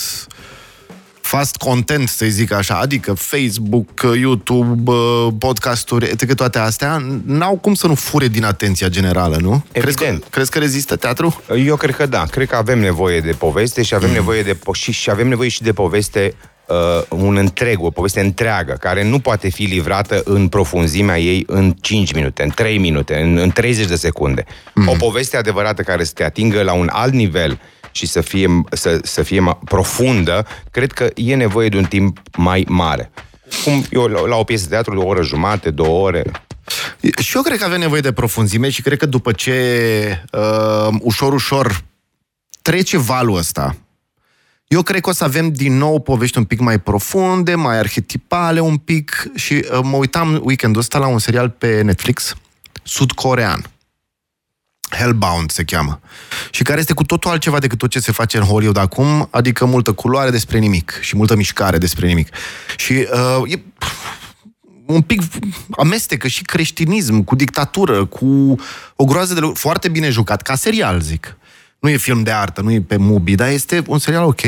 fast 1.32 1.56
content, 1.56 2.08
să 2.08 2.26
zic 2.26 2.52
așa, 2.52 2.76
adică 2.76 3.14
Facebook, 3.14 3.90
YouTube, 4.20 4.92
uh, 4.92 5.28
podcasturi, 5.40 6.06
etc. 6.06 6.34
toate 6.34 6.60
astea, 6.60 7.04
n-au 7.26 7.58
cum 7.58 7.74
să 7.74 7.88
nu 7.88 7.96
fure 7.96 8.28
din 8.28 8.44
atenția 8.44 8.88
generală, 8.88 9.38
nu? 9.40 9.64
Crezi 9.72 9.98
că, 9.98 10.04
Evident. 10.04 10.28
crezi 10.30 10.52
că 10.52 10.60
rezistă 10.60 10.96
teatru? 10.96 11.42
Eu 11.66 11.76
cred 11.76 11.96
că 11.96 12.06
da. 12.06 12.24
Cred 12.24 12.48
că 12.48 12.56
avem 12.56 12.80
nevoie 12.80 13.20
de 13.20 13.32
poveste 13.32 13.82
și 13.82 13.94
avem 13.94 14.08
mm. 14.08 14.16
nevoie 14.16 14.42
de 14.42 14.54
po- 14.56 14.74
și, 14.74 14.92
și 14.92 15.10
avem 15.10 15.28
nevoie 15.28 15.50
și 15.50 15.62
de 15.62 15.74
poveste 15.74 16.36
uh, 16.68 17.04
un 17.10 17.38
întreg, 17.38 17.84
o 17.84 17.90
poveste 17.90 18.20
întreagă, 18.20 18.78
care 18.80 19.04
nu 19.04 19.20
poate 19.20 19.50
fi 19.50 19.64
livrată 19.64 20.22
în 20.26 20.48
profunzimea 20.48 21.20
ei 21.20 21.44
în 21.48 21.76
5 21.82 22.14
minute, 22.14 22.44
în 22.44 22.50
3 22.50 22.78
minute, 22.78 23.20
în, 23.20 23.38
în 23.38 23.50
30 23.50 23.86
de 23.86 23.96
secunde. 23.96 24.46
Mm. 24.74 24.88
O 24.88 24.94
poveste 24.98 25.38
adevărată 25.38 25.82
care 25.82 26.04
să 26.04 26.12
te 26.16 26.24
atingă 26.24 26.64
la 26.64 26.74
un 26.74 26.90
alt 26.92 27.14
nivel 27.14 27.60
și 27.92 28.06
să 28.08 28.22
fie, 28.22 28.62
să, 28.72 29.00
să 29.04 29.24
fie 29.24 29.42
ma- 29.42 29.60
profundă, 29.66 30.46
cred 30.72 30.92
că 30.92 31.10
e 31.16 31.36
nevoie 31.36 31.70
de 31.70 31.78
un 31.78 31.86
timp 31.86 32.20
mai 32.38 32.66
mare. 32.68 33.12
Cum 33.64 33.86
eu 33.92 34.06
la, 34.06 34.28
la 34.28 34.36
o 34.36 34.44
piesă 34.44 34.64
de 34.64 34.70
teatru, 34.70 34.94
de 34.94 35.00
o 35.00 35.08
oră 35.08 35.22
jumate, 35.22 35.70
două 35.70 36.06
ore, 36.06 36.24
Și 37.18 37.36
eu 37.36 37.42
cred 37.42 37.58
că 37.58 37.66
avem 37.66 37.80
nevoie 37.80 38.02
de 38.02 38.12
profunzime 38.12 38.70
și 38.70 38.82
cred 38.82 38.98
că 38.98 39.06
după 39.06 39.32
ce 39.32 40.24
uh, 40.32 40.88
ușor, 41.00 41.34
ușor 41.34 41.84
trece 42.62 42.98
valul 42.98 43.38
ăsta, 43.38 43.76
eu 44.68 44.82
cred 44.82 45.02
că 45.02 45.10
o 45.10 45.14
să 45.14 45.24
avem 45.24 45.52
din 45.52 45.78
nou 45.78 46.00
povești 46.00 46.38
un 46.38 46.44
pic 46.44 46.60
mai 46.60 46.80
profunde, 46.80 47.56
mai 47.56 47.78
arhetipale 47.78 48.60
un 48.60 48.78
pic 48.78 49.32
și 49.36 49.54
uh, 49.54 49.80
mă 49.84 49.98
uitam 49.98 50.40
weekendul 50.44 50.82
ăsta 50.82 50.98
la 50.98 51.08
un 51.08 51.20
serial 51.20 51.50
pe 51.50 51.82
Netflix, 51.82 52.34
sud-corean. 52.84 53.66
Hellbound 54.96 55.52
se 55.52 55.64
cheamă. 55.64 56.00
Și 56.52 56.64
care 56.64 56.80
este 56.80 56.94
cu 56.94 57.04
totul 57.04 57.32
altceva 57.32 57.60
decât 57.60 57.78
tot 57.78 57.90
ce 57.90 58.00
se 58.00 58.12
face 58.12 58.38
în 58.38 58.44
Hollywood 58.44 58.78
acum, 58.78 59.28
adică 59.32 59.66
multă 59.66 59.92
culoare 59.92 60.30
despre 60.30 60.58
nimic 60.58 61.00
și 61.02 61.16
multă 61.16 61.36
mișcare 61.36 61.78
despre 61.78 62.08
nimic. 62.08 62.30
Și 62.76 62.94
uh, 62.94 63.52
e 63.52 63.60
un 64.86 65.02
pic 65.02 65.22
amestecă 65.72 66.28
și 66.28 66.42
creștinism, 66.42 67.24
cu 67.24 67.36
dictatură, 67.36 68.06
cu 68.06 68.60
o 68.96 69.06
groază 69.06 69.34
de 69.34 69.40
lucruri. 69.40 69.62
Foarte 69.62 69.90
bine 69.90 70.10
jucat, 70.10 70.42
ca 70.42 70.56
serial, 70.56 71.00
zic. 71.00 71.38
Nu 71.80 71.90
e 71.90 71.98
film 71.98 72.24
de 72.24 72.32
artă, 72.32 72.62
nu 72.62 72.72
e 72.72 72.82
pe 72.82 72.98
Mubi, 72.98 73.36
dar 73.36 73.50
este 73.50 73.84
un 73.88 74.00
serial 74.00 74.24
ok. 74.24 74.42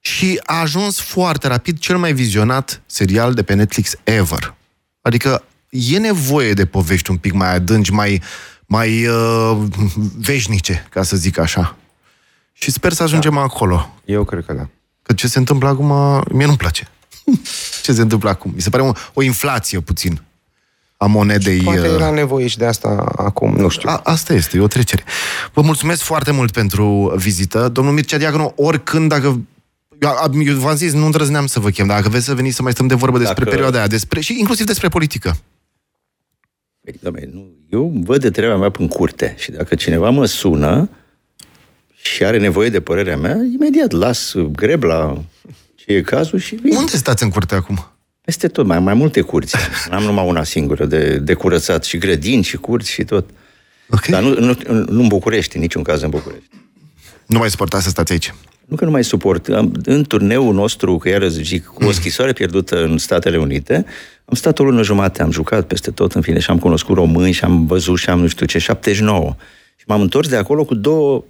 Și 0.00 0.40
a 0.44 0.60
ajuns 0.60 1.00
foarte 1.00 1.48
rapid 1.48 1.78
cel 1.78 1.96
mai 1.96 2.12
vizionat 2.12 2.82
serial 2.86 3.34
de 3.34 3.42
pe 3.42 3.54
Netflix 3.54 3.94
ever. 4.04 4.54
Adică 5.02 5.44
e 5.68 5.98
nevoie 5.98 6.52
de 6.52 6.66
povești 6.66 7.10
un 7.10 7.16
pic 7.16 7.32
mai 7.32 7.54
adânci, 7.54 7.90
mai, 7.90 8.22
mai 8.66 9.06
uh, 9.06 9.56
veșnice, 10.18 10.86
ca 10.90 11.02
să 11.02 11.16
zic 11.16 11.38
așa. 11.38 11.76
Și 12.52 12.70
sper 12.70 12.92
să 12.92 13.02
ajungem 13.02 13.34
da. 13.34 13.40
acolo. 13.40 13.94
eu 14.04 14.24
cred 14.24 14.44
că 14.44 14.52
da. 14.52 14.68
Că 15.02 15.12
ce 15.12 15.26
se 15.26 15.38
întâmplă 15.38 15.68
acum, 15.68 16.22
mie 16.32 16.46
nu-mi 16.46 16.56
place. 16.56 16.88
ce 17.84 17.92
se 17.92 18.00
întâmplă 18.00 18.28
acum? 18.28 18.52
Mi 18.54 18.60
se 18.60 18.70
pare 18.70 18.82
o, 18.82 18.92
o 19.12 19.22
inflație 19.22 19.80
puțin 19.80 20.22
a 20.96 21.06
monedei. 21.06 21.60
Poate 21.62 21.88
uh, 21.88 21.94
era 21.94 22.10
nevoie 22.10 22.46
și 22.46 22.58
de 22.58 22.66
asta 22.66 22.88
acum, 23.16 23.54
nu 23.54 23.68
știu. 23.68 23.88
a, 23.88 24.00
asta 24.04 24.34
este, 24.34 24.56
e 24.56 24.60
o 24.60 24.66
trecere. 24.66 25.04
Vă 25.52 25.60
mulțumesc 25.62 26.02
foarte 26.02 26.30
mult 26.30 26.52
pentru 26.52 27.14
vizită. 27.16 27.68
Domnul 27.68 27.92
Mircea 27.94 28.16
Diaconu, 28.18 28.52
oricând, 28.56 29.08
dacă... 29.08 29.40
Eu, 30.00 30.10
am- 30.10 30.42
eu 30.46 30.56
v-am 30.56 30.76
zis, 30.76 30.92
nu 30.92 31.04
îndrăzneam 31.04 31.46
să 31.46 31.60
vă 31.60 31.70
chem, 31.70 31.86
dar 31.86 31.96
dacă 31.96 32.08
vreți 32.08 32.24
să 32.24 32.34
veniți 32.34 32.56
să 32.56 32.62
mai 32.62 32.72
stăm 32.72 32.86
de 32.86 32.94
vorbă 32.94 33.18
despre 33.18 33.36
Dacă- 33.38 33.50
perioada 33.50 33.78
aia, 33.78 33.86
despre, 33.86 34.20
și 34.20 34.36
inclusiv 34.38 34.66
despre 34.66 34.88
politică. 34.88 35.36
Păi, 36.84 36.94
doamne, 37.00 37.28
nu, 37.32 37.46
eu 37.70 37.92
văd 38.04 38.20
de 38.20 38.30
treaba 38.30 38.56
mea 38.56 38.70
în 38.78 38.88
curte 38.88 39.34
și 39.38 39.50
dacă 39.50 39.74
cineva 39.74 40.10
mă 40.10 40.26
sună 40.26 40.90
și 42.02 42.24
are 42.24 42.38
nevoie 42.38 42.68
de 42.68 42.80
părerea 42.80 43.16
mea, 43.16 43.36
imediat 43.52 43.90
las 43.90 44.34
grebla 44.52 45.24
ce 45.74 45.92
e 45.92 46.00
cazul 46.00 46.38
și 46.38 46.54
vin. 46.54 46.76
Unde 46.76 46.96
stați 46.96 47.22
în 47.22 47.30
curte 47.30 47.54
acum? 47.54 47.86
Peste 48.20 48.48
tot, 48.48 48.66
mai, 48.66 48.80
mai 48.80 48.94
multe 48.94 49.20
curți. 49.20 49.56
N-am 49.90 50.02
numai 50.02 50.26
una 50.26 50.42
singură 50.42 50.84
de, 50.84 51.18
de 51.18 51.34
curățat 51.34 51.84
și 51.84 51.98
grădini 51.98 52.42
și 52.42 52.56
curți 52.56 52.90
și 52.90 53.04
tot. 53.04 53.30
Ok. 53.90 54.06
Dar 54.06 54.22
nu, 54.22 54.28
nu, 54.28 54.56
nu 54.88 55.00
în 55.00 55.08
București, 55.08 55.56
în 55.56 55.62
niciun 55.62 55.82
caz 55.82 56.02
în 56.02 56.10
București. 56.10 56.48
Nu 57.26 57.38
mai 57.38 57.50
suportați 57.50 57.84
să 57.84 57.90
stați 57.90 58.12
aici. 58.12 58.34
Nu 58.64 58.76
că 58.76 58.84
nu 58.84 58.90
mai 58.90 59.04
suport. 59.04 59.48
Am, 59.48 59.72
în 59.84 60.04
turneul 60.04 60.54
nostru, 60.54 60.98
că 60.98 61.08
iară 61.08 61.28
zic, 61.28 61.64
cu 61.64 61.84
o 61.84 61.92
schisoare 61.92 62.32
pierdută 62.32 62.84
în 62.84 62.98
Statele 62.98 63.36
Unite, 63.36 63.84
am 64.24 64.34
stat 64.34 64.58
o 64.58 64.64
lună 64.64 64.82
jumate, 64.82 65.22
am 65.22 65.30
jucat 65.30 65.66
peste 65.66 65.90
tot, 65.90 66.12
în 66.12 66.22
fine, 66.22 66.38
și 66.38 66.50
am 66.50 66.58
cunoscut 66.58 66.96
români 66.96 67.32
și 67.32 67.44
am 67.44 67.66
văzut 67.66 67.98
și 67.98 68.10
am 68.10 68.20
nu 68.20 68.26
știu 68.26 68.46
ce, 68.46 68.58
79. 68.58 69.36
Și 69.76 69.84
m-am 69.86 70.00
întors 70.00 70.28
de 70.28 70.36
acolo 70.36 70.64
cu 70.64 70.74
două 70.74 71.24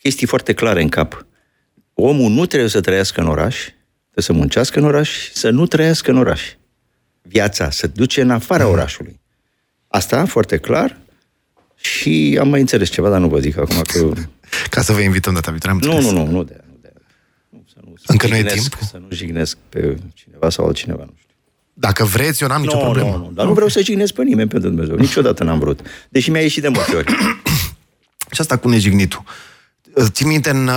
chestii 0.00 0.26
foarte 0.26 0.52
clare 0.52 0.82
în 0.82 0.88
cap. 0.88 1.26
Omul 1.94 2.30
nu 2.30 2.46
trebuie 2.46 2.68
să 2.68 2.80
trăiască 2.80 3.20
în 3.20 3.26
oraș, 3.26 3.56
trebuie 3.56 4.24
să 4.24 4.32
muncească 4.32 4.78
în 4.78 4.84
oraș 4.84 5.10
și 5.10 5.32
să 5.32 5.50
nu 5.50 5.66
trăiască 5.66 6.10
în 6.10 6.16
oraș. 6.16 6.42
Viața 7.22 7.70
se 7.70 7.86
duce 7.86 8.20
în 8.20 8.30
afara 8.30 8.68
orașului. 8.68 9.20
Asta, 9.88 10.24
foarte 10.24 10.56
clar, 10.56 10.98
și 11.76 12.36
am 12.40 12.48
mai 12.48 12.60
înțeles 12.60 12.88
ceva, 12.88 13.10
dar 13.10 13.20
nu 13.20 13.28
vă 13.28 13.38
zic 13.38 13.58
acum 13.58 13.82
că... 13.82 14.12
Ca 14.70 14.82
să 14.82 14.92
vă 14.92 15.00
invităm 15.00 15.34
data 15.34 15.50
viitoare. 15.50 15.76
am 15.76 15.82
Nu, 15.90 15.96
înțeles. 15.96 16.14
nu, 16.16 16.24
nu, 16.24 16.30
nu 16.30 16.42
de 16.42 16.60
nu 16.68 16.78
de 16.82 16.92
nu, 17.50 17.64
să 17.72 17.78
nu, 17.84 17.92
să 17.96 18.04
Încă 18.12 18.26
nu 18.26 18.34
e 18.34 18.36
jignesc, 18.36 18.68
timp? 18.76 18.88
Să 18.90 18.96
nu 19.00 19.06
jignesc 19.16 19.56
pe 19.68 19.96
cineva 20.14 20.50
sau 20.50 20.66
altcineva, 20.66 21.02
nu 21.06 21.12
știu. 21.18 21.34
Dacă 21.72 22.04
vreți, 22.04 22.42
eu 22.42 22.48
n-am 22.48 22.60
nicio 22.60 22.76
Nu, 22.76 22.82
problemă. 22.82 23.08
nu, 23.10 23.16
nu, 23.16 23.30
dar 23.34 23.46
nu 23.46 23.52
vreau 23.52 23.68
să 23.68 23.80
jignesc 23.82 24.12
pe 24.14 24.22
nimeni, 24.22 24.48
pentru 24.48 24.68
Dumnezeu. 24.68 24.94
Niciodată 24.96 25.44
n-am 25.44 25.58
vrut. 25.58 25.80
Deși 26.08 26.30
mi-a 26.30 26.40
ieșit 26.40 26.62
de 26.62 26.68
multe 26.68 26.96
ori. 26.96 27.12
Și 28.34 28.40
asta 28.40 28.56
cu 28.56 28.68
nejignitul. 28.68 29.22
Ții 30.10 30.26
minte 30.26 30.50
în 30.50 30.66
uh, 30.66 30.74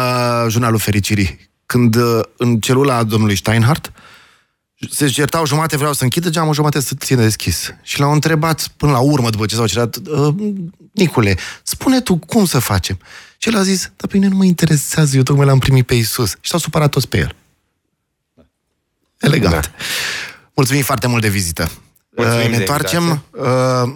jurnalul 0.50 0.80
Fericirii, 0.80 1.50
când 1.66 1.96
uh, 1.96 2.20
în 2.38 2.60
celula 2.60 3.04
domnului 3.04 3.36
Steinhardt 3.36 3.92
se 4.90 5.08
certau 5.08 5.46
jumate 5.46 5.78
vreau 5.78 5.94
să 5.94 6.04
închidă 6.04 6.30
geamul, 6.30 6.54
jumate 6.54 6.80
să 6.80 6.94
țină 6.98 7.22
deschis. 7.22 7.74
Și 7.82 8.00
l-au 8.00 8.12
întrebat 8.12 8.68
până 8.78 8.92
la 8.92 9.00
urmă, 9.00 9.30
după 9.30 9.46
ce 9.46 9.56
s-au 9.56 9.68
cerat, 9.68 9.96
uh, 9.96 10.34
Nicule, 10.92 11.36
spune 11.64 12.02
tu 12.02 12.16
cum 12.18 12.46
să 12.46 12.60
facem? 12.60 12.98
Și 13.44 13.50
el 13.50 13.58
a 13.58 13.64
zis, 13.64 13.82
dar 13.82 14.10
pe 14.10 14.18
mine 14.18 14.28
nu 14.28 14.36
mă 14.36 14.44
interesează, 14.44 15.16
eu 15.16 15.24
tocmai 15.24 15.46
l-am 15.46 15.60
primit 15.60 15.86
pe 15.86 15.94
Isus. 15.94 16.30
Și 16.30 16.50
s-au 16.50 16.60
supărat 16.60 16.90
toți 16.90 17.08
pe 17.08 17.18
el. 17.18 17.36
Elegant. 19.18 19.54
Da. 19.54 19.84
Mulțumim 20.54 20.82
foarte 20.82 21.08
mult 21.08 21.22
de 21.22 21.30
vizită. 21.30 21.72
Mulțumim 22.16 22.44
Uh, 22.44 22.50
ne 22.50 22.56
de 22.56 22.60
întoarcem. 22.60 23.26
Uh, 23.32 23.44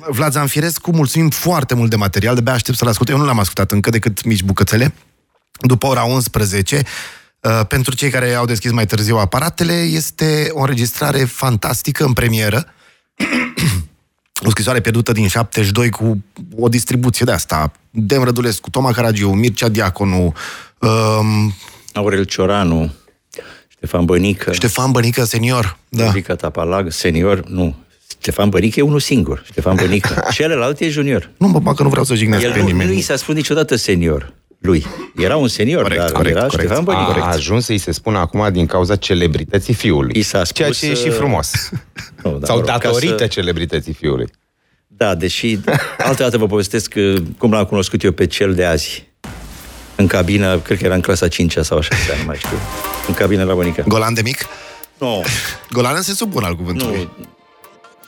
Vlad 0.10 0.32
Zanfirescu, 0.32 0.92
mulțumim 0.92 1.30
foarte 1.30 1.74
mult 1.74 1.90
de 1.90 1.96
material. 1.96 2.34
De-abia 2.34 2.54
aștept 2.54 2.78
să-l 2.78 2.88
ascult. 2.88 3.10
Eu 3.10 3.18
nu 3.18 3.26
l-am 3.26 3.40
ascultat 3.40 3.72
încă 3.72 3.90
decât 3.90 4.24
mici 4.24 4.44
bucățele. 4.44 4.94
După 5.60 5.88
ora 5.88 6.04
11, 6.04 6.84
Uh, 7.42 7.66
pentru 7.68 7.96
cei 7.96 8.10
care 8.10 8.34
au 8.34 8.46
deschis 8.46 8.72
mai 8.72 8.86
târziu 8.86 9.18
aparatele, 9.18 9.74
este 9.74 10.50
o 10.52 10.60
înregistrare 10.60 11.24
fantastică 11.24 12.04
în 12.04 12.14
premieră. 12.14 12.66
O 14.46 14.50
scrisoare 14.50 14.82
pierdută 14.82 15.12
din 15.12 15.28
72 15.28 15.90
cu 15.90 16.24
o 16.58 16.68
distribuție 16.68 17.26
de 17.26 17.32
asta. 17.32 17.72
Dem 17.90 18.24
Rădulescu, 18.24 18.70
Toma 18.70 18.92
Caragiu, 18.92 19.30
Mircea 19.30 19.68
Diaconu, 19.68 20.34
um, 20.80 21.54
Aurel 21.94 22.24
Cioranu, 22.24 22.94
Ștefan 23.68 24.06
Bănică, 24.06 24.52
Ștefan 24.52 24.92
Bănică, 24.92 25.24
senior. 25.24 25.78
Da. 25.90 26.08
Vica 26.08 26.36
Tapalag, 26.36 26.92
senior, 26.92 27.44
nu. 27.48 27.76
Ștefan 28.20 28.50
Bănică 28.50 28.80
e 28.80 28.84
unul 28.84 29.00
singur, 29.00 29.44
Ștefan 29.46 29.76
Bănică. 29.76 30.24
Celălalt 30.34 30.80
e 30.80 30.90
junior. 30.90 31.32
Nu 31.38 31.48
mă 31.48 31.60
bag 31.60 31.76
că 31.76 31.84
nu 31.84 31.90
vreau 31.90 32.06
să 32.06 32.16
jignesc 32.16 32.44
El 32.44 32.52
pe 32.52 32.60
nu, 32.60 32.66
nimeni. 32.66 32.90
nu 32.90 32.96
i 32.96 33.02
s-a 33.02 33.16
spus 33.16 33.36
niciodată 33.36 33.76
senior 33.76 34.34
lui. 34.60 34.86
Era 35.16 35.36
un 35.38 35.48
senior, 35.48 35.82
Corect, 35.82 36.02
dar 36.02 36.12
corect, 36.12 36.36
era 36.36 36.46
corect. 36.46 36.66
Ștefan 36.68 36.84
Bănică. 36.84 37.20
A 37.22 37.28
ajuns 37.32 37.66
să-i 37.66 37.78
se 37.78 37.92
spună 37.92 38.18
acum 38.18 38.50
din 38.52 38.66
cauza 38.66 38.96
celebrității 38.96 39.74
fiului. 39.74 40.18
I 40.18 40.22
s-a 40.22 40.44
spus, 40.44 40.56
Ceea 40.58 40.70
ce 40.70 40.86
e 40.86 40.94
și 40.94 41.08
uh, 41.08 41.14
frumos. 41.14 41.52
Nu, 42.24 42.38
da, 42.38 42.46
Sau 42.46 42.56
mă 42.56 42.62
rog, 42.62 42.70
ca 42.72 42.78
datorită 42.78 43.18
să- 43.18 43.28
celebrității 43.28 43.94
fiului. 43.94 44.28
Da, 44.88 45.16
deși 45.16 45.60
altă 45.98 46.24
dată 46.24 46.38
vă 46.38 46.46
povestesc 46.48 46.94
uh, 46.96 47.16
cum 47.38 47.52
l-am 47.52 47.66
cunoscut 47.66 48.04
eu 48.04 48.12
pe 48.12 48.26
cel 48.28 48.54
de 48.54 48.66
azi. 48.66 49.06
În 49.96 50.08
cabină, 50.08 50.60
cred 50.60 50.78
că 50.78 50.86
era 50.86 50.94
în 50.96 51.02
clasa 51.02 51.28
5 51.28 51.58
sau 51.62 51.82
6 51.82 52.02
nu 52.20 52.26
mai 52.26 52.38
știu. 52.38 52.58
În 53.08 53.14
cabină 53.14 53.44
la 53.44 53.54
Bănică. 53.54 53.84
Golan 53.88 54.14
de 54.14 54.22
mic? 54.22 54.46
Nu, 54.98 55.24
Golan 55.72 55.96
în 55.96 56.02
sensul 56.02 56.28
bun 56.28 56.44
al 56.44 56.56
cuvântului. 56.56 57.10
nu. 57.18 57.26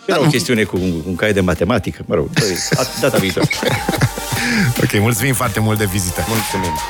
Era 0.08 0.20
o 0.22 0.26
chestiune 0.26 0.64
cu 0.64 0.78
un, 0.82 0.94
un 1.06 1.16
cai 1.16 1.34
de 1.34 1.42
matematică, 1.42 2.04
mă 2.08 2.16
rog, 2.16 2.30
data 3.02 3.18
viitoare. 3.18 3.50
Ok, 4.84 5.00
mulțumim 5.00 5.34
foarte 5.34 5.60
mult 5.60 5.78
de 5.78 5.86
vizită. 5.86 6.26
Mulțumim. 6.28 6.80